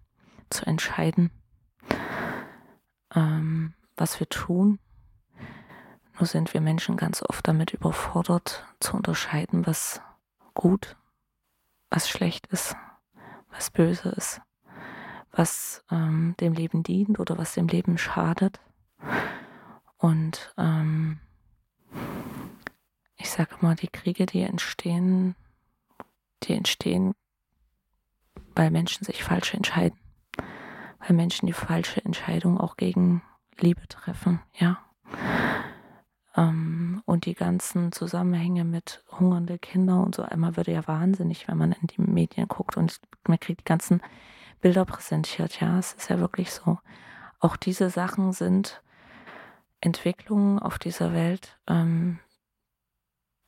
zu 0.49 0.65
entscheiden, 0.65 1.32
ähm, 3.13 3.74
was 3.95 4.19
wir 4.19 4.28
tun. 4.28 4.80
Nur 6.17 6.26
sind 6.26 6.53
wir 6.53 6.61
Menschen 6.61 6.97
ganz 6.97 7.24
oft 7.24 7.47
damit 7.47 7.74
überfordert, 7.74 8.65
zu 8.80 8.95
unterscheiden, 8.95 9.65
was 9.65 10.01
gut, 10.53 10.95
was 11.89 12.09
schlecht 12.09 12.47
ist, 12.47 12.76
was 13.49 13.71
böse 13.71 14.09
ist, 14.09 14.41
was 15.34 15.84
ähm, 15.91 16.36
dem 16.39 16.53
Leben 16.53 16.84
dient 16.84 17.19
oder 17.19 17.38
was 17.38 17.53
dem 17.53 17.67
Leben 17.67 17.97
schadet. 17.97 18.61
Und 19.97 20.53
ähm, 20.57 21.19
ich 23.17 23.29
sage 23.29 23.55
immer, 23.59 23.75
die 23.75 23.88
Kriege, 23.88 24.25
die 24.25 24.41
entstehen, 24.41 25.36
die 26.43 26.53
entstehen, 26.53 27.13
weil 28.55 28.71
Menschen 28.71 29.03
sich 29.03 29.23
falsch 29.23 29.53
entscheiden 29.53 29.97
weil 31.05 31.15
Menschen 31.15 31.47
die 31.47 31.53
falsche 31.53 32.03
Entscheidung 32.03 32.59
auch 32.59 32.77
gegen 32.77 33.21
Liebe 33.59 33.88
treffen, 33.88 34.39
ja. 34.57 34.79
Ähm, 36.36 37.03
und 37.05 37.25
die 37.25 37.36
ganzen 37.36 37.91
Zusammenhänge 37.91 38.63
mit 38.63 39.03
hungernde 39.11 39.59
Kinder 39.59 40.01
und 40.01 40.15
so 40.15 40.23
einmal 40.23 40.57
würde 40.57 40.71
ja 40.71 40.88
wahnsinnig, 40.88 41.47
wenn 41.47 41.57
man 41.57 41.73
in 41.73 41.88
die 41.88 42.01
Medien 42.01 42.47
guckt 42.47 42.77
und 42.77 42.99
man 43.27 43.39
kriegt 43.39 43.61
die 43.61 43.65
ganzen 43.65 44.01
Bilder 44.64 44.86
präsentiert, 44.86 45.59
ja, 45.59 45.78
es 45.78 45.93
ist 45.93 46.09
ja 46.09 46.20
wirklich 46.20 46.51
so. 46.51 46.80
Auch 47.39 47.55
diese 47.57 47.89
Sachen 47.89 48.34
sind 48.34 48.82
Entwicklungen 49.82 50.57
auf 50.57 50.80
dieser 50.80 51.14
Welt, 51.14 51.59
ähm, 51.68 52.20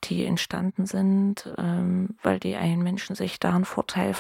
die 0.04 0.26
entstanden 0.26 0.86
sind, 0.86 1.52
ähm, 1.58 2.18
weil 2.22 2.40
die 2.40 2.56
einen 2.56 2.84
Menschen 2.84 3.16
sich 3.16 3.40
da 3.40 3.56
einen 3.56 3.66
Vorteil 3.66 4.14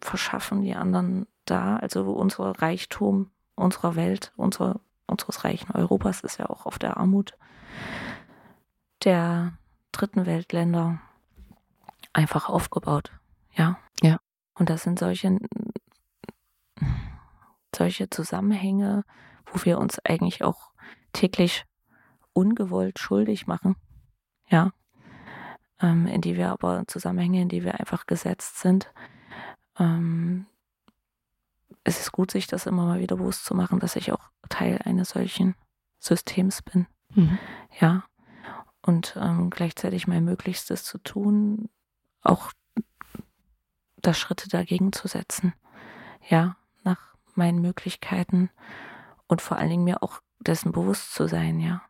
verschaffen, 0.00 0.62
die 0.62 0.74
anderen 0.74 1.26
da. 1.46 1.76
Also 1.76 2.12
unser 2.12 2.60
Reichtum 2.60 3.30
unserer 3.54 3.96
Welt, 3.96 4.32
unsere, 4.36 4.80
unseres 5.06 5.44
reichen 5.44 5.72
Europas 5.72 6.20
ist 6.20 6.38
ja 6.38 6.50
auch 6.50 6.66
auf 6.66 6.78
der 6.78 6.96
Armut 6.96 7.36
der 9.04 9.52
dritten 9.92 10.26
Weltländer 10.26 11.00
einfach 12.12 12.48
aufgebaut. 12.48 13.12
Ja. 13.54 13.78
Ja. 14.02 14.18
Und 14.54 14.70
das 14.70 14.82
sind 14.82 14.98
solche, 14.98 15.38
solche 17.74 18.10
Zusammenhänge, 18.10 19.04
wo 19.46 19.64
wir 19.64 19.78
uns 19.78 19.98
eigentlich 20.00 20.42
auch 20.44 20.70
täglich 21.12 21.64
ungewollt 22.32 22.98
schuldig 22.98 23.46
machen, 23.46 23.76
ja, 24.48 24.72
ähm, 25.80 26.06
in 26.06 26.20
die 26.20 26.36
wir 26.36 26.50
aber 26.50 26.84
Zusammenhänge, 26.86 27.42
in 27.42 27.48
die 27.48 27.64
wir 27.64 27.78
einfach 27.78 28.06
gesetzt 28.06 28.60
sind. 28.60 28.92
Ähm, 29.78 30.46
es 31.84 32.00
ist 32.00 32.12
gut, 32.12 32.30
sich 32.30 32.46
das 32.46 32.66
immer 32.66 32.84
mal 32.86 33.00
wieder 33.00 33.16
bewusst 33.16 33.44
zu 33.44 33.54
machen, 33.54 33.80
dass 33.80 33.96
ich 33.96 34.12
auch 34.12 34.30
Teil 34.48 34.80
eines 34.84 35.10
solchen 35.10 35.54
Systems 35.98 36.62
bin. 36.62 36.86
Mhm. 37.14 37.38
Ja. 37.80 38.04
Und 38.84 39.16
ähm, 39.20 39.50
gleichzeitig 39.50 40.06
mein 40.06 40.24
Möglichstes 40.24 40.84
zu 40.84 40.98
tun, 40.98 41.68
auch 42.22 42.52
da 43.96 44.12
Schritte 44.12 44.48
dagegen 44.48 44.92
zu 44.92 45.06
setzen. 45.06 45.54
Ja, 46.28 46.56
meinen 47.36 47.60
Möglichkeiten 47.60 48.50
und 49.26 49.40
vor 49.40 49.56
allen 49.58 49.70
Dingen 49.70 49.84
mir 49.84 50.02
auch 50.02 50.20
dessen 50.40 50.72
bewusst 50.72 51.14
zu 51.14 51.28
sein, 51.28 51.60
ja. 51.60 51.82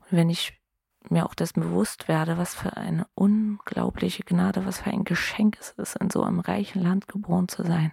Und 0.00 0.18
wenn 0.18 0.30
ich 0.30 0.60
mir 1.10 1.26
auch 1.26 1.34
dessen 1.34 1.60
bewusst 1.60 2.08
werde, 2.08 2.38
was 2.38 2.54
für 2.54 2.76
eine 2.76 3.06
unglaubliche 3.14 4.22
Gnade, 4.22 4.66
was 4.66 4.80
für 4.80 4.90
ein 4.90 5.04
Geschenk 5.04 5.58
es 5.60 5.70
ist, 5.70 5.96
in 5.96 6.10
so 6.10 6.22
einem 6.22 6.40
reichen 6.40 6.80
Land 6.82 7.08
geboren 7.08 7.48
zu 7.48 7.64
sein. 7.64 7.92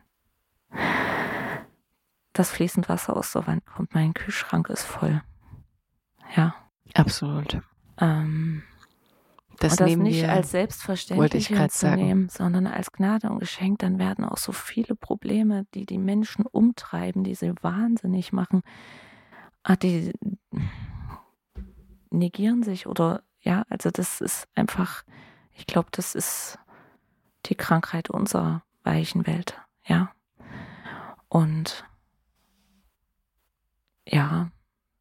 Das 2.33 2.51
fließend 2.51 2.87
Wasser 2.87 3.17
aus 3.17 3.31
der 3.31 3.47
Wand 3.47 3.65
kommt, 3.65 3.93
mein 3.93 4.13
Kühlschrank 4.13 4.69
ist 4.69 4.83
voll. 4.83 5.21
Ja. 6.35 6.55
Absolut. 6.93 7.59
Ähm, 7.99 8.63
das, 9.59 9.73
und 9.73 9.81
das 9.81 9.95
nicht 9.97 10.21
wir, 10.21 10.31
als 10.31 10.51
selbstverständlich 10.51 11.51
zu 11.71 11.95
nehmen, 11.95 12.29
sondern 12.29 12.67
als 12.67 12.91
Gnade 12.91 13.29
und 13.29 13.39
Geschenk, 13.39 13.79
dann 13.79 13.99
werden 13.99 14.25
auch 14.25 14.37
so 14.37 14.51
viele 14.51 14.95
Probleme, 14.95 15.65
die 15.73 15.85
die 15.85 15.97
Menschen 15.97 16.45
umtreiben, 16.45 17.23
die 17.23 17.35
sie 17.35 17.53
wahnsinnig 17.61 18.31
machen, 18.31 18.61
ah, 19.63 19.75
die 19.75 20.13
negieren 22.09 22.63
sich 22.63 22.87
oder 22.87 23.23
ja, 23.41 23.63
also 23.69 23.89
das 23.91 24.21
ist 24.21 24.47
einfach, 24.55 25.03
ich 25.51 25.65
glaube, 25.65 25.89
das 25.91 26.15
ist 26.15 26.57
die 27.45 27.55
Krankheit 27.55 28.09
unserer 28.09 28.63
weichen 28.83 29.27
Welt, 29.27 29.59
ja. 29.85 30.11
Und 31.27 31.85
ja, 34.05 34.51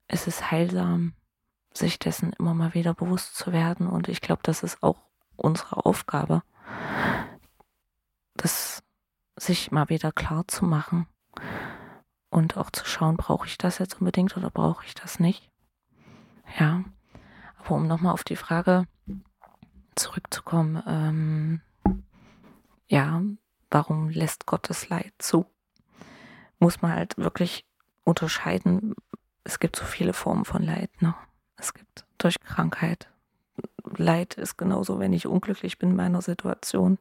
es 0.06 0.26
ist 0.26 0.50
heilsam, 0.50 1.14
sich 1.78 1.98
dessen 1.98 2.32
immer 2.34 2.54
mal 2.54 2.74
wieder 2.74 2.94
bewusst 2.94 3.36
zu 3.36 3.52
werden. 3.52 3.86
Und 3.86 4.08
ich 4.08 4.20
glaube, 4.20 4.42
das 4.44 4.62
ist 4.62 4.82
auch 4.82 4.96
unsere 5.36 5.84
Aufgabe, 5.84 6.42
das 8.34 8.82
sich 9.36 9.70
mal 9.70 9.88
wieder 9.88 10.12
klar 10.12 10.46
zu 10.48 10.64
machen 10.64 11.06
und 12.30 12.56
auch 12.56 12.70
zu 12.70 12.84
schauen, 12.84 13.16
brauche 13.16 13.46
ich 13.46 13.58
das 13.58 13.78
jetzt 13.78 14.00
unbedingt 14.00 14.36
oder 14.36 14.50
brauche 14.50 14.84
ich 14.84 14.94
das 14.94 15.20
nicht. 15.20 15.50
Ja, 16.58 16.84
aber 17.58 17.76
um 17.76 17.86
nochmal 17.86 18.12
auf 18.12 18.24
die 18.24 18.36
Frage 18.36 18.86
zurückzukommen, 19.94 20.82
ähm, 20.86 21.60
ja, 22.86 23.22
warum 23.70 24.08
lässt 24.08 24.46
Gott 24.46 24.68
das 24.70 24.88
Leid 24.88 25.12
zu? 25.18 25.46
Muss 26.58 26.82
man 26.82 26.92
halt 26.92 27.16
wirklich 27.18 27.66
unterscheiden. 28.04 28.94
Es 29.44 29.60
gibt 29.60 29.76
so 29.76 29.84
viele 29.84 30.12
Formen 30.12 30.44
von 30.44 30.62
Leid. 30.62 30.90
Ne? 31.02 31.14
Es 31.59 31.74
gibt 31.74 32.04
durch 32.18 32.40
Krankheit. 32.40 33.09
Leid 33.84 34.34
ist 34.34 34.56
genauso, 34.56 34.98
wenn 34.98 35.12
ich 35.12 35.26
unglücklich 35.26 35.78
bin 35.78 35.90
in 35.90 35.96
meiner 35.96 36.22
Situation. 36.22 36.98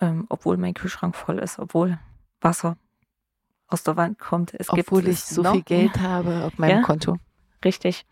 Ähm, 0.00 0.26
obwohl 0.28 0.56
mein 0.56 0.74
Kühlschrank 0.74 1.14
voll 1.14 1.38
ist, 1.38 1.58
obwohl 1.58 1.98
Wasser 2.40 2.76
aus 3.66 3.82
der 3.82 3.96
Wand 3.96 4.18
kommt. 4.18 4.54
Es 4.54 4.70
obwohl 4.70 5.06
ich 5.08 5.20
so 5.20 5.42
noch, 5.42 5.52
viel 5.52 5.62
Geld 5.62 6.00
habe 6.00 6.44
auf 6.44 6.58
meinem 6.58 6.78
ja, 6.78 6.82
Konto. 6.82 7.18
Richtig. 7.64 8.06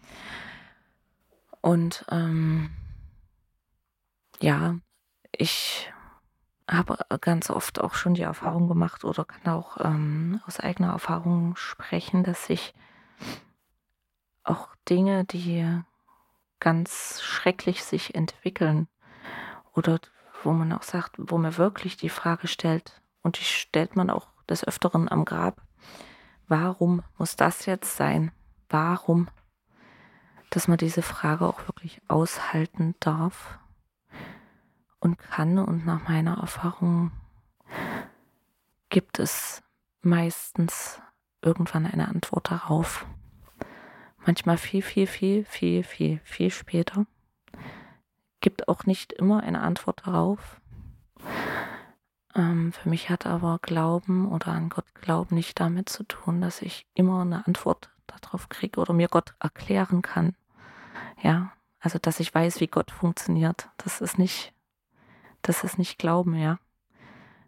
Und 1.61 2.05
ähm, 2.11 2.71
ja, 4.41 4.77
ich 5.33 5.93
habe 6.71 6.99
ganz 7.21 7.51
oft 7.51 7.81
auch 7.81 7.95
schon 7.95 8.15
die 8.15 8.23
Erfahrung 8.23 8.69
gemacht 8.69 9.05
oder 9.05 9.25
kann 9.25 9.53
auch 9.53 9.79
ähm, 9.81 10.41
aus 10.47 10.61
eigener 10.61 10.93
Erfahrung 10.93 11.57
sprechen, 11.57 12.25
dass 12.25 12.51
ich 12.51 12.75
auch 14.49 14.69
Dinge, 14.89 15.25
die 15.25 15.83
ganz 16.61 17.21
schrecklich 17.23 17.85
sich 17.85 18.15
entwickeln 18.15 18.89
oder 19.75 20.01
wo 20.43 20.53
man 20.53 20.73
auch 20.73 20.83
sagt, 20.83 21.15
wo 21.19 21.39
man 21.39 21.57
wirklich 21.57 21.97
die 21.97 22.09
Frage 22.09 22.49
stellt, 22.49 23.01
und 23.23 23.39
die 23.39 23.45
stellt 23.45 23.97
man 23.97 24.11
auch 24.11 24.29
des 24.49 24.65
Öfteren 24.65 25.09
am 25.09 25.25
Grab, 25.25 25.61
warum 26.47 27.03
muss 27.19 27.37
das 27.37 27.67
jetzt 27.67 27.97
sein? 27.97 28.33
Warum? 28.69 29.29
Dass 30.51 30.69
man 30.69 30.79
diese 30.79 31.03
Frage 31.03 31.47
auch 31.47 31.61
wirklich 31.69 32.01
aushalten 32.09 32.95
darf 33.01 33.59
und 35.01 35.19
kann. 35.19 35.59
Und 35.59 35.85
nach 35.85 36.09
meiner 36.09 36.39
Erfahrung 36.39 37.13
gibt 38.89 39.19
es 39.19 39.63
meistens 40.01 41.01
irgendwann 41.43 41.87
eine 41.87 42.09
Antwort 42.09 42.51
darauf 42.51 43.07
manchmal 44.29 44.59
viel, 44.59 44.83
viel, 44.83 45.07
viel, 45.07 45.43
viel, 45.43 45.83
viel, 45.83 46.21
viel 46.23 46.51
später. 46.51 47.07
Gibt 48.41 48.69
auch 48.69 48.85
nicht 48.85 49.15
immer 49.15 49.43
eine 49.43 49.63
Antwort 49.63 50.07
darauf. 50.07 50.61
Ähm, 52.35 52.75
für 52.75 52.91
mich 52.91 53.09
hat 53.09 53.25
aber 53.25 53.59
Glauben 53.63 54.31
oder 54.31 54.49
an 54.49 54.69
Gott 54.69 54.85
Glauben 55.01 55.35
nicht 55.35 55.59
damit 55.59 55.89
zu 55.89 56.05
tun, 56.05 56.43
dass 56.43 56.61
ich 56.61 56.87
immer 56.93 57.23
eine 57.23 57.47
Antwort 57.47 57.89
darauf 58.07 58.51
kriege 58.51 58.79
oder 58.79 58.93
mir 58.93 59.09
Gott 59.09 59.33
erklären 59.41 60.03
kann. 60.03 60.37
Ja, 61.23 61.53
also 61.81 61.99
dass 61.99 62.21
ich 62.21 62.35
weiß, 62.35 62.61
wie 62.61 62.67
Gott 62.67 62.91
funktioniert. 62.91 63.71
Das 63.79 64.03
ist 64.03 64.19
nicht, 64.19 64.53
das 65.41 65.65
ist 65.65 65.79
nicht 65.79 65.99
Glauben, 65.99 66.35
ja. 66.35 66.59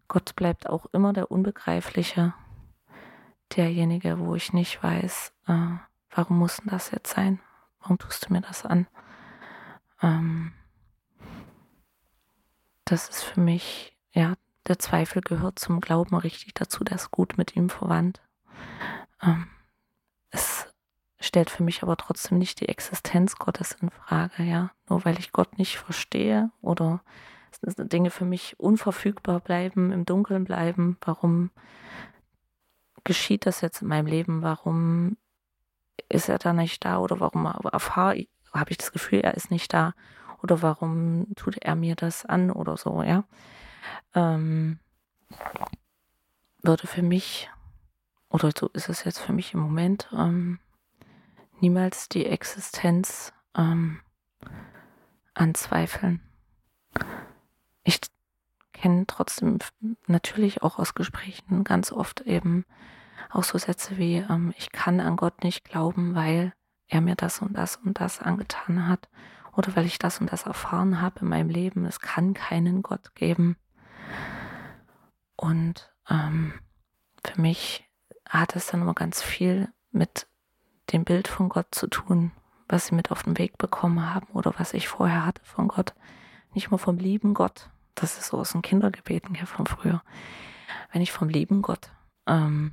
Gott 0.08 0.34
bleibt 0.34 0.66
auch 0.66 0.86
immer 0.92 1.12
der 1.12 1.30
Unbegreifliche, 1.30 2.32
derjenige, 3.54 4.18
wo 4.18 4.34
ich 4.34 4.54
nicht 4.54 4.82
weiß, 4.82 5.34
äh, 5.46 5.76
warum 6.10 6.38
muss 6.38 6.58
denn 6.58 6.70
das 6.70 6.90
jetzt 6.90 7.12
sein? 7.14 7.40
Warum 7.80 7.98
tust 7.98 8.28
du 8.28 8.32
mir 8.32 8.40
das 8.40 8.64
an? 8.64 8.86
Ähm, 10.02 10.52
das 12.84 13.08
ist 13.08 13.22
für 13.22 13.40
mich, 13.40 13.96
ja, 14.12 14.34
der 14.66 14.78
Zweifel 14.78 15.22
gehört 15.22 15.58
zum 15.58 15.80
Glauben 15.80 16.16
richtig 16.16 16.54
dazu, 16.54 16.84
der 16.84 16.96
ist 16.96 17.10
gut 17.10 17.38
mit 17.38 17.56
ihm 17.56 17.70
verwandt. 17.70 18.20
Ähm, 19.22 19.48
es 20.30 20.66
stellt 21.18 21.50
für 21.50 21.62
mich 21.62 21.82
aber 21.82 21.96
trotzdem 21.96 22.38
nicht 22.38 22.60
die 22.60 22.68
Existenz 22.68 23.36
Gottes 23.36 23.72
in 23.80 23.90
Frage, 23.90 24.42
ja. 24.42 24.70
Nur 24.88 25.04
weil 25.04 25.18
ich 25.18 25.32
Gott 25.32 25.58
nicht 25.58 25.78
verstehe 25.78 26.50
oder 26.60 27.02
Dinge 27.62 28.10
für 28.10 28.24
mich 28.24 28.58
unverfügbar 28.58 29.40
bleiben, 29.40 29.92
im 29.92 30.06
Dunkeln 30.06 30.44
bleiben, 30.44 30.96
warum 31.02 31.50
geschieht 33.04 33.46
das 33.46 33.60
jetzt 33.60 33.82
in 33.82 33.88
meinem 33.88 34.06
Leben? 34.06 34.42
Warum 34.42 35.16
ist 36.08 36.28
er 36.28 36.38
da 36.38 36.52
nicht 36.52 36.84
da 36.84 36.98
oder 36.98 37.20
warum 37.20 37.46
habe 37.48 38.26
ich 38.68 38.78
das 38.78 38.92
Gefühl, 38.92 39.20
er 39.20 39.34
ist 39.34 39.50
nicht 39.50 39.72
da 39.72 39.94
oder 40.42 40.62
warum 40.62 41.26
tut 41.36 41.58
er 41.58 41.74
mir 41.74 41.96
das 41.96 42.24
an 42.24 42.50
oder 42.50 42.76
so, 42.76 43.02
ja. 43.02 43.24
Ähm, 44.14 44.78
würde 46.62 46.86
für 46.86 47.02
mich, 47.02 47.50
oder 48.28 48.50
so 48.56 48.68
ist 48.68 48.88
es 48.88 49.04
jetzt 49.04 49.18
für 49.18 49.32
mich 49.32 49.54
im 49.54 49.60
Moment, 49.60 50.08
ähm, 50.12 50.58
niemals 51.60 52.08
die 52.08 52.26
Existenz 52.26 53.32
ähm, 53.56 54.00
anzweifeln. 55.34 56.20
Ich 57.84 58.00
kenne 58.72 59.06
trotzdem 59.06 59.58
natürlich 60.06 60.62
auch 60.62 60.78
aus 60.78 60.94
Gesprächen 60.94 61.64
ganz 61.64 61.92
oft 61.92 62.22
eben 62.22 62.64
auch 63.30 63.44
so 63.44 63.58
Sätze 63.58 63.98
wie, 63.98 64.16
ähm, 64.16 64.52
ich 64.56 64.72
kann 64.72 65.00
an 65.00 65.16
Gott 65.16 65.44
nicht 65.44 65.64
glauben, 65.64 66.14
weil 66.14 66.52
er 66.88 67.00
mir 67.00 67.14
das 67.14 67.40
und 67.40 67.54
das 67.54 67.76
und 67.76 68.00
das 68.00 68.20
angetan 68.20 68.88
hat 68.88 69.08
oder 69.56 69.74
weil 69.76 69.86
ich 69.86 69.98
das 69.98 70.20
und 70.20 70.32
das 70.32 70.44
erfahren 70.46 71.00
habe 71.00 71.20
in 71.20 71.28
meinem 71.28 71.48
Leben. 71.48 71.84
Es 71.84 72.00
kann 72.00 72.34
keinen 72.34 72.82
Gott 72.82 73.14
geben. 73.14 73.56
Und 75.36 75.92
ähm, 76.08 76.54
für 77.24 77.40
mich 77.40 77.88
hat 78.28 78.56
es 78.56 78.66
dann 78.66 78.82
immer 78.82 78.94
ganz 78.94 79.22
viel 79.22 79.68
mit 79.90 80.26
dem 80.92 81.04
Bild 81.04 81.28
von 81.28 81.48
Gott 81.48 81.68
zu 81.70 81.86
tun, 81.86 82.32
was 82.68 82.86
sie 82.86 82.94
mit 82.94 83.10
auf 83.10 83.22
den 83.22 83.38
Weg 83.38 83.58
bekommen 83.58 84.12
haben 84.12 84.28
oder 84.32 84.54
was 84.58 84.74
ich 84.74 84.88
vorher 84.88 85.24
hatte 85.24 85.44
von 85.44 85.68
Gott. 85.68 85.94
Nicht 86.52 86.70
nur 86.70 86.78
vom 86.78 86.98
lieben 86.98 87.34
Gott, 87.34 87.70
das 87.94 88.18
ist 88.18 88.28
so 88.28 88.38
aus 88.38 88.52
den 88.52 88.62
Kindergebeten 88.62 89.34
hier 89.34 89.46
von 89.46 89.66
früher. 89.66 90.02
Wenn 90.92 91.02
ich 91.02 91.12
vom 91.12 91.28
lieben 91.28 91.62
Gott 91.62 91.90
ähm, 92.26 92.72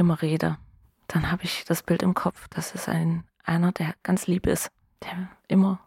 immer 0.00 0.20
rede, 0.22 0.58
dann 1.06 1.30
habe 1.30 1.44
ich 1.44 1.64
das 1.64 1.82
Bild 1.82 2.02
im 2.02 2.14
Kopf, 2.14 2.48
dass 2.48 2.74
es 2.74 2.88
ein 2.88 3.24
einer, 3.44 3.72
der 3.72 3.94
ganz 4.02 4.26
lieb 4.26 4.46
ist, 4.46 4.70
der 5.02 5.28
immer 5.48 5.80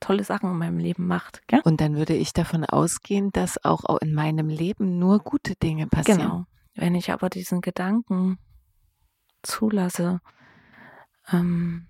tolle 0.00 0.24
Sachen 0.24 0.50
in 0.50 0.58
meinem 0.58 0.78
Leben 0.78 1.06
macht. 1.06 1.46
Gell? 1.46 1.60
Und 1.64 1.80
dann 1.80 1.96
würde 1.96 2.14
ich 2.14 2.32
davon 2.32 2.64
ausgehen, 2.64 3.30
dass 3.32 3.64
auch 3.64 3.84
in 4.00 4.14
meinem 4.14 4.48
Leben 4.48 4.98
nur 4.98 5.18
gute 5.20 5.54
Dinge 5.56 5.86
passieren. 5.86 6.20
Genau. 6.20 6.46
Wenn 6.74 6.94
ich 6.94 7.10
aber 7.10 7.30
diesen 7.30 7.60
Gedanken 7.60 8.38
zulasse, 9.42 10.20
ähm, 11.32 11.88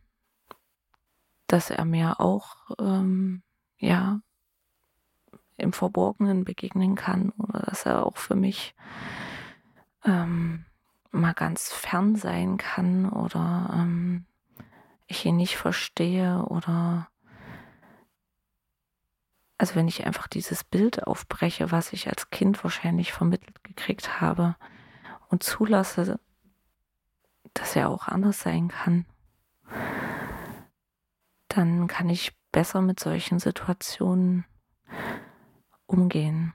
dass 1.47 1.71
er 1.71 1.85
mir 1.85 2.21
auch, 2.21 2.57
ähm, 2.79 3.43
ja, 3.79 4.21
im 5.57 5.73
Verborgenen 5.73 6.45
begegnen 6.45 6.95
kann 6.95 7.31
oder 7.31 7.61
dass 7.61 7.87
er 7.87 8.07
auch 8.07 8.19
für 8.19 8.37
mich 8.37 8.75
ähm, 10.05 10.67
mal 11.17 11.35
ganz 11.35 11.73
fern 11.73 12.17
sein 12.17 12.57
kann 12.57 13.09
oder 13.09 13.71
ähm, 13.73 14.27
ich 15.07 15.25
ihn 15.25 15.37
nicht 15.37 15.57
verstehe 15.57 16.45
oder 16.45 17.09
also 19.59 19.75
wenn 19.75 19.89
ich 19.89 20.05
einfach 20.05 20.27
dieses 20.27 20.65
Bild 20.65 21.07
aufbreche, 21.07 21.73
was 21.73 21.93
ich 21.93 22.09
als 22.09 22.31
Kind 22.31 22.63
wahrscheinlich 22.63 23.13
vermittelt 23.13 23.65
gekriegt 23.65 24.21
habe 24.21 24.57
und 25.29 25.43
zulasse, 25.43 26.21
dass 27.55 27.75
er 27.75 27.89
auch 27.89 28.07
anders 28.07 28.41
sein 28.41 28.69
kann, 28.69 29.07
dann 31.49 31.87
kann 31.87 32.11
ich 32.11 32.37
besser 32.53 32.83
mit 32.83 33.01
solchen 33.01 33.39
Situationen 33.39 34.45
umgehen. 35.87 36.53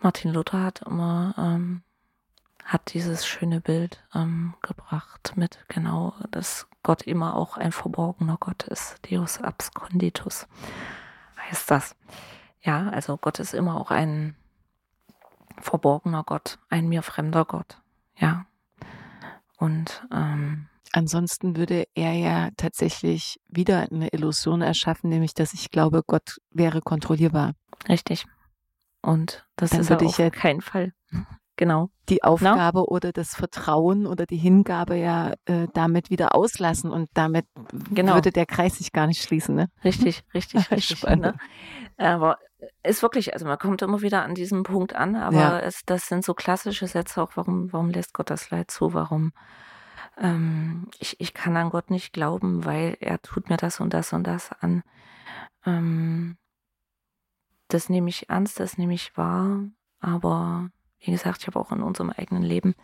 Martin 0.00 0.32
Luther 0.32 0.62
hat 0.62 0.82
immer 0.82 1.34
ähm, 1.38 1.83
hat 2.64 2.94
dieses 2.94 3.26
schöne 3.26 3.60
Bild 3.60 4.02
ähm, 4.14 4.54
gebracht 4.62 5.34
mit 5.36 5.58
genau, 5.68 6.14
dass 6.30 6.66
Gott 6.82 7.02
immer 7.02 7.36
auch 7.36 7.56
ein 7.56 7.72
verborgener 7.72 8.36
Gott 8.40 8.64
ist. 8.64 8.98
Deus 9.10 9.40
absconditus 9.40 10.46
heißt 11.48 11.70
das. 11.70 11.96
Ja, 12.62 12.88
also 12.88 13.16
Gott 13.18 13.38
ist 13.38 13.54
immer 13.54 13.78
auch 13.78 13.90
ein 13.90 14.34
verborgener 15.60 16.24
Gott, 16.24 16.58
ein 16.70 16.88
mir 16.88 17.02
fremder 17.02 17.44
Gott. 17.44 17.80
Ja. 18.16 18.46
Und 19.58 20.06
ähm, 20.12 20.68
ansonsten 20.92 21.56
würde 21.56 21.86
er 21.94 22.12
ja 22.12 22.50
tatsächlich 22.56 23.40
wieder 23.48 23.88
eine 23.90 24.08
Illusion 24.08 24.62
erschaffen, 24.62 25.10
nämlich 25.10 25.34
dass 25.34 25.52
ich 25.52 25.70
glaube, 25.70 26.02
Gott 26.06 26.38
wäre 26.50 26.80
kontrollierbar. 26.80 27.52
Richtig. 27.88 28.26
Und 29.02 29.46
das 29.56 29.70
Dann 29.70 29.80
ist 29.80 29.90
würde 29.90 30.06
auf 30.06 30.18
ja 30.18 30.30
keinen 30.30 30.62
Fall. 30.62 30.92
Genau. 31.56 31.90
Die 32.08 32.24
Aufgabe 32.24 32.78
no? 32.78 32.86
oder 32.86 33.12
das 33.12 33.34
Vertrauen 33.34 34.06
oder 34.06 34.26
die 34.26 34.36
Hingabe 34.36 34.96
ja 34.96 35.34
äh, 35.44 35.68
damit 35.72 36.10
wieder 36.10 36.34
auslassen 36.34 36.90
und 36.90 37.08
damit 37.14 37.46
genau. 37.90 38.14
würde 38.14 38.32
der 38.32 38.46
Kreis 38.46 38.78
sich 38.78 38.92
gar 38.92 39.06
nicht 39.06 39.22
schließen. 39.22 39.54
Ne? 39.54 39.70
Richtig, 39.84 40.24
richtig, 40.34 40.70
richtig. 40.70 41.02
Ne? 41.04 41.34
Aber 41.96 42.38
ist 42.82 43.02
wirklich, 43.02 43.34
also 43.34 43.46
man 43.46 43.58
kommt 43.58 43.82
immer 43.82 44.02
wieder 44.02 44.22
an 44.24 44.34
diesem 44.34 44.64
Punkt 44.64 44.94
an, 44.96 45.16
aber 45.16 45.36
ja. 45.36 45.58
es, 45.60 45.82
das 45.86 46.08
sind 46.08 46.24
so 46.24 46.34
klassische 46.34 46.86
Sätze 46.86 47.22
auch, 47.22 47.32
warum, 47.36 47.72
warum 47.72 47.90
lässt 47.90 48.14
Gott 48.14 48.30
das 48.30 48.50
Leid 48.50 48.70
zu? 48.70 48.94
Warum 48.94 49.32
ähm, 50.16 50.88
ich, 50.98 51.20
ich 51.20 51.34
kann 51.34 51.56
an 51.56 51.70
Gott 51.70 51.90
nicht 51.90 52.12
glauben, 52.12 52.64
weil 52.64 52.96
er 53.00 53.20
tut 53.20 53.50
mir 53.50 53.56
das 53.56 53.80
und 53.80 53.92
das 53.94 54.12
und 54.12 54.24
das 54.24 54.52
an. 54.52 54.82
Ähm, 55.66 56.36
das 57.68 57.88
nehme 57.88 58.08
ich 58.08 58.28
ernst, 58.28 58.60
das 58.60 58.78
nehme 58.78 58.94
ich 58.94 59.16
wahr, 59.16 59.64
aber 60.00 60.70
wie 61.04 61.10
gesagt, 61.10 61.42
ich 61.42 61.46
habe 61.46 61.60
auch 61.60 61.70
in 61.70 61.82
unserem 61.82 62.10
eigenen 62.10 62.42
Leben, 62.42 62.74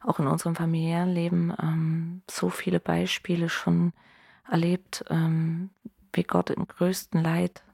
auch 0.00 0.20
in 0.20 0.26
unserem 0.26 0.54
familiären 0.54 1.10
Leben 1.10 1.52
ähm, 1.60 2.22
so 2.30 2.48
viele 2.48 2.78
Beispiele 2.78 3.48
schon 3.48 3.92
erlebt, 4.48 5.04
ähm, 5.08 5.70
wie 6.12 6.22
Gott 6.22 6.50
im 6.50 6.68
größten 6.68 7.20
Leid 7.20 7.64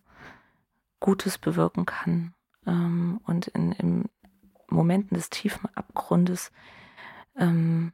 Gutes 1.00 1.38
bewirken 1.38 1.84
kann 1.86 2.34
ähm, 2.66 3.20
und 3.24 3.48
in, 3.48 3.72
in, 3.72 4.04
Momenten 4.72 5.16
des 5.16 5.30
tiefen 5.30 5.68
Abgrundes 5.74 6.52
ähm, 7.36 7.92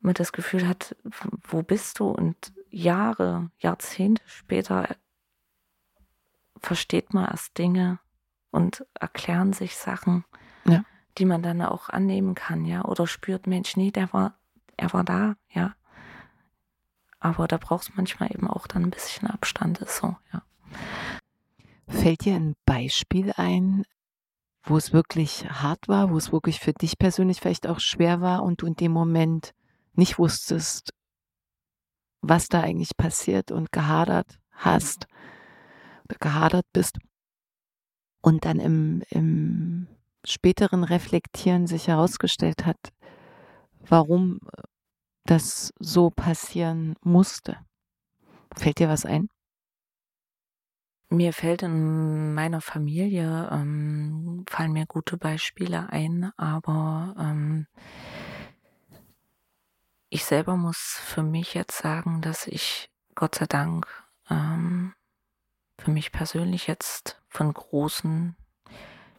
man 0.00 0.14
das 0.14 0.32
Gefühl 0.32 0.66
hat, 0.66 0.96
wo 1.42 1.62
bist 1.62 1.98
du? 1.98 2.08
Und 2.08 2.54
Jahre, 2.70 3.50
Jahrzehnte 3.58 4.22
später 4.24 4.96
versteht 6.58 7.12
man 7.12 7.26
erst 7.26 7.58
Dinge 7.58 7.98
und 8.50 8.86
erklären 8.94 9.52
sich 9.52 9.76
Sachen. 9.76 10.24
Ja 10.64 10.82
die 11.18 11.24
man 11.24 11.42
dann 11.42 11.62
auch 11.62 11.88
annehmen 11.88 12.34
kann, 12.34 12.64
ja, 12.64 12.84
oder 12.84 13.06
spürt, 13.06 13.46
Mensch, 13.46 13.76
nee, 13.76 13.90
der 13.90 14.12
war, 14.12 14.34
er 14.76 14.92
war 14.92 15.04
da, 15.04 15.36
ja. 15.50 15.74
Aber 17.18 17.46
da 17.48 17.58
braucht 17.58 17.88
es 17.88 17.96
manchmal 17.96 18.32
eben 18.32 18.48
auch 18.48 18.66
dann 18.66 18.84
ein 18.84 18.90
bisschen 18.90 19.28
Abstand, 19.28 19.78
ist 19.80 19.96
so, 19.96 20.16
ja. 20.32 20.42
Fällt 21.88 22.24
dir 22.24 22.36
ein 22.36 22.54
Beispiel 22.64 23.32
ein, 23.36 23.84
wo 24.62 24.76
es 24.76 24.92
wirklich 24.92 25.50
hart 25.50 25.88
war, 25.88 26.10
wo 26.10 26.16
es 26.16 26.32
wirklich 26.32 26.60
für 26.60 26.72
dich 26.72 26.98
persönlich 26.98 27.40
vielleicht 27.40 27.66
auch 27.66 27.80
schwer 27.80 28.20
war 28.20 28.42
und 28.42 28.62
du 28.62 28.66
in 28.66 28.76
dem 28.76 28.92
Moment 28.92 29.52
nicht 29.94 30.18
wusstest, 30.18 30.92
was 32.20 32.48
da 32.48 32.60
eigentlich 32.60 32.96
passiert 32.96 33.50
und 33.50 33.72
gehadert 33.72 34.38
hast 34.52 35.06
oder 36.04 36.16
gehadert 36.18 36.66
bist 36.72 36.98
und 38.20 38.44
dann 38.44 38.60
im, 38.60 39.02
im 39.08 39.88
späteren 40.24 40.84
Reflektieren 40.84 41.66
sich 41.66 41.88
herausgestellt 41.88 42.66
hat, 42.66 42.92
warum 43.80 44.40
das 45.24 45.72
so 45.78 46.10
passieren 46.10 46.96
musste. 47.02 47.56
Fällt 48.56 48.78
dir 48.78 48.88
was 48.88 49.06
ein? 49.06 49.28
Mir 51.08 51.32
fällt 51.32 51.62
in 51.62 52.34
meiner 52.34 52.60
Familie, 52.60 53.48
ähm, 53.50 54.44
fallen 54.48 54.72
mir 54.72 54.86
gute 54.86 55.16
Beispiele 55.16 55.88
ein, 55.90 56.30
aber 56.36 57.16
ähm, 57.18 57.66
ich 60.08 60.24
selber 60.24 60.56
muss 60.56 61.00
für 61.04 61.22
mich 61.22 61.54
jetzt 61.54 61.78
sagen, 61.78 62.20
dass 62.20 62.46
ich 62.46 62.90
Gott 63.16 63.34
sei 63.34 63.46
Dank 63.46 63.86
ähm, 64.28 64.92
für 65.78 65.90
mich 65.90 66.12
persönlich 66.12 66.68
jetzt 66.68 67.20
von 67.28 67.52
großen 67.52 68.36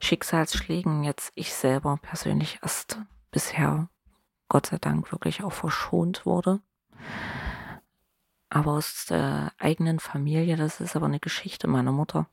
Schicksalsschlägen 0.01 1.03
jetzt 1.03 1.31
ich 1.35 1.53
selber 1.53 1.97
persönlich 2.01 2.59
erst 2.63 2.99
bisher, 3.29 3.87
Gott 4.49 4.65
sei 4.65 4.77
Dank, 4.79 5.11
wirklich 5.11 5.43
auch 5.43 5.53
verschont 5.53 6.25
wurde. 6.25 6.59
Aber 8.49 8.71
aus 8.73 9.05
der 9.05 9.53
eigenen 9.59 9.99
Familie, 9.99 10.57
das 10.57 10.81
ist 10.81 10.95
aber 10.95 11.05
eine 11.05 11.19
Geschichte 11.19 11.67
meiner 11.67 11.91
Mutter. 11.91 12.27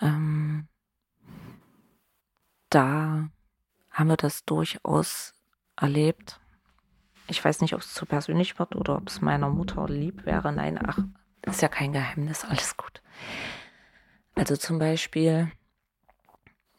Ähm, 0.00 0.68
da 2.68 3.28
haben 3.90 4.08
wir 4.08 4.16
das 4.16 4.44
durchaus 4.44 5.34
erlebt. 5.76 6.40
Ich 7.28 7.42
weiß 7.42 7.60
nicht, 7.60 7.74
ob 7.74 7.80
es 7.80 7.94
zu 7.94 8.04
persönlich 8.04 8.58
wird 8.58 8.74
oder 8.74 8.96
ob 8.96 9.08
es 9.08 9.20
meiner 9.20 9.48
Mutter 9.48 9.86
lieb 9.88 10.26
wäre. 10.26 10.52
Nein, 10.52 10.78
ach, 10.84 10.98
ist 11.46 11.62
ja 11.62 11.68
kein 11.68 11.92
Geheimnis, 11.92 12.44
alles 12.44 12.76
gut. 12.76 13.00
Also 14.34 14.56
zum 14.56 14.78
Beispiel 14.78 15.52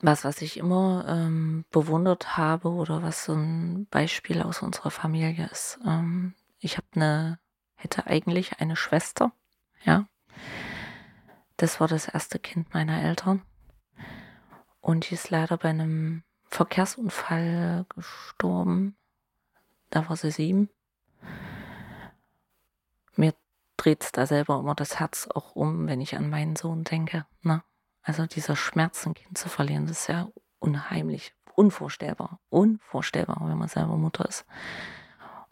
was, 0.04 0.26
was 0.26 0.42
ich 0.42 0.58
immer 0.58 1.06
ähm, 1.08 1.66
bewundert 1.72 2.38
habe 2.38 2.70
oder 2.70 3.02
was 3.02 3.24
so 3.24 3.34
ein 3.34 3.88
Beispiel 3.90 4.42
aus 4.42 4.62
unserer 4.62 4.92
Familie 4.92 5.50
ist. 5.52 5.80
Ähm, 5.86 6.36
ich 6.60 6.78
habe 6.78 6.88
eine, 6.96 7.40
hätte 7.76 8.06
eigentlich 8.06 8.60
eine 8.60 8.76
Schwester, 8.76 9.32
ja. 9.84 10.06
Das 11.58 11.80
war 11.80 11.88
das 11.88 12.08
erste 12.08 12.38
Kind 12.40 12.74
meiner 12.74 13.02
Eltern. 13.02 13.44
Und 14.82 15.10
die 15.10 15.14
ist 15.14 15.30
leider 15.30 15.56
bei 15.58 15.70
einem 15.70 16.24
Verkehrsunfall 16.50 17.86
gestorben. 17.88 18.98
Da 19.90 20.10
war 20.10 20.18
sie 20.18 20.32
sieben. 20.32 20.70
Mir 23.16 23.34
dreht 23.78 24.04
es 24.04 24.12
da 24.12 24.26
selber 24.26 24.60
immer 24.60 24.76
das 24.76 25.00
Herz 25.00 25.30
auch 25.34 25.56
um, 25.56 25.88
wenn 25.88 26.02
ich 26.02 26.18
an 26.18 26.30
meinen 26.30 26.58
Sohn 26.58 26.84
denke. 26.84 27.26
Ne? 27.42 27.64
Also 28.04 28.26
dieser 28.26 28.56
Schmerz, 28.56 29.06
ein 29.08 29.14
Kind 29.14 29.38
zu 29.38 29.50
verlieren, 29.50 29.88
das 29.88 30.02
ist 30.02 30.08
ja 30.08 30.28
unheimlich, 30.60 31.34
unvorstellbar, 31.56 32.40
unvorstellbar, 32.50 33.38
wenn 33.42 33.58
man 33.58 33.70
selber 33.70 33.96
Mutter 33.96 34.28
ist. 34.28 34.46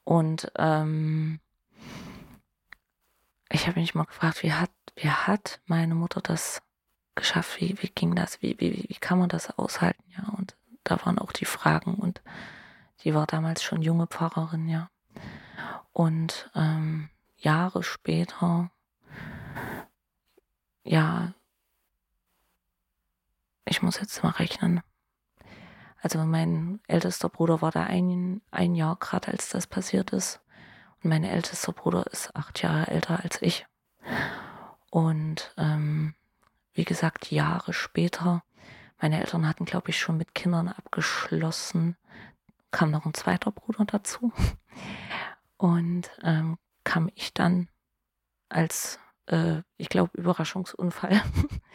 Und 0.04 0.52
ähm, 0.58 1.39
ich 3.49 3.68
habe 3.68 3.80
mich 3.80 3.95
mal 3.95 4.04
gefragt, 4.06 4.43
wie 4.43 4.54
hat, 4.54 4.72
wie 4.95 5.10
hat 5.10 5.62
meine 5.66 5.95
Mutter 5.95 6.22
das 6.22 6.62
geschafft? 7.16 7.62
Wie, 7.62 7.78
wie 7.82 7.89
ging 7.89 8.16
das? 8.16 8.41
Wie, 8.41 8.60
wie, 8.60 8.86
wie 8.88 8.95
kann 8.95 9.20
man 9.20 9.30
das 9.30 9.58
aushalten? 9.58 10.04
Ja, 10.18 10.34
und 10.38 10.56
da 10.84 11.06
waren 11.06 11.20
auch 11.20 11.32
die 11.32 11.45
Fragen 11.45 11.95
und 11.95 12.22
die 13.04 13.14
war 13.14 13.28
damals 13.28 13.64
schon 13.64 13.82
junge 13.82 14.08
Pfarrerin, 14.08 14.68
ja. 14.68 14.89
Und 15.93 16.49
ähm, 16.56 17.10
Jahre 17.38 17.84
später, 17.84 18.72
ja, 20.84 21.34
ich 23.72 23.82
muss 23.82 23.99
jetzt 23.99 24.22
mal 24.22 24.32
rechnen. 24.32 24.82
Also 26.01 26.19
mein 26.19 26.82
ältester 26.88 27.30
Bruder 27.30 27.61
war 27.61 27.72
da 27.72 27.84
ein, 27.84 28.41
ein 28.51 28.76
Jahr 28.76 28.97
gerade, 28.97 29.30
als 29.30 29.49
das 29.49 29.65
passiert 29.65 30.11
ist. 30.11 30.41
Und 31.01 31.09
mein 31.09 31.24
ältester 31.24 31.72
Bruder 31.72 32.05
ist 32.07 32.36
acht 32.36 32.61
Jahre 32.61 32.88
älter 32.88 33.24
als 33.24 33.41
ich. 33.41 33.65
Und 34.89 35.53
ähm, 35.57 36.15
wie 36.74 36.84
gesagt, 36.84 37.32
Jahre 37.32 37.72
später, 37.72 38.43
meine 38.99 39.22
Eltern 39.22 39.47
hatten, 39.47 39.63
glaube 39.63 39.89
ich, 39.89 39.99
schon 39.99 40.17
mit 40.17 40.36
Kindern 40.36 40.67
abgeschlossen, 40.67 41.95
kam 42.72 42.91
noch 42.91 43.05
ein 43.05 43.13
zweiter 43.13 43.51
Bruder 43.51 43.86
dazu. 43.86 44.34
Und 45.57 46.11
ähm, 46.24 46.57
kam 46.84 47.09
ich 47.15 47.34
dann 47.34 47.69
als, 48.49 48.99
äh, 49.32 49.64
ich 49.78 49.90
glaube, 49.90 50.12
Überraschungsunfall. 50.18 51.22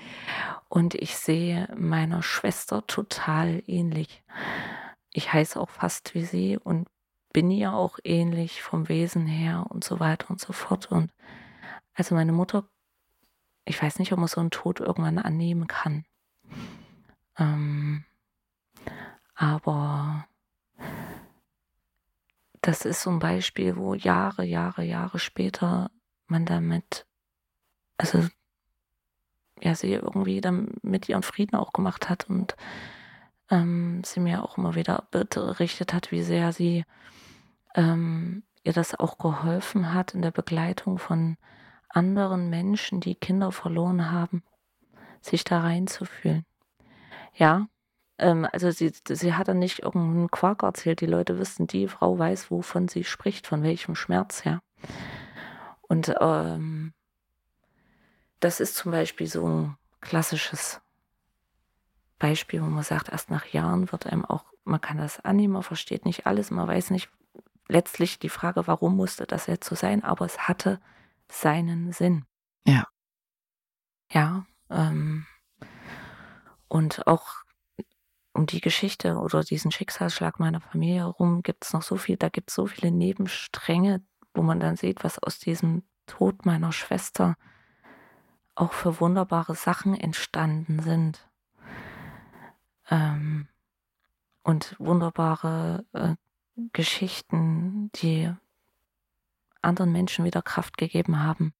und 0.69 0.95
ich 0.95 1.17
sehe 1.17 1.69
meiner 1.77 2.23
Schwester 2.23 2.87
total 2.87 3.63
ähnlich. 3.67 4.23
Ich 5.13 5.33
heiße 5.33 5.59
auch 5.61 5.71
fast 5.71 6.15
wie 6.15 6.25
sie 6.25 6.59
und 6.59 6.89
bin 7.33 7.51
ihr 7.51 7.73
auch 7.73 7.99
ähnlich 8.05 8.63
vom 8.63 8.89
Wesen 8.89 9.27
her 9.27 9.67
und 9.69 9.85
so 9.85 10.01
weiter 10.01 10.31
und 10.31 10.41
so 10.41 10.53
fort. 10.53 10.91
Und 10.91 11.13
also 11.95 12.15
meine 12.15 12.33
Mutter, 12.33 12.69
ich 13.65 13.83
weiß 13.83 13.99
nicht, 13.99 14.13
ob 14.13 14.19
man 14.19 14.29
so 14.29 14.41
einen 14.41 14.51
Tod 14.51 14.81
irgendwann 14.81 15.19
annehmen 15.19 15.67
kann. 15.67 16.05
Ähm, 17.39 18.05
aber 19.35 20.27
das 22.63 22.85
ist 22.85 23.03
so 23.03 23.11
ein 23.11 23.19
Beispiel, 23.19 23.77
wo 23.77 23.95
Jahre, 23.95 24.45
Jahre, 24.45 24.83
Jahre 24.83 25.19
später 25.19 25.91
man 26.27 26.47
damit, 26.47 27.07
also 27.99 28.25
ja, 29.61 29.75
sie 29.75 29.93
irgendwie 29.93 30.41
dann 30.41 30.75
mit 30.83 31.09
ihren 31.09 31.23
Frieden 31.23 31.57
auch 31.57 31.73
gemacht 31.73 32.09
hat 32.09 32.29
und 32.29 32.57
ähm, 33.51 34.03
sie 34.05 34.21
mir 34.21 34.43
auch 34.43 34.59
immer 34.59 34.75
wieder 34.75 35.09
berichtet 35.11 35.93
hat, 35.93 36.13
wie 36.13 36.23
sehr 36.23 36.53
sie 36.53 36.85
ähm, 37.75 38.43
ihr 38.65 38.73
das 38.73 38.99
auch 38.99 39.19
geholfen 39.19 39.95
hat 39.95 40.15
in 40.15 40.23
der 40.23 40.31
Begleitung 40.31 40.99
von 40.99 41.37
anderen 41.89 42.51
Menschen, 42.51 43.01
die 43.01 43.15
Kinder 43.15 43.53
verloren 43.53 44.11
haben, 44.11 44.43
sich 45.21 45.45
da 45.45 45.61
reinzufühlen. 45.61 46.45
Ja, 47.35 47.69
ähm, 48.19 48.47
also 48.53 48.71
sie, 48.71 48.93
sie 49.09 49.35
hat 49.35 49.49
dann 49.49 49.59
nicht 49.59 49.81
irgendeinen 49.81 50.31
Quark 50.31 50.63
erzählt. 50.63 51.01
Die 51.01 51.07
Leute 51.07 51.39
wissen, 51.39 51.67
die 51.67 51.89
Frau 51.89 52.19
weiß, 52.19 52.51
wovon 52.51 52.89
sie 52.89 53.05
spricht, 53.05 53.47
von 53.47 53.63
welchem 53.63 53.95
Schmerz 53.95 54.45
her. 54.45 54.61
Und 55.83 56.15
ähm, 56.21 56.93
das 58.47 58.61
ist 58.61 58.77
zum 58.77 58.93
Beispiel 58.93 59.27
so 59.27 59.45
ein 59.49 59.77
klassisches 60.01 60.81
Beispiel, 62.17 62.63
wo 62.63 62.67
man 62.67 62.85
sagt, 62.85 63.09
erst 63.09 63.29
nach 63.29 63.47
Jahren 63.47 63.91
wird 63.91 64.07
einem 64.07 64.25
auch, 64.25 64.45
man 64.63 64.81
kann 64.81 64.99
das 64.99 65.19
annehmen, 65.19 65.55
man 65.55 65.65
versteht 65.65 66.05
nicht 66.05 66.27
alles, 66.27 66.53
man 66.53 66.69
weiß 66.69 66.91
nicht 66.91 67.11
letztlich 67.69 68.21
die 68.21 68.29
Frage, 68.29 68.69
warum 68.69 68.95
musste 68.95 69.27
das 69.27 69.49
jetzt 69.49 69.69
so 69.69 69.75
sein, 69.75 70.05
aber 70.05 70.25
es 70.25 70.47
hatte 70.47 70.81
seinen 71.29 71.93
Sinn. 71.93 72.25
Ja. 72.65 72.87
Ja. 74.13 74.47
Ähm, 74.71 75.27
und 76.69 77.05
auch 77.09 77.27
um 78.33 78.47
die 78.47 78.61
Geschichte 78.61 79.17
oder 79.17 79.43
diesen 79.43 79.73
Schicksalsschlag 79.73 80.39
meiner 80.39 80.61
Familie 80.61 81.01
herum 81.01 81.43
gibt 81.43 81.65
es 81.65 81.73
noch 81.73 81.83
so 81.83 81.97
viel, 81.97 82.17
da 82.17 82.29
gibt 82.29 82.51
es 82.51 82.55
so 82.55 82.67
viele 82.67 82.93
Nebenstränge, 82.93 84.05
wo 84.35 84.43
man 84.43 84.61
dann 84.61 84.77
sieht, 84.77 85.03
was 85.03 85.19
aus 85.19 85.41
diesem 85.41 85.83
Tod 86.07 86.47
meiner 86.47 86.71
Schwester 86.71 87.35
auch 88.57 88.73
für 88.73 89.01
wunderbare 89.01 89.55
Sachen 89.55 89.95
entstanden 89.95 90.81
sind. 90.81 91.29
Ähm, 92.91 93.49
und 94.43 94.77
wunderbare 94.79 95.85
äh, 95.93 96.15
Geschichten, 96.73 97.91
die 97.97 98.33
anderen 99.61 99.93
Menschen 99.93 100.25
wieder 100.25 100.43
Kraft 100.43 100.79
gegeben 100.79 101.23
haben. 101.23 101.53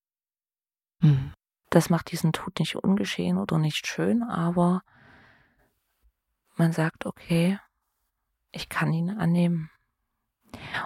Mhm. 1.01 1.33
Das 1.71 1.91
macht 1.91 2.13
diesen 2.13 2.33
Tod 2.33 2.59
nicht 2.59 2.77
ungeschehen 2.77 3.39
oder 3.39 3.59
nicht 3.59 3.87
schön, 3.87 4.23
aber 4.23 4.83
man 6.57 6.73
sagt, 6.73 7.07
okay, 7.07 7.59
ich 8.53 8.69
kann 8.69 8.93
ihn 8.93 9.11
annehmen. 9.11 9.71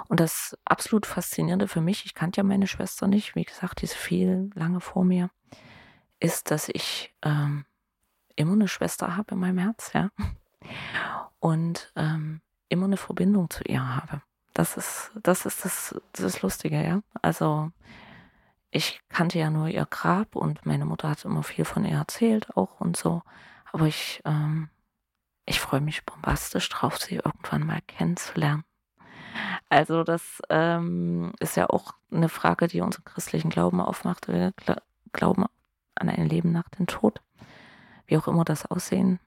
Und 0.08 0.18
das 0.18 0.58
absolut 0.64 1.06
Faszinierende 1.06 1.68
für 1.68 1.80
mich, 1.80 2.06
ich 2.06 2.14
kannte 2.14 2.38
ja 2.38 2.44
meine 2.44 2.66
Schwester 2.66 3.06
nicht, 3.06 3.36
wie 3.36 3.44
gesagt, 3.44 3.82
die 3.82 3.84
ist 3.84 3.94
viel 3.94 4.50
lange 4.54 4.80
vor 4.80 5.04
mir, 5.04 5.30
ist, 6.20 6.50
dass 6.50 6.68
ich 6.68 7.14
ähm, 7.22 7.64
immer 8.36 8.52
eine 8.52 8.68
Schwester 8.68 9.16
habe 9.16 9.34
in 9.34 9.40
meinem 9.40 9.58
Herz, 9.58 9.92
ja. 9.92 10.10
Und 11.40 11.92
ähm, 11.96 12.42
immer 12.68 12.84
eine 12.84 12.98
Verbindung 12.98 13.50
zu 13.50 13.64
ihr 13.64 13.96
habe. 13.96 14.22
Das 14.54 14.76
ist, 14.76 15.10
das 15.22 15.46
ist 15.46 15.64
das, 15.64 16.00
das 16.12 16.42
Lustige, 16.42 16.82
ja. 16.82 17.02
Also 17.22 17.72
ich 18.70 19.00
kannte 19.08 19.38
ja 19.38 19.50
nur 19.50 19.68
ihr 19.68 19.86
Grab 19.86 20.36
und 20.36 20.64
meine 20.66 20.84
Mutter 20.84 21.10
hat 21.10 21.24
immer 21.24 21.42
viel 21.42 21.64
von 21.64 21.84
ihr 21.84 21.96
erzählt 21.96 22.56
auch 22.56 22.80
und 22.80 22.96
so. 22.96 23.22
Aber 23.72 23.86
ich, 23.86 24.20
ähm, 24.24 24.68
ich 25.46 25.60
freue 25.60 25.80
mich 25.80 26.04
bombastisch 26.04 26.68
drauf, 26.68 26.98
sie 26.98 27.16
irgendwann 27.16 27.66
mal 27.66 27.80
kennenzulernen. 27.86 28.64
Also 29.68 30.04
das 30.04 30.42
ähm, 30.50 31.32
ist 31.40 31.56
ja 31.56 31.68
auch 31.70 31.94
eine 32.10 32.28
Frage, 32.28 32.66
die 32.66 32.80
unseren 32.80 33.04
christlichen 33.04 33.50
Glauben 33.50 33.80
aufmacht. 33.80 34.28
Wir 34.28 34.52
glauben 35.12 35.46
an 36.00 36.08
ein 36.08 36.28
Leben 36.28 36.52
nach 36.52 36.68
dem 36.70 36.86
Tod, 36.86 37.20
wie 38.06 38.16
auch 38.16 38.28
immer 38.28 38.44
das 38.44 38.66
aussehen 38.66 39.20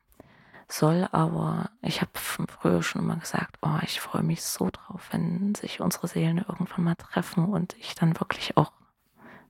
soll. 0.68 1.08
Aber 1.12 1.70
ich 1.82 2.02
habe 2.02 2.12
früher 2.16 2.84
schon 2.84 3.04
immer 3.04 3.18
gesagt, 3.18 3.58
oh, 3.62 3.78
ich 3.84 4.00
freue 4.00 4.24
mich 4.24 4.44
so 4.44 4.70
drauf, 4.72 5.10
wenn 5.12 5.56
sich 5.56 5.82
unsere 5.82 6.08
Seelen 6.08 6.40
irgendwann 6.40 6.84
mal 6.84 6.96
treffen 6.96 7.46
und 7.46 7.76
ich 7.78 7.96
dann 7.96 8.20
wirklich 8.20 8.58
auch 8.58 8.72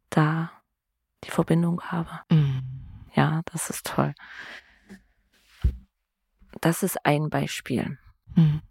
da 0.09 0.51
die 1.23 1.31
Verbindung 1.31 1.81
habe. 1.81 2.19
Mhm. 2.29 2.61
Ja, 3.15 3.41
das 3.45 3.69
ist 3.69 3.85
toll. 3.85 4.13
Das 6.61 6.83
ist 6.83 7.05
ein 7.05 7.29
Beispiel. 7.29 7.97
Mhm 8.35 8.61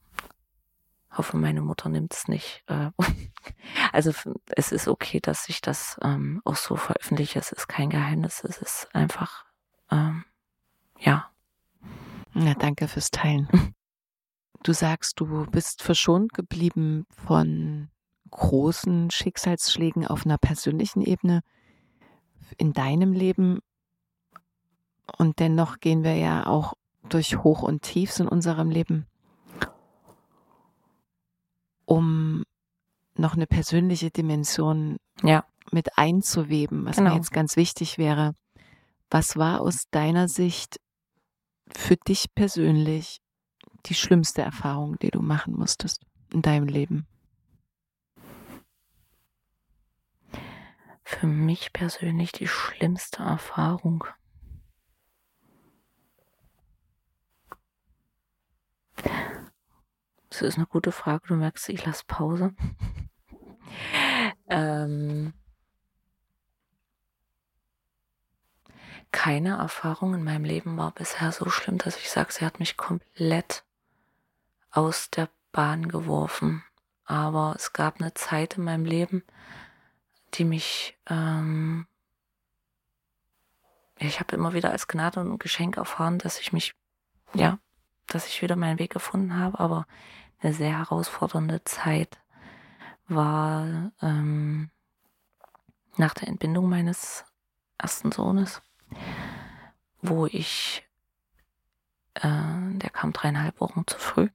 hoffe, 1.17 1.37
meine 1.37 1.61
Mutter 1.61 1.89
nimmt 1.89 2.15
es 2.15 2.29
nicht. 2.29 2.65
Äh, 2.67 2.91
also 3.93 4.13
es 4.57 4.73
ist 4.73 4.89
okay, 4.89 5.21
dass 5.21 5.49
ich 5.49 5.61
das 5.61 5.99
ähm, 6.03 6.41
auch 6.45 6.57
so 6.57 6.77
veröffentliche. 6.77 7.39
Es 7.39 7.53
ist 7.53 7.69
kein 7.69 7.91
Geheimnis. 7.91 8.43
Es 8.45 8.59
ist 8.59 8.89
einfach, 8.95 9.45
ähm, 9.91 10.25
ja. 10.99 11.31
Ja, 12.35 12.55
danke 12.55 12.89
fürs 12.89 13.11
Teilen. 13.11 13.49
Du 14.65 14.73
sagst, 14.73 15.19
du 15.19 15.45
bist 15.51 15.83
verschont 15.83 16.35
geblieben 16.35 17.05
von 17.11 17.91
großen 18.31 19.11
Schicksalsschlägen 19.11 20.07
auf 20.07 20.25
einer 20.25 20.39
persönlichen 20.39 21.01
Ebene 21.01 21.43
in 22.59 22.73
deinem 22.73 23.13
Leben. 23.13 23.59
Und 25.19 25.41
dennoch 25.41 25.81
gehen 25.81 26.05
wir 26.05 26.15
ja 26.15 26.47
auch 26.47 26.75
durch 27.09 27.39
Hoch 27.39 27.63
und 27.63 27.83
Tiefs 27.83 28.21
in 28.21 28.29
unserem 28.29 28.71
Leben 28.71 29.09
um 31.85 32.45
noch 33.14 33.35
eine 33.35 33.47
persönliche 33.47 34.11
Dimension 34.11 34.97
ja. 35.22 35.45
mit 35.70 35.99
einzuweben, 35.99 36.85
was 36.85 36.97
genau. 36.97 37.11
mir 37.11 37.16
jetzt 37.16 37.33
ganz 37.33 37.57
wichtig 37.57 37.99
wäre. 37.99 38.35
Was 39.11 39.37
war 39.37 39.61
aus 39.61 39.85
deiner 39.91 40.28
Sicht 40.28 40.80
für 41.74 41.97
dich 41.97 42.35
persönlich 42.35 43.20
die 43.87 43.95
schlimmste 43.95 44.43
Erfahrung, 44.43 44.99
die 45.01 45.11
du 45.11 45.20
machen 45.20 45.55
musstest 45.55 46.03
in 46.33 46.43
deinem 46.43 46.66
Leben? 46.66 47.07
Für 51.05 51.26
mich 51.26 51.72
persönlich 51.72 52.33
die 52.33 52.49
schlimmste 52.49 53.22
Erfahrung. 53.22 54.05
Das 60.43 60.55
ist 60.55 60.59
eine 60.59 60.66
gute 60.66 60.90
Frage. 60.90 61.28
Du 61.28 61.36
merkst, 61.36 61.68
ich 61.68 61.86
lasse 61.86 62.03
Pause. 62.05 62.53
ähm, 64.49 65.32
keine 69.12 69.59
Erfahrung 69.59 70.14
in 70.14 70.24
meinem 70.24 70.45
Leben 70.45 70.76
war 70.76 70.90
bisher 70.90 71.30
so 71.30 71.49
schlimm, 71.49 71.78
dass 71.78 71.97
ich 71.97 72.11
sage, 72.11 72.32
sie 72.32 72.45
hat 72.45 72.59
mich 72.59 72.76
komplett 72.76 73.62
aus 74.72 75.11
der 75.11 75.28
Bahn 75.53 75.86
geworfen. 75.86 76.64
Aber 77.05 77.55
es 77.55 77.72
gab 77.72 78.01
eine 78.01 78.12
Zeit 78.14 78.57
in 78.57 78.64
meinem 78.64 78.84
Leben, 78.84 79.22
die 80.34 80.45
mich, 80.45 80.99
ähm, 81.09 81.86
ich 83.97 84.18
habe 84.18 84.34
immer 84.34 84.55
wieder 84.55 84.72
als 84.72 84.88
Gnade 84.88 85.20
und 85.20 85.38
Geschenk 85.38 85.76
erfahren, 85.76 86.18
dass 86.18 86.40
ich 86.40 86.53
mich, 86.53 86.74
ja, 87.32 87.61
dass 88.09 88.26
ich 88.26 88.43
wieder 88.43 88.57
meinen 88.57 88.80
Weg 88.80 88.93
gefunden 88.93 89.38
habe, 89.38 89.61
aber 89.61 89.86
eine 90.43 90.53
sehr 90.53 90.78
herausfordernde 90.78 91.64
Zeit 91.64 92.18
war 93.09 93.93
ähm, 94.01 94.70
nach 95.97 96.14
der 96.14 96.28
Entbindung 96.28 96.68
meines 96.68 97.24
ersten 97.78 98.12
Sohnes, 98.12 98.62
wo 100.01 100.26
ich, 100.26 100.86
äh, 102.14 102.20
der 102.22 102.90
kam 102.90 103.12
dreieinhalb 103.12 103.61
Wochen 103.61 103.86
zu 103.86 103.99
früh 103.99 104.28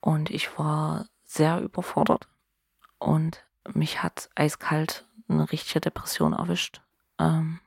und 0.00 0.30
ich 0.30 0.58
war 0.58 1.06
sehr 1.24 1.60
überfordert 1.60 2.28
und 2.98 3.44
mich 3.72 4.02
hat 4.02 4.30
eiskalt 4.34 5.06
eine 5.28 5.50
richtige 5.52 5.80
Depression 5.80 6.32
erwischt. 6.32 6.82
Ähm, 7.18 7.60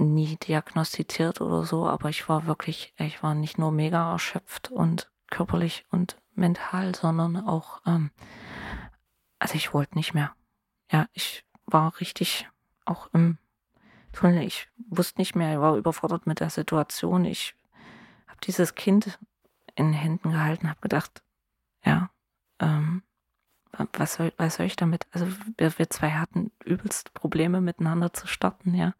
nie 0.00 0.36
diagnostiziert 0.36 1.40
oder 1.40 1.64
so, 1.64 1.88
aber 1.88 2.08
ich 2.08 2.28
war 2.28 2.46
wirklich, 2.46 2.94
ich 2.98 3.22
war 3.22 3.34
nicht 3.34 3.58
nur 3.58 3.72
mega 3.72 4.12
erschöpft 4.12 4.70
und 4.70 5.10
körperlich 5.30 5.84
und 5.90 6.16
mental, 6.34 6.94
sondern 6.94 7.36
auch, 7.36 7.80
ähm, 7.86 8.10
also 9.38 9.54
ich 9.54 9.72
wollte 9.72 9.96
nicht 9.96 10.14
mehr. 10.14 10.34
Ja, 10.90 11.06
ich 11.12 11.44
war 11.66 12.00
richtig 12.00 12.48
auch 12.84 13.08
im 13.12 13.38
Tunnel. 14.12 14.42
Ich 14.42 14.68
wusste 14.88 15.20
nicht 15.20 15.36
mehr, 15.36 15.52
ich 15.52 15.60
war 15.60 15.76
überfordert 15.76 16.26
mit 16.26 16.40
der 16.40 16.50
Situation. 16.50 17.24
Ich 17.24 17.54
habe 18.26 18.40
dieses 18.42 18.74
Kind 18.74 19.18
in 19.76 19.86
den 19.86 19.94
Händen 19.94 20.32
gehalten, 20.32 20.68
habe 20.68 20.80
gedacht, 20.80 21.22
ja, 21.84 22.10
ähm, 22.58 23.02
was 23.92 24.14
soll, 24.14 24.32
was 24.36 24.56
soll 24.56 24.66
ich 24.66 24.76
damit? 24.76 25.06
Also 25.12 25.28
wir, 25.56 25.78
wir 25.78 25.90
zwei 25.90 26.10
hatten 26.10 26.50
übelst 26.64 27.14
Probleme 27.14 27.60
miteinander 27.60 28.12
zu 28.12 28.26
starten, 28.26 28.74
ja. 28.74 28.94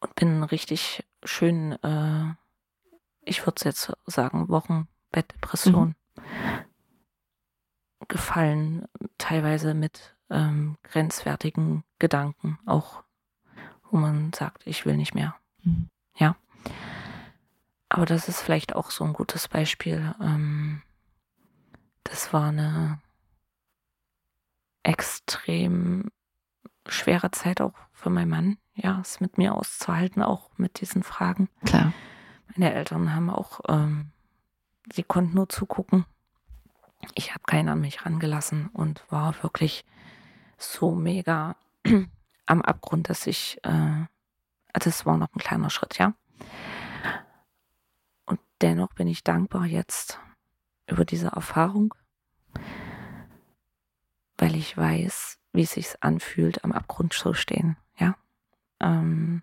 Und 0.00 0.14
bin 0.14 0.42
richtig 0.42 1.04
schön, 1.24 1.72
äh, 1.82 2.34
ich 3.22 3.46
würde 3.46 3.64
jetzt 3.64 3.92
sagen, 4.06 4.48
Wochenbettdepression 4.48 5.94
mhm. 6.16 6.24
gefallen, 8.08 8.86
teilweise 9.18 9.74
mit 9.74 10.16
ähm, 10.30 10.76
grenzwertigen 10.82 11.84
Gedanken, 11.98 12.58
auch 12.66 13.02
wo 13.90 13.98
man 13.98 14.32
sagt, 14.32 14.66
ich 14.66 14.84
will 14.84 14.96
nicht 14.96 15.14
mehr. 15.14 15.34
Mhm. 15.62 15.88
Ja. 16.16 16.36
Aber 17.88 18.04
das 18.04 18.28
ist 18.28 18.40
vielleicht 18.40 18.74
auch 18.74 18.90
so 18.90 19.04
ein 19.04 19.12
gutes 19.12 19.48
Beispiel. 19.48 20.14
Ähm, 20.20 20.82
das 22.04 22.32
war 22.32 22.48
eine 22.48 23.00
extrem 24.82 26.10
schwere 26.86 27.30
Zeit 27.32 27.60
auch 27.60 27.74
für 27.92 28.10
meinen 28.10 28.30
Mann, 28.30 28.58
ja, 28.76 29.00
es 29.00 29.20
mit 29.20 29.38
mir 29.38 29.54
auszuhalten, 29.54 30.22
auch 30.22 30.50
mit 30.56 30.80
diesen 30.80 31.02
Fragen. 31.02 31.48
Klar. 31.64 31.92
Meine 32.54 32.72
Eltern 32.72 33.14
haben 33.14 33.30
auch, 33.30 33.60
ähm, 33.68 34.12
sie 34.92 35.02
konnten 35.02 35.34
nur 35.34 35.48
zugucken. 35.48 36.04
Ich 37.14 37.32
habe 37.32 37.44
keinen 37.46 37.70
an 37.70 37.80
mich 37.80 38.04
rangelassen 38.04 38.68
und 38.68 39.04
war 39.10 39.42
wirklich 39.42 39.84
so 40.58 40.94
mega 40.94 41.56
am 42.46 42.62
Abgrund, 42.62 43.08
dass 43.08 43.26
ich, 43.26 43.58
äh, 43.64 44.06
also 44.72 44.90
es 44.90 45.06
war 45.06 45.16
noch 45.16 45.34
ein 45.34 45.40
kleiner 45.40 45.70
Schritt, 45.70 45.98
ja. 45.98 46.14
Und 48.26 48.40
dennoch 48.60 48.92
bin 48.92 49.08
ich 49.08 49.24
dankbar 49.24 49.64
jetzt 49.64 50.20
über 50.86 51.04
diese 51.04 51.28
Erfahrung, 51.28 51.94
weil 54.38 54.54
ich 54.54 54.76
weiß, 54.76 55.38
wie 55.52 55.62
es 55.62 55.72
sich 55.72 56.02
anfühlt, 56.02 56.64
am 56.64 56.72
Abgrund 56.72 57.12
zu 57.14 57.34
stehen, 57.34 57.76
ja. 57.98 58.16
Ähm, 58.80 59.42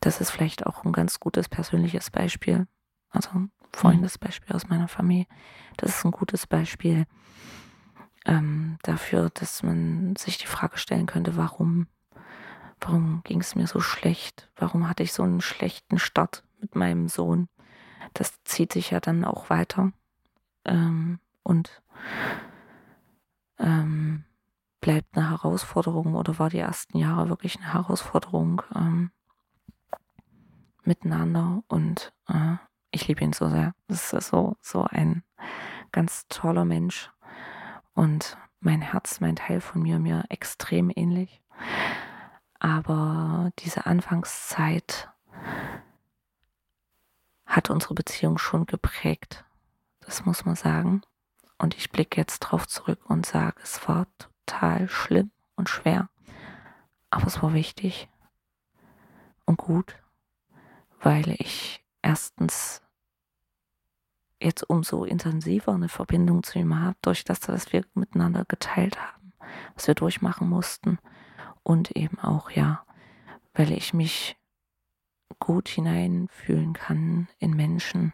das 0.00 0.20
ist 0.20 0.30
vielleicht 0.30 0.66
auch 0.66 0.84
ein 0.84 0.92
ganz 0.92 1.20
gutes 1.20 1.48
persönliches 1.48 2.10
Beispiel, 2.10 2.66
also 3.10 3.30
ein 3.30 3.52
Freundesbeispiel 3.72 4.54
aus 4.54 4.68
meiner 4.68 4.88
Familie. 4.88 5.26
Das 5.76 5.96
ist 5.96 6.04
ein 6.04 6.10
gutes 6.10 6.46
Beispiel 6.46 7.06
ähm, 8.24 8.78
dafür, 8.82 9.30
dass 9.30 9.62
man 9.62 10.16
sich 10.16 10.38
die 10.38 10.46
Frage 10.46 10.78
stellen 10.78 11.06
könnte, 11.06 11.36
warum, 11.36 11.86
warum 12.80 13.22
ging 13.24 13.40
es 13.40 13.54
mir 13.54 13.66
so 13.66 13.80
schlecht? 13.80 14.50
Warum 14.56 14.88
hatte 14.88 15.02
ich 15.02 15.12
so 15.12 15.22
einen 15.22 15.40
schlechten 15.40 15.98
Start 15.98 16.44
mit 16.60 16.74
meinem 16.74 17.08
Sohn? 17.08 17.48
Das 18.14 18.42
zieht 18.44 18.72
sich 18.72 18.90
ja 18.90 19.00
dann 19.00 19.24
auch 19.24 19.50
weiter 19.50 19.92
ähm, 20.64 21.18
und 21.42 21.82
ähm, 23.58 24.24
bleibt 24.82 25.16
eine 25.16 25.30
Herausforderung 25.30 26.14
oder 26.14 26.38
war 26.38 26.50
die 26.50 26.58
ersten 26.58 26.98
Jahre 26.98 27.30
wirklich 27.30 27.56
eine 27.56 27.72
Herausforderung 27.72 28.62
ähm, 28.74 29.12
miteinander 30.82 31.62
und 31.68 32.12
äh, 32.28 32.56
ich 32.90 33.08
liebe 33.08 33.22
ihn 33.24 33.32
so 33.32 33.48
sehr. 33.48 33.74
Das 33.86 34.12
ist 34.12 34.28
so, 34.28 34.56
so 34.60 34.84
ein 34.84 35.22
ganz 35.92 36.26
toller 36.28 36.66
Mensch 36.66 37.10
und 37.94 38.36
mein 38.60 38.82
Herz, 38.82 39.20
mein 39.20 39.36
Teil 39.36 39.60
von 39.60 39.82
mir, 39.82 39.98
mir 39.98 40.24
extrem 40.28 40.90
ähnlich. 40.94 41.40
Aber 42.58 43.50
diese 43.60 43.86
Anfangszeit 43.86 45.08
hat 47.46 47.70
unsere 47.70 47.94
Beziehung 47.94 48.36
schon 48.36 48.66
geprägt. 48.66 49.44
Das 50.00 50.24
muss 50.24 50.44
man 50.44 50.56
sagen. 50.56 51.02
Und 51.56 51.76
ich 51.76 51.90
blicke 51.90 52.20
jetzt 52.20 52.40
drauf 52.40 52.66
zurück 52.66 52.98
und 53.08 53.26
sage, 53.26 53.56
es 53.62 53.86
war 53.88 54.06
total 54.46 54.88
schlimm 54.88 55.30
und 55.56 55.68
schwer. 55.68 56.08
Aber 57.10 57.26
es 57.26 57.42
war 57.42 57.54
wichtig 57.54 58.08
und 59.44 59.58
gut, 59.58 59.96
weil 61.00 61.36
ich 61.38 61.84
erstens 62.00 62.82
jetzt 64.40 64.68
umso 64.68 65.04
intensiver 65.04 65.72
eine 65.72 65.88
Verbindung 65.88 66.42
zu 66.42 66.58
ihm 66.58 66.78
habe, 66.78 66.96
durch 67.02 67.24
das, 67.24 67.48
was 67.48 67.72
wir 67.72 67.84
miteinander 67.94 68.44
geteilt 68.46 69.00
haben, 69.00 69.32
was 69.74 69.86
wir 69.86 69.94
durchmachen 69.94 70.48
mussten. 70.48 70.98
Und 71.62 71.92
eben 71.92 72.18
auch, 72.18 72.50
ja, 72.50 72.84
weil 73.54 73.72
ich 73.72 73.94
mich 73.94 74.36
gut 75.38 75.68
hineinfühlen 75.68 76.72
kann 76.72 77.28
in 77.38 77.54
Menschen, 77.54 78.12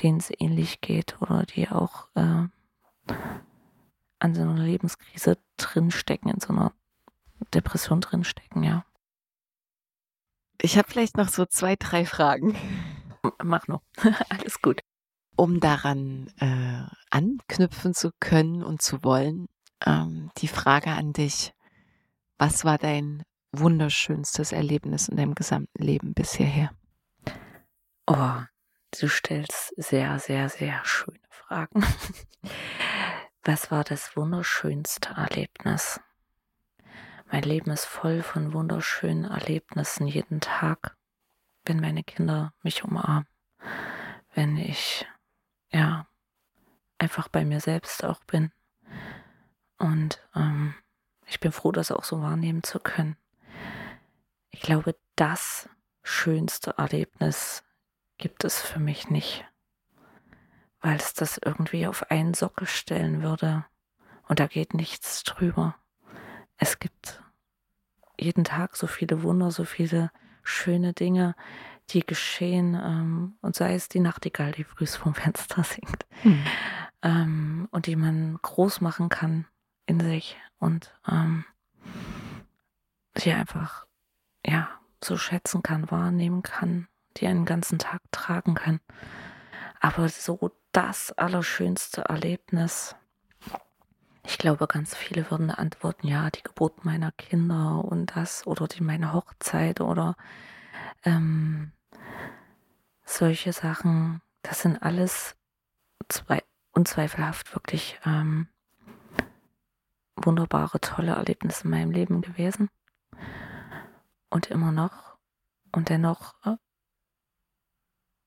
denen 0.00 0.18
es 0.18 0.32
ähnlich 0.38 0.80
geht 0.80 1.20
oder 1.20 1.44
die 1.44 1.68
auch 1.68 2.08
äh, 2.14 2.48
an 4.22 4.34
so 4.34 4.42
einer 4.42 4.62
Lebenskrise 4.62 5.36
drinstecken, 5.56 6.30
in 6.30 6.40
so 6.40 6.52
einer 6.52 6.72
Depression 7.52 8.00
drinstecken, 8.00 8.62
ja. 8.62 8.84
Ich 10.60 10.78
habe 10.78 10.88
vielleicht 10.88 11.16
noch 11.16 11.28
so 11.28 11.44
zwei, 11.44 11.74
drei 11.74 12.06
Fragen. 12.06 12.56
Mach 13.42 13.66
noch. 13.66 13.82
Alles 14.28 14.62
gut. 14.62 14.80
Um 15.34 15.58
daran 15.58 16.28
äh, 16.38 16.84
anknüpfen 17.10 17.94
zu 17.94 18.12
können 18.20 18.62
und 18.62 18.80
zu 18.80 19.02
wollen, 19.02 19.48
ähm, 19.84 20.30
die 20.38 20.48
Frage 20.48 20.90
an 20.90 21.12
dich, 21.12 21.52
was 22.38 22.64
war 22.64 22.78
dein 22.78 23.24
wunderschönstes 23.50 24.52
Erlebnis 24.52 25.08
in 25.08 25.16
deinem 25.16 25.34
gesamten 25.34 25.82
Leben 25.82 26.14
bisher? 26.14 26.70
Oh, 28.06 28.40
du 29.00 29.08
stellst 29.08 29.74
sehr, 29.76 30.20
sehr, 30.20 30.48
sehr 30.48 30.84
schöne 30.84 31.18
Fragen. 31.28 31.84
Was 33.44 33.70
war 33.70 33.84
das 33.84 34.16
wunderschönste 34.16 35.10
Erlebnis? 35.10 36.00
Mein 37.30 37.42
Leben 37.42 37.70
ist 37.70 37.84
voll 37.84 38.22
von 38.22 38.52
wunderschönen 38.52 39.24
Erlebnissen 39.24 40.06
jeden 40.06 40.40
Tag 40.40 40.96
wenn 41.64 41.80
meine 41.80 42.02
Kinder 42.02 42.52
mich 42.62 42.84
umarmen, 42.84 43.26
wenn 44.34 44.56
ich 44.56 45.06
ja 45.70 46.06
einfach 46.98 47.28
bei 47.28 47.44
mir 47.44 47.60
selbst 47.60 48.04
auch 48.04 48.22
bin. 48.24 48.52
Und 49.78 50.26
ähm, 50.34 50.74
ich 51.26 51.40
bin 51.40 51.52
froh, 51.52 51.72
das 51.72 51.90
auch 51.90 52.04
so 52.04 52.20
wahrnehmen 52.20 52.62
zu 52.62 52.78
können. 52.78 53.16
Ich 54.50 54.60
glaube, 54.60 54.96
das 55.16 55.68
schönste 56.02 56.74
Erlebnis 56.78 57.64
gibt 58.18 58.44
es 58.44 58.60
für 58.60 58.78
mich 58.78 59.08
nicht, 59.08 59.44
weil 60.82 60.96
es 60.96 61.14
das 61.14 61.38
irgendwie 61.38 61.86
auf 61.86 62.10
einen 62.10 62.34
Sockel 62.34 62.66
stellen 62.66 63.22
würde 63.22 63.64
und 64.28 64.40
da 64.40 64.46
geht 64.46 64.74
nichts 64.74 65.22
drüber. 65.24 65.76
Es 66.56 66.78
gibt 66.78 67.22
jeden 68.18 68.44
Tag 68.44 68.76
so 68.76 68.86
viele 68.86 69.22
Wunder, 69.22 69.50
so 69.50 69.64
viele 69.64 70.10
schöne 70.42 70.92
Dinge, 70.92 71.34
die 71.90 72.04
geschehen, 72.04 72.74
ähm, 72.74 73.36
und 73.40 73.56
sei 73.56 73.74
es 73.74 73.88
die 73.88 74.00
Nachtigall, 74.00 74.52
die 74.52 74.64
früh 74.64 74.86
vom 74.86 75.14
Fenster 75.14 75.64
singt, 75.64 76.06
mhm. 76.22 76.44
ähm, 77.02 77.68
und 77.70 77.86
die 77.86 77.96
man 77.96 78.38
groß 78.42 78.80
machen 78.80 79.08
kann 79.08 79.46
in 79.86 80.00
sich 80.00 80.36
und 80.58 80.94
ähm, 81.08 81.44
die 83.18 83.32
einfach, 83.32 83.86
ja, 84.46 84.68
so 85.02 85.16
schätzen 85.16 85.62
kann, 85.62 85.90
wahrnehmen 85.90 86.42
kann, 86.42 86.88
die 87.16 87.26
einen 87.26 87.44
ganzen 87.44 87.78
Tag 87.78 88.00
tragen 88.12 88.54
kann. 88.54 88.80
Aber 89.80 90.08
so 90.08 90.52
das 90.72 91.12
allerschönste 91.12 92.02
Erlebnis, 92.02 92.96
ich 94.24 94.38
glaube, 94.38 94.66
ganz 94.66 94.94
viele 94.94 95.30
würden 95.30 95.50
antworten, 95.50 96.06
ja, 96.06 96.30
die 96.30 96.42
Geburt 96.42 96.84
meiner 96.84 97.12
Kinder 97.12 97.84
und 97.84 98.16
das 98.16 98.46
oder 98.46 98.68
die 98.68 98.82
meine 98.82 99.12
Hochzeit 99.12 99.80
oder 99.80 100.16
ähm, 101.04 101.72
solche 103.04 103.52
Sachen. 103.52 104.22
Das 104.42 104.62
sind 104.62 104.82
alles 104.82 105.36
zwei, 106.08 106.42
unzweifelhaft 106.72 107.54
wirklich 107.54 107.98
ähm, 108.06 108.48
wunderbare, 110.16 110.80
tolle 110.80 111.12
Erlebnisse 111.12 111.64
in 111.64 111.70
meinem 111.70 111.90
Leben 111.90 112.20
gewesen. 112.22 112.68
Und 114.30 114.50
immer 114.50 114.72
noch. 114.72 115.16
Und 115.72 115.88
dennoch 115.88 116.34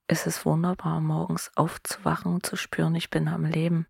äh, 0.07 0.13
ist 0.13 0.27
es 0.27 0.45
wunderbar, 0.45 1.01
morgens 1.01 1.51
aufzuwachen 1.55 2.33
und 2.33 2.45
zu 2.45 2.55
spüren, 2.55 2.95
ich 2.95 3.09
bin 3.09 3.27
am 3.27 3.45
Leben. 3.45 3.87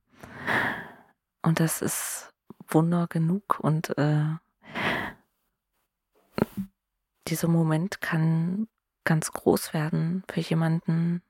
Und 1.41 1.59
das 1.59 1.81
ist 1.81 2.33
Wunder 2.67 3.07
genug 3.07 3.59
und 3.59 3.97
äh, 3.97 4.25
dieser 7.27 7.47
Moment 7.47 8.01
kann 8.01 8.67
ganz 9.03 9.31
groß 9.31 9.73
werden 9.73 10.23
für 10.29 10.41
jemanden, 10.41 11.21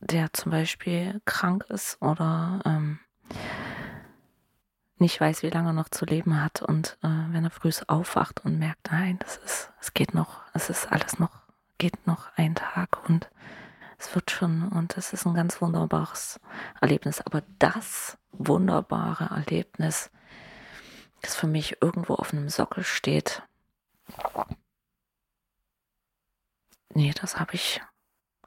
der 0.00 0.32
zum 0.32 0.52
Beispiel 0.52 1.20
krank 1.24 1.64
ist 1.68 2.00
oder 2.02 2.60
ähm, 2.64 2.98
nicht 4.98 5.20
weiß, 5.20 5.42
wie 5.42 5.50
lange 5.50 5.70
er 5.70 5.72
noch 5.74 5.88
zu 5.88 6.04
leben 6.04 6.42
hat 6.42 6.62
und 6.62 6.98
äh, 7.02 7.08
wenn 7.08 7.44
er 7.44 7.50
früh 7.50 7.70
aufwacht 7.86 8.44
und 8.44 8.58
merkt, 8.58 8.90
nein, 8.90 9.18
das 9.18 9.38
ist, 9.38 9.72
es 9.80 9.94
geht 9.94 10.14
noch, 10.14 10.42
es 10.54 10.70
ist 10.70 10.90
alles 10.90 11.18
noch, 11.18 11.45
geht 11.78 12.06
noch 12.06 12.30
ein 12.36 12.54
Tag 12.54 13.08
und 13.08 13.28
es 13.98 14.14
wird 14.14 14.30
schon 14.30 14.68
und 14.68 14.96
es 14.96 15.12
ist 15.12 15.26
ein 15.26 15.34
ganz 15.34 15.60
wunderbares 15.60 16.40
Erlebnis. 16.80 17.20
Aber 17.20 17.42
das 17.58 18.18
wunderbare 18.32 19.34
Erlebnis, 19.34 20.10
das 21.22 21.34
für 21.34 21.46
mich 21.46 21.80
irgendwo 21.80 22.14
auf 22.14 22.32
einem 22.32 22.48
Sockel 22.48 22.84
steht, 22.84 23.42
nee, 26.94 27.12
das 27.20 27.38
habe 27.38 27.54
ich, 27.54 27.80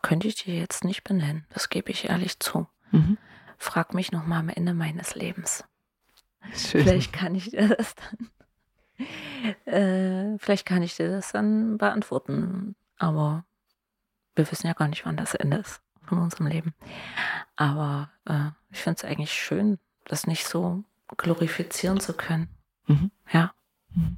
könnte 0.02 0.28
ich 0.28 0.36
dir 0.36 0.56
jetzt 0.56 0.84
nicht 0.84 1.04
benennen. 1.04 1.46
Das 1.50 1.70
gebe 1.70 1.92
ich 1.92 2.10
ehrlich 2.10 2.40
zu. 2.40 2.68
Mhm. 2.92 3.18
Frag 3.58 3.94
mich 3.94 4.12
noch 4.12 4.26
mal 4.26 4.40
am 4.40 4.50
Ende 4.50 4.74
meines 4.74 5.16
Lebens. 5.16 5.64
Schön. 6.54 6.84
Vielleicht 6.84 7.12
kann 7.12 7.36
ich 7.36 7.50
dir 7.50 7.76
das 7.76 7.96
dann, 7.96 9.74
äh, 9.74 10.38
vielleicht 10.40 10.66
kann 10.66 10.82
ich 10.84 10.96
dir 10.96 11.10
das 11.10 11.32
dann 11.32 11.78
beantworten. 11.78 12.76
Aber 13.00 13.46
wir 14.36 14.50
wissen 14.52 14.68
ja 14.68 14.74
gar 14.74 14.88
nicht, 14.88 15.06
wann 15.06 15.18
das 15.18 15.34
Ende 15.34 15.58
ist 15.58 15.82
von 16.04 16.20
unserem 16.20 16.48
Leben. 16.48 16.74
Aber 17.56 18.12
äh, 18.26 18.50
ich 18.72 18.80
finde 18.80 18.98
es 18.98 19.06
eigentlich 19.06 19.34
schön, 19.34 19.80
das 20.06 20.28
nicht 20.28 20.46
so 20.46 20.84
glorifizieren 21.18 22.00
zu 22.00 22.14
können. 22.14 22.50
Mhm. 22.88 23.12
Ja. 23.32 23.54
Mhm. 23.90 24.18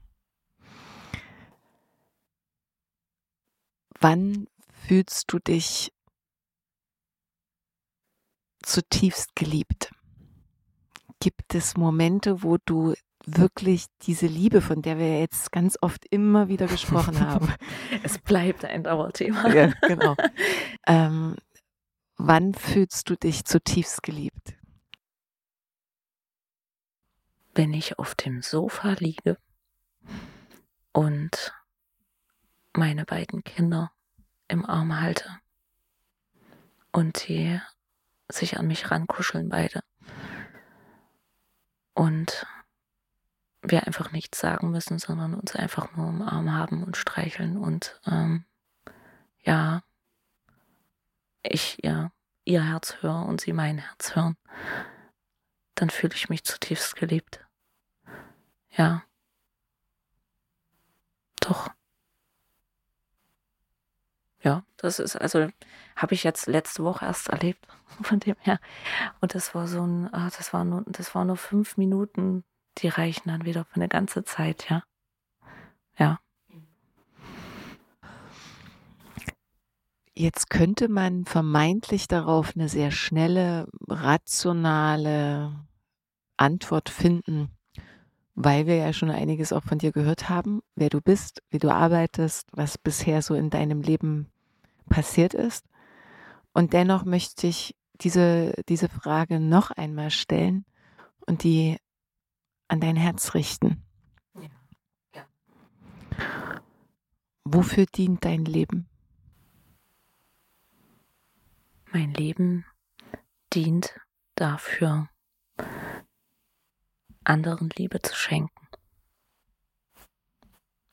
Wann 4.00 4.48
fühlst 4.88 5.32
du 5.32 5.40
dich 5.40 5.94
zutiefst 8.64 9.36
geliebt? 9.36 9.94
Gibt 11.20 11.54
es 11.54 11.78
Momente, 11.78 12.42
wo 12.42 12.58
du 12.58 12.96
wirklich 13.26 13.86
diese 14.04 14.28
Liebe, 14.28 14.62
von 14.62 14.82
der 14.82 14.98
wir 14.98 15.20
jetzt 15.20 15.52
ganz 15.52 15.78
oft 15.82 16.06
immer 16.06 16.48
wieder 16.48 16.68
gesprochen 16.68 17.20
haben. 17.28 17.54
es 18.04 18.18
bleibt 18.18 18.66
ein 18.66 18.84
Dauerthema. 18.84 19.50
Ja, 19.54 19.68
genau. 19.82 20.16
ähm, 20.88 21.36
wann 22.18 22.54
fühlst 22.54 23.10
du 23.10 23.16
dich 23.16 23.46
zutiefst 23.46 24.04
geliebt? 24.04 24.56
Wenn 27.54 27.74
ich 27.74 28.00
auf 28.00 28.16
dem 28.16 28.42
Sofa 28.42 28.94
liege 28.94 29.38
und 30.94 31.54
meine 32.74 33.06
beiden 33.06 33.44
Kinder 33.44 33.92
im 34.48 34.66
Arm 34.66 35.00
halte 35.00 35.30
und 36.92 37.28
die 37.28 37.60
sich 38.30 38.58
an 38.58 38.68
mich 38.68 38.92
rankuscheln 38.92 39.50
beide. 39.50 39.82
Und 41.94 42.46
wir 43.62 43.86
einfach 43.86 44.12
nichts 44.12 44.40
sagen 44.40 44.72
müssen, 44.72 45.00
sondern 45.00 45.34
uns 45.36 45.56
einfach 45.56 45.96
nur 45.96 46.10
im 46.10 46.22
Arm 46.22 46.52
haben 46.52 46.84
und 46.84 46.98
streicheln 46.98 47.58
und 47.58 48.00
ähm, 48.08 48.46
ja, 49.44 49.84
ich 51.44 51.84
ihr, 51.84 52.12
ihr 52.44 52.64
Herz 52.64 52.98
höre 53.02 53.26
und 53.26 53.42
sie 53.42 53.54
mein 53.54 53.78
Herz 53.80 54.16
hören, 54.16 54.38
dann 55.76 55.90
fühle 55.90 56.14
ich 56.16 56.30
mich 56.30 56.44
zutiefst 56.44 56.96
geliebt. 56.96 57.46
Ja. 58.72 59.04
Doch. 61.40 61.70
Ja, 64.44 64.64
das 64.78 65.00
ist 65.00 65.16
also, 65.16 65.50
habe 65.96 66.14
ich 66.16 66.24
jetzt 66.24 66.48
letzte 66.48 66.84
Woche 66.84 67.06
erst 67.06 67.30
erlebt, 67.30 67.68
von 68.02 68.20
dem 68.20 68.36
her. 68.40 68.60
Und 69.20 69.36
das 69.36 69.54
war 69.54 69.68
so 69.68 69.86
ein, 69.86 70.10
ach, 70.12 70.32
das 70.36 70.54
war 70.54 70.64
nur, 70.64 70.84
das 70.88 71.14
war 71.14 71.26
nur 71.26 71.38
fünf 71.38 71.78
Minuten, 71.78 72.44
die 72.80 72.88
reichen 72.88 73.30
dann 73.30 73.46
wieder 73.46 73.66
für 73.66 73.76
eine 73.76 73.90
ganze 73.90 74.24
Zeit, 74.24 74.70
ja. 74.70 74.84
Ja. 75.98 76.20
Jetzt 80.14 80.50
könnte 80.50 80.88
man 80.90 81.26
vermeintlich 81.26 82.08
darauf 82.08 82.56
eine 82.56 82.70
sehr 82.70 82.92
schnelle, 82.92 83.68
rationale 83.88 85.66
Antwort 86.38 86.90
finden, 86.90 87.50
weil 88.36 88.66
wir 88.68 88.76
ja 88.76 88.94
schon 88.94 89.10
einiges 89.10 89.54
auch 89.54 89.64
von 89.64 89.78
dir 89.78 89.92
gehört 89.92 90.30
haben, 90.30 90.62
wer 90.76 90.90
du 90.90 91.02
bist, 91.02 91.42
wie 91.50 91.60
du 91.60 91.70
arbeitest, 91.70 92.50
was 92.52 92.78
bisher 92.78 93.22
so 93.22 93.36
in 93.36 93.50
deinem 93.50 93.82
Leben 93.82 94.32
passiert 94.90 95.34
ist. 95.34 95.66
Und 96.54 96.74
dennoch 96.74 97.06
möchte 97.06 97.48
ich 97.48 97.76
diese, 98.02 98.54
diese 98.68 98.90
Frage 98.90 99.40
noch 99.40 99.72
einmal 99.72 100.12
stellen 100.12 100.66
und 101.26 101.44
die 101.44 101.78
an 102.72 102.80
dein 102.80 102.96
Herz 102.96 103.34
richten. 103.34 103.84
Wofür 107.44 107.86
dient 107.86 108.24
dein 108.24 108.46
Leben? 108.46 108.88
Mein 111.92 112.14
Leben 112.14 112.66
dient 113.54 114.00
dafür, 114.36 115.10
anderen 117.26 117.70
Liebe 117.72 118.02
zu 118.02 118.16
schenken. 118.16 118.68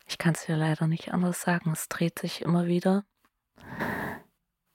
Ich 0.09 0.19
kann 0.19 0.35
es 0.35 0.47
dir 0.47 0.57
leider 0.57 0.89
nicht 0.89 1.13
anders 1.13 1.43
sagen. 1.43 1.71
Es 1.71 1.89
dreht 1.89 2.19
sich 2.19 2.43
immer 2.43 2.67
wieder 2.67 3.05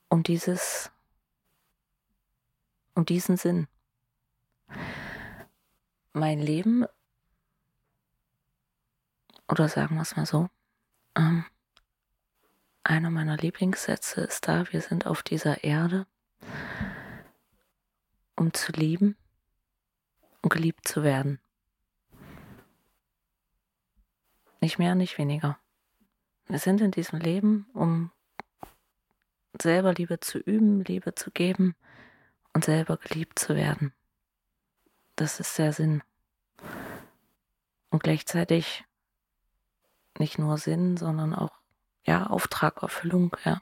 um 0.08 0.22
dieses, 0.22 0.90
um 2.94 3.04
diesen 3.04 3.36
Sinn. 3.36 3.68
Mein 6.16 6.38
Leben, 6.38 6.86
oder 9.48 9.68
sagen 9.68 9.96
wir 9.96 10.02
es 10.02 10.16
mal 10.16 10.26
so, 10.26 10.48
ähm, 11.16 11.44
einer 12.82 13.10
meiner 13.10 13.36
Lieblingssätze 13.36 14.20
ist 14.22 14.46
da, 14.46 14.70
wir 14.72 14.80
sind 14.80 15.06
auf 15.06 15.22
dieser 15.22 15.64
Erde, 15.64 16.06
um 18.36 18.52
zu 18.52 18.72
lieben 18.72 19.16
und 20.42 20.52
geliebt 20.52 20.86
zu 20.86 21.02
werden. 21.02 21.40
Nicht 24.60 24.78
mehr, 24.78 24.94
nicht 24.94 25.18
weniger. 25.18 25.58
Wir 26.46 26.58
sind 26.58 26.80
in 26.80 26.90
diesem 26.90 27.18
Leben, 27.18 27.66
um 27.72 28.10
selber 29.60 29.94
Liebe 29.94 30.20
zu 30.20 30.38
üben, 30.38 30.84
Liebe 30.84 31.14
zu 31.14 31.30
geben 31.30 31.74
und 32.52 32.64
selber 32.64 32.96
geliebt 32.96 33.38
zu 33.38 33.54
werden. 33.54 33.94
Das 35.16 35.40
ist 35.40 35.56
der 35.58 35.72
Sinn. 35.72 36.02
Und 37.90 38.02
gleichzeitig 38.02 38.84
nicht 40.18 40.38
nur 40.38 40.58
Sinn, 40.58 40.96
sondern 40.96 41.34
auch, 41.34 41.52
ja, 42.06 42.26
Auftrag, 42.26 42.82
Erfüllung, 42.82 43.36
ja. 43.44 43.60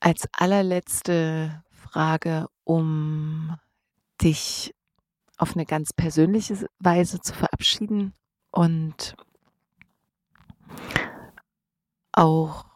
Als 0.00 0.28
allerletzte 0.32 1.62
Frage, 1.70 2.48
um 2.64 3.56
dich 4.20 4.74
auf 5.38 5.54
eine 5.54 5.66
ganz 5.66 5.92
persönliche 5.92 6.66
Weise 6.78 7.20
zu 7.20 7.34
verabschieden 7.34 8.14
und 8.50 9.16
auch 12.12 12.66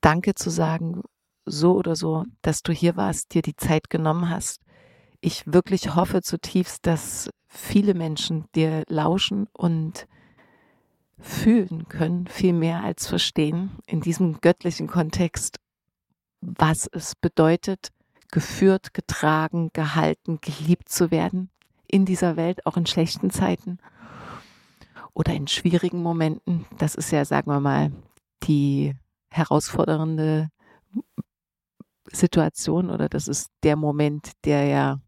Danke 0.00 0.34
zu 0.34 0.50
sagen, 0.50 1.02
so 1.46 1.74
oder 1.76 1.94
so, 1.96 2.24
dass 2.42 2.62
du 2.62 2.72
hier 2.72 2.96
warst, 2.96 3.34
dir 3.34 3.42
die 3.42 3.56
Zeit 3.56 3.88
genommen 3.88 4.28
hast. 4.30 4.60
Ich 5.24 5.44
wirklich 5.46 5.94
hoffe 5.94 6.20
zutiefst, 6.20 6.84
dass 6.84 7.30
viele 7.46 7.94
Menschen 7.94 8.46
dir 8.56 8.82
lauschen 8.88 9.46
und 9.52 10.08
fühlen 11.20 11.88
können, 11.88 12.26
viel 12.26 12.52
mehr 12.52 12.82
als 12.82 13.06
verstehen, 13.06 13.70
in 13.86 14.00
diesem 14.00 14.40
göttlichen 14.40 14.88
Kontext, 14.88 15.60
was 16.40 16.88
es 16.90 17.14
bedeutet, 17.14 17.90
geführt, 18.32 18.94
getragen, 18.94 19.70
gehalten, 19.72 20.40
geliebt 20.40 20.88
zu 20.88 21.12
werden 21.12 21.50
in 21.86 22.04
dieser 22.04 22.34
Welt, 22.34 22.66
auch 22.66 22.76
in 22.76 22.86
schlechten 22.86 23.30
Zeiten 23.30 23.78
oder 25.14 25.32
in 25.34 25.46
schwierigen 25.46 26.02
Momenten. 26.02 26.66
Das 26.78 26.96
ist 26.96 27.12
ja, 27.12 27.24
sagen 27.24 27.48
wir 27.48 27.60
mal, 27.60 27.92
die 28.42 28.96
herausfordernde 29.30 30.48
Situation 32.10 32.90
oder 32.90 33.08
das 33.08 33.28
ist 33.28 33.50
der 33.62 33.76
Moment, 33.76 34.32
der 34.44 34.64
ja 34.64 35.00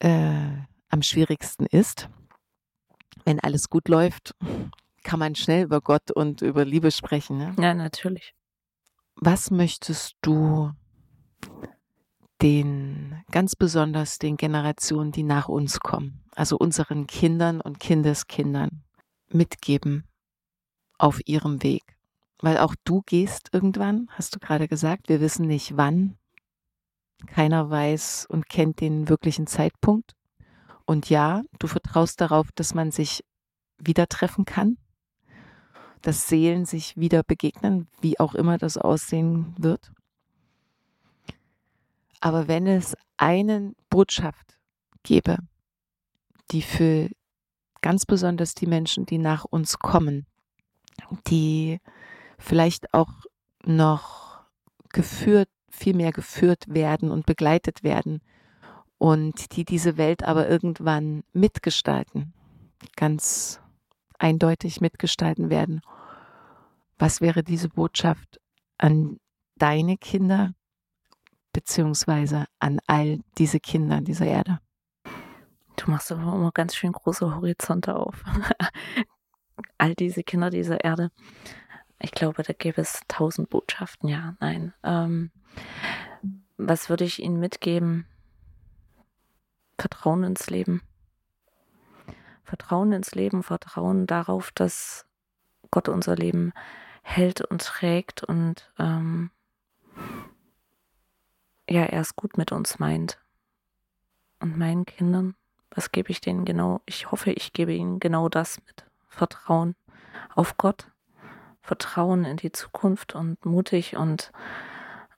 äh, 0.00 0.50
am 0.88 1.02
schwierigsten 1.02 1.66
ist. 1.66 2.08
Wenn 3.24 3.40
alles 3.40 3.68
gut 3.70 3.88
läuft, 3.88 4.34
kann 5.02 5.18
man 5.18 5.34
schnell 5.34 5.64
über 5.64 5.80
Gott 5.80 6.10
und 6.10 6.42
über 6.42 6.64
Liebe 6.64 6.90
sprechen. 6.90 7.38
Ne? 7.38 7.54
Ja, 7.58 7.74
natürlich. 7.74 8.34
Was 9.16 9.50
möchtest 9.50 10.16
du 10.22 10.72
den 12.42 13.22
ganz 13.30 13.54
besonders 13.54 14.18
den 14.18 14.36
Generationen, 14.36 15.12
die 15.12 15.22
nach 15.22 15.48
uns 15.48 15.80
kommen, 15.80 16.24
also 16.34 16.56
unseren 16.56 17.06
Kindern 17.06 17.60
und 17.60 17.80
Kindeskindern 17.80 18.82
mitgeben 19.28 20.04
auf 20.98 21.20
ihrem 21.26 21.62
Weg. 21.62 21.82
Weil 22.40 22.58
auch 22.58 22.74
du 22.84 23.02
gehst 23.02 23.50
irgendwann, 23.52 24.08
hast 24.10 24.34
du 24.34 24.38
gerade 24.38 24.68
gesagt, 24.68 25.08
wir 25.08 25.20
wissen 25.20 25.46
nicht 25.46 25.76
wann. 25.76 26.16
Keiner 27.26 27.70
weiß 27.70 28.26
und 28.28 28.48
kennt 28.48 28.80
den 28.80 29.08
wirklichen 29.08 29.46
Zeitpunkt. 29.46 30.14
Und 30.86 31.08
ja, 31.08 31.42
du 31.58 31.66
vertraust 31.66 32.20
darauf, 32.20 32.50
dass 32.54 32.74
man 32.74 32.90
sich 32.90 33.24
wieder 33.78 34.06
treffen 34.08 34.44
kann, 34.44 34.76
dass 36.02 36.28
Seelen 36.28 36.64
sich 36.64 36.96
wieder 36.96 37.22
begegnen, 37.22 37.88
wie 38.00 38.18
auch 38.18 38.34
immer 38.34 38.58
das 38.58 38.76
aussehen 38.76 39.54
wird. 39.58 39.92
Aber 42.20 42.48
wenn 42.48 42.66
es 42.66 42.96
eine 43.16 43.72
Botschaft 43.88 44.58
gäbe, 45.02 45.38
die 46.50 46.62
für 46.62 47.08
ganz 47.80 48.04
besonders 48.04 48.54
die 48.54 48.66
Menschen, 48.66 49.06
die 49.06 49.18
nach 49.18 49.44
uns 49.44 49.78
kommen, 49.78 50.26
die 51.26 51.80
vielleicht 52.38 52.92
auch 52.92 53.10
noch 53.64 54.40
geführt, 54.90 55.48
viel 55.70 55.94
mehr 55.94 56.12
geführt 56.12 56.64
werden 56.68 57.10
und 57.10 57.26
begleitet 57.26 57.82
werden 57.82 58.20
und 58.98 59.56
die 59.56 59.64
diese 59.64 59.96
Welt 59.96 60.22
aber 60.24 60.48
irgendwann 60.48 61.22
mitgestalten, 61.32 62.34
ganz 62.96 63.60
eindeutig 64.18 64.80
mitgestalten 64.80 65.48
werden. 65.48 65.80
Was 66.98 67.20
wäre 67.20 67.42
diese 67.42 67.70
Botschaft 67.70 68.40
an 68.76 69.18
deine 69.56 69.96
Kinder 69.96 70.54
beziehungsweise 71.52 72.44
an 72.58 72.80
all 72.86 73.20
diese 73.38 73.58
Kinder 73.58 74.00
dieser 74.00 74.26
Erde? 74.26 74.60
Du 75.76 75.90
machst 75.90 76.12
aber 76.12 76.34
immer 76.34 76.52
ganz 76.52 76.76
schön 76.76 76.92
große 76.92 77.34
Horizonte 77.34 77.96
auf. 77.96 78.22
all 79.78 79.94
diese 79.94 80.22
Kinder 80.22 80.50
dieser 80.50 80.84
Erde. 80.84 81.10
Ich 82.00 82.12
glaube, 82.12 82.42
da 82.42 82.52
gäbe 82.52 82.80
es 82.80 83.02
tausend 83.08 83.50
Botschaften. 83.50 84.08
Ja, 84.08 84.34
nein. 84.40 84.72
Ähm, 84.82 85.30
was 86.56 86.88
würde 86.88 87.04
ich 87.04 87.22
Ihnen 87.22 87.38
mitgeben? 87.38 88.06
Vertrauen 89.78 90.24
ins 90.24 90.48
Leben. 90.48 90.82
Vertrauen 92.44 92.92
ins 92.92 93.14
Leben, 93.14 93.42
Vertrauen 93.42 94.06
darauf, 94.06 94.50
dass 94.52 95.06
Gott 95.70 95.88
unser 95.88 96.16
Leben 96.16 96.52
hält 97.02 97.42
und 97.42 97.62
trägt 97.62 98.24
und 98.24 98.72
ähm, 98.78 99.30
ja, 101.68 101.84
er 101.84 102.00
es 102.00 102.16
gut 102.16 102.36
mit 102.36 102.50
uns 102.50 102.78
meint. 102.78 103.18
Und 104.40 104.58
meinen 104.58 104.86
Kindern, 104.86 105.36
was 105.70 105.92
gebe 105.92 106.10
ich 106.10 106.20
denen 106.20 106.44
genau? 106.44 106.80
Ich 106.86 107.10
hoffe, 107.10 107.30
ich 107.30 107.52
gebe 107.52 107.72
ihnen 107.72 108.00
genau 108.00 108.28
das 108.28 108.60
mit. 108.66 108.86
Vertrauen 109.06 109.76
auf 110.34 110.56
Gott, 110.56 110.89
Vertrauen 111.62 112.24
in 112.24 112.36
die 112.36 112.52
Zukunft 112.52 113.14
und 113.14 113.44
mutig 113.44 113.96
und 113.96 114.32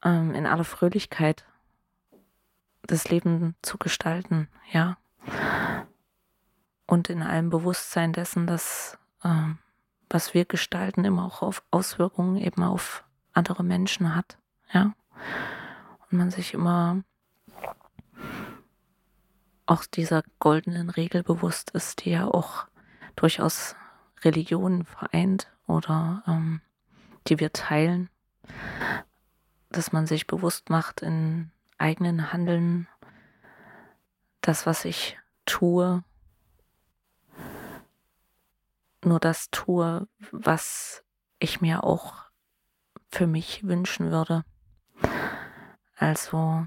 ähm, 0.04 0.34
in 0.34 0.46
aller 0.46 0.64
Fröhlichkeit 0.64 1.44
das 2.82 3.08
Leben 3.08 3.54
zu 3.62 3.78
gestalten, 3.78 4.48
ja. 4.72 4.96
Und 6.86 7.08
in 7.08 7.22
allem 7.22 7.48
Bewusstsein 7.48 8.12
dessen, 8.12 8.46
dass 8.46 8.98
ähm, 9.24 9.58
was 10.10 10.34
wir 10.34 10.44
gestalten 10.44 11.04
immer 11.04 11.24
auch 11.24 11.42
auf 11.42 11.62
Auswirkungen 11.70 12.36
eben 12.36 12.62
auf 12.62 13.04
andere 13.32 13.62
Menschen 13.62 14.14
hat, 14.14 14.36
ja. 14.72 14.94
Und 16.10 16.18
man 16.18 16.30
sich 16.30 16.54
immer 16.54 17.02
auch 19.66 19.86
dieser 19.86 20.22
goldenen 20.38 20.90
Regel 20.90 21.22
bewusst 21.22 21.70
ist, 21.70 22.04
die 22.04 22.10
ja 22.10 22.26
auch 22.26 22.66
durchaus 23.16 23.76
Religionen 24.22 24.84
vereint 24.84 25.51
oder 25.72 26.22
ähm, 26.26 26.60
die 27.26 27.40
wir 27.40 27.52
teilen, 27.52 28.10
dass 29.70 29.92
man 29.92 30.06
sich 30.06 30.26
bewusst 30.26 30.70
macht 30.70 31.02
in 31.02 31.50
eigenen 31.78 32.32
Handeln, 32.32 32.86
das, 34.40 34.66
was 34.66 34.84
ich 34.84 35.18
tue, 35.46 36.04
nur 39.04 39.18
das 39.18 39.50
tue, 39.50 40.06
was 40.30 41.02
ich 41.38 41.60
mir 41.60 41.84
auch 41.84 42.14
für 43.10 43.26
mich 43.26 43.64
wünschen 43.64 44.10
würde. 44.10 44.44
Also 45.96 46.66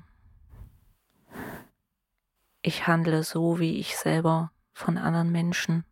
ich 2.61 2.87
handle 2.87 3.23
so, 3.23 3.59
wie 3.59 3.79
ich 3.79 3.95
selber 3.97 4.51
von 4.73 4.97
anderen 4.97 5.31
Menschen 5.31 5.85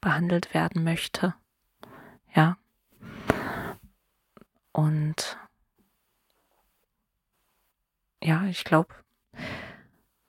behandelt 0.00 0.54
werden 0.54 0.84
möchte. 0.84 1.34
Ja. 2.34 2.56
Und 4.72 5.38
ja, 8.22 8.44
ich 8.44 8.64
glaube, 8.64 8.94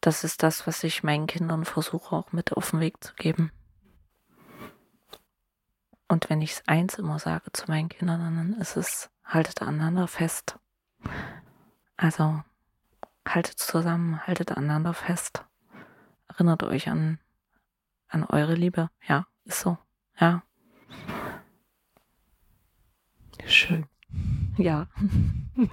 das 0.01 0.23
ist 0.23 0.43
das, 0.43 0.65
was 0.65 0.83
ich 0.83 1.03
meinen 1.03 1.27
Kindern 1.27 1.65
versuche 1.65 2.15
auch 2.15 2.31
mit 2.31 2.53
auf 2.53 2.71
den 2.71 2.79
Weg 2.79 3.03
zu 3.03 3.13
geben. 3.15 3.51
Und 6.07 6.29
wenn 6.29 6.41
ich 6.41 6.53
es 6.53 6.67
eins 6.67 6.95
immer 6.95 7.19
sage 7.19 7.51
zu 7.51 7.65
meinen 7.67 7.89
Kindern, 7.89 8.19
dann 8.19 8.53
ist 8.59 8.75
es, 8.77 9.11
haltet 9.23 9.61
aneinander 9.61 10.07
fest. 10.07 10.57
Also 11.97 12.41
haltet 13.27 13.59
zusammen, 13.59 14.25
haltet 14.25 14.51
aneinander 14.51 14.93
fest. 14.93 15.45
Erinnert 16.27 16.63
euch 16.63 16.89
an, 16.89 17.19
an 18.07 18.23
eure 18.23 18.55
Liebe. 18.55 18.89
Ja, 19.07 19.27
ist 19.43 19.59
so. 19.59 19.77
Ja. 20.19 20.41
Schön. 23.49 23.85
Ja. 24.57 24.87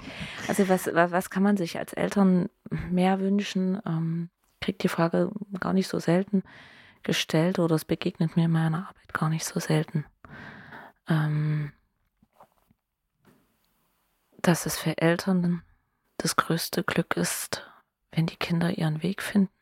Also 0.49 0.69
was, 0.69 0.87
was 0.87 1.31
kann 1.31 1.45
man 1.45 1.57
sich 1.57 1.79
als 1.79 1.93
Eltern 1.93 2.49
mehr 2.91 3.21
wünschen? 3.21 3.81
Ähm, 3.87 4.31
kriegt 4.61 4.83
die 4.83 4.89
Frage 4.89 5.31
gar 5.61 5.73
nicht 5.73 5.87
so 5.87 6.01
selten 6.01 6.43
gestellt 7.05 7.61
oder 7.61 7.77
es 7.77 7.85
begegnet 7.85 8.35
mir 8.35 8.47
in 8.47 8.51
meiner 8.51 8.89
Arbeit 8.89 9.13
gar 9.13 9.29
nicht 9.29 9.45
so 9.45 9.61
selten. 9.61 10.05
Ähm, 11.09 11.71
dass 14.43 14.67
es 14.67 14.77
für 14.77 14.99
Eltern 14.99 15.63
das 16.17 16.35
größte 16.35 16.83
Glück 16.83 17.17
ist, 17.17 17.63
wenn 18.11 18.27
die 18.27 18.35
Kinder 18.35 18.77
ihren 18.77 19.05
Weg 19.05 19.23
finden, 19.23 19.53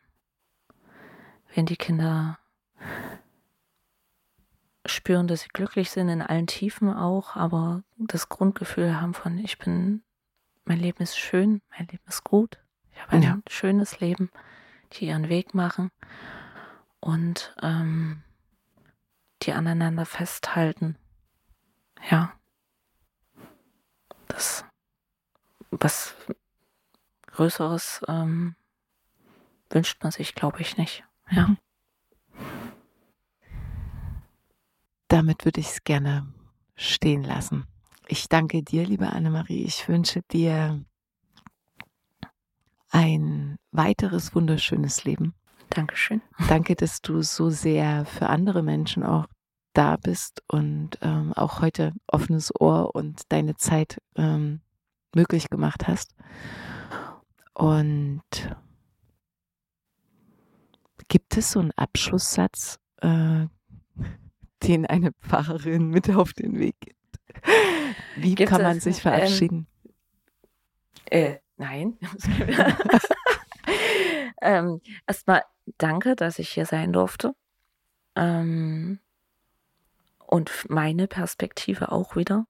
wenn 1.55 1.66
die 1.66 1.77
Kinder 1.77 2.39
spüren, 4.86 5.27
dass 5.27 5.43
sie 5.43 5.48
glücklich 5.48 5.90
sind, 5.90 6.09
in 6.09 6.23
allen 6.23 6.47
Tiefen 6.47 6.93
auch, 6.93 7.36
aber 7.36 7.82
das 7.97 8.28
Grundgefühl 8.28 9.01
haben 9.01 9.15
von, 9.15 9.39
ich 9.39 9.59
bin, 9.59 10.02
mein 10.65 10.78
Leben 10.78 11.02
ist 11.02 11.19
schön, 11.19 11.62
mein 11.70 11.86
Leben 11.89 12.05
ist 12.06 12.24
gut, 12.24 12.59
ich 12.93 13.01
habe 13.01 13.12
ein 13.12 13.23
ja. 13.23 13.39
schönes 13.48 14.01
Leben, 14.01 14.31
die 14.93 15.06
ihren 15.06 15.28
Weg 15.28 15.55
machen 15.55 15.90
und 17.01 17.55
ähm, 17.62 18.23
die 19.43 19.52
aneinander 19.52 20.06
festhalten. 20.06 20.97
Ja. 22.11 22.32
Das, 24.28 24.65
was 25.70 26.15
Größeres 27.27 28.02
ähm, 28.09 28.55
wünscht 29.70 30.02
man 30.02 30.12
sich, 30.12 30.35
glaube 30.35 30.61
ich, 30.61 30.77
nicht. 30.77 31.05
Ja. 31.31 31.48
Mhm. 31.48 31.59
Damit 35.15 35.45
würde 35.45 35.61
ich 35.61 35.69
es 35.69 35.85
gerne 35.85 36.27
stehen 36.74 37.23
lassen. 37.23 37.69
Ich 38.09 38.28
danke 38.28 38.65
dir, 38.65 38.85
liebe 38.85 39.11
Annemarie. 39.11 39.62
Ich 39.62 39.89
wünsche 39.89 40.23
dir 40.32 40.85
ein 42.91 43.57
weiteres 43.70 44.35
wunderschönes 44.35 45.05
Leben. 45.05 45.35
Dankeschön. 45.70 46.20
Danke, 46.49 46.74
dass 46.74 47.01
du 47.01 47.23
so 47.23 47.49
sehr 47.49 48.07
für 48.07 48.28
andere 48.28 48.65
Menschen 48.65 49.05
auch 49.05 49.27
da 49.73 49.97
bist 49.97 50.43
und 50.49 50.99
ähm, 51.01 51.32
auch 51.35 51.61
heute 51.61 51.93
offenes 52.09 52.53
Ohr 52.61 52.93
und 52.97 53.23
deine 53.28 53.55
Zeit 53.55 53.99
ähm, 54.16 54.62
möglich 55.15 55.49
gemacht 55.49 55.86
hast. 55.86 56.12
Und 57.53 58.23
gibt 61.07 61.36
es 61.36 61.53
so 61.53 61.61
einen 61.61 61.70
Abschlusssatz, 61.77 62.81
äh, 63.01 63.47
den 64.66 64.86
eine 64.86 65.12
Pfarrerin 65.12 65.89
mit 65.89 66.11
auf 66.11 66.32
den 66.32 66.59
Weg 66.59 66.77
gibt? 66.81 66.99
Wie 68.16 68.35
Gibt 68.35 68.51
kann 68.51 68.62
man 68.62 68.81
sich 68.81 69.03
verabschieden? 69.03 69.66
Ähm, 71.11 71.35
äh, 71.35 71.39
nein. 71.57 71.99
ähm, 74.43 74.81
Erstmal 75.07 75.43
danke, 75.78 76.16
dass 76.16 76.39
ich 76.39 76.51
hier 76.51 76.66
sein 76.66 76.93
durfte. 76.93 77.35
Ähm, 78.16 79.01
und 80.27 80.51
meine 80.69 81.07
Perspektive 81.07 81.93
auch 81.93 82.16
wieder 82.16 82.47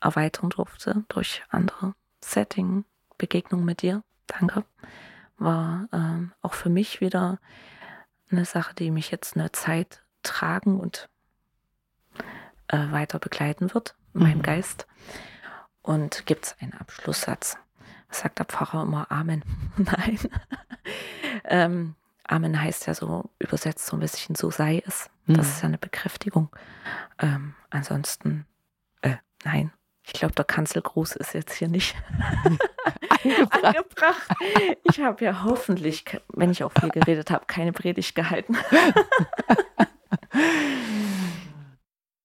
erweitern 0.00 0.50
durfte 0.50 1.04
durch 1.08 1.42
andere 1.48 1.94
Setting, 2.20 2.84
Begegnungen 3.18 3.64
mit 3.64 3.82
dir. 3.82 4.02
Danke. 4.26 4.64
War 5.38 5.88
ähm, 5.92 6.32
auch 6.40 6.54
für 6.54 6.70
mich 6.70 7.00
wieder 7.00 7.38
eine 8.30 8.44
Sache, 8.44 8.74
die 8.74 8.90
mich 8.90 9.10
jetzt 9.10 9.36
eine 9.36 9.52
Zeit 9.52 10.04
tragen 10.22 10.80
und 10.80 11.08
äh, 12.72 12.90
weiter 12.90 13.18
begleiten 13.20 13.72
wird, 13.74 13.94
meinem 14.12 14.38
Mhm. 14.38 14.42
Geist. 14.42 14.86
Und 15.82 16.26
gibt 16.26 16.46
es 16.46 16.56
einen 16.60 16.74
Abschlusssatz. 16.74 17.56
Sagt 18.10 18.38
der 18.40 18.46
Pfarrer 18.46 18.82
immer 18.82 19.10
Amen. 19.10 19.42
Nein. 19.76 20.18
ähm, 21.44 21.94
Amen 22.26 22.60
heißt 22.60 22.86
ja 22.86 22.94
so 22.94 23.30
übersetzt 23.38 23.86
so 23.86 23.96
ein 23.96 24.00
bisschen 24.00 24.34
so 24.34 24.50
sei 24.50 24.82
es. 24.86 25.08
Das 25.26 25.36
Mhm. 25.36 25.42
ist 25.52 25.62
ja 25.62 25.68
eine 25.68 25.78
Bekräftigung. 25.78 26.48
Ähm, 27.18 27.54
ansonsten, 27.70 28.46
äh, 29.02 29.16
nein. 29.44 29.72
Ich 30.04 30.14
glaube, 30.14 30.34
der 30.34 30.44
Kanzelgruß 30.44 31.14
ist 31.16 31.32
jetzt 31.32 31.52
hier 31.54 31.68
nicht 31.68 31.94
Angebracht. 33.24 33.64
angebracht. 33.64 34.28
Ich 34.82 35.00
habe 35.00 35.24
ja 35.24 35.44
hoffentlich, 35.44 36.04
wenn 36.28 36.50
ich 36.50 36.64
auch 36.64 36.72
viel 36.72 36.88
geredet 36.90 37.30
habe, 37.30 37.44
keine 37.46 37.72
Predigt 37.72 38.14
gehalten. 38.16 38.56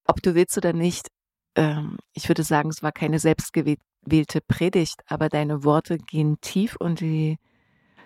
Ob 0.08 0.22
du 0.22 0.36
willst 0.36 0.58
oder 0.58 0.74
nicht, 0.74 1.10
ähm, 1.56 1.98
ich 2.14 2.28
würde 2.30 2.44
sagen, 2.44 2.70
es 2.70 2.82
war 2.82 2.92
keine 2.92 3.20
selbstgewählte 3.20 4.42
Predigt, 4.48 5.02
aber 5.08 5.30
deine 5.30 5.64
Worte 5.64 5.98
gehen 5.98 6.40
tief 6.42 6.76
und 6.80 7.02
die 7.02 7.38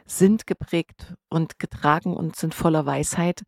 sind 0.06 0.48
geprägt 0.48 1.14
und 1.30 1.60
getragen 1.60 2.16
und 2.16 2.36
sind 2.36 2.54
voller 2.54 2.86
Weisheit. 2.86 3.44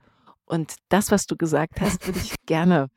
Und 0.46 0.76
das, 0.90 1.12
was 1.12 1.26
du 1.26 1.36
gesagt 1.36 1.82
hast, 1.82 2.06
würde 2.08 2.20
ich 2.20 2.36
gerne 2.46 2.90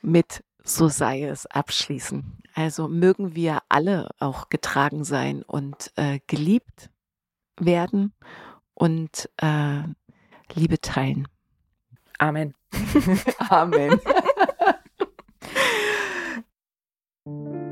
mit 0.00 0.42
so 0.64 0.88
sei 0.88 1.24
es 1.24 1.46
abschließen. 1.46 2.38
Also 2.54 2.88
mögen 2.88 3.34
wir 3.34 3.60
alle 3.68 4.10
auch 4.18 4.48
getragen 4.48 5.04
sein 5.04 5.42
und 5.42 5.90
äh, 5.96 6.20
geliebt 6.26 6.90
werden 7.58 8.12
und 8.74 9.28
äh, 9.38 9.82
Liebe 10.54 10.80
teilen. 10.80 11.28
Amen. 12.18 12.54
Amen. 13.48 14.00
thank 17.24 17.46
you 17.46 17.71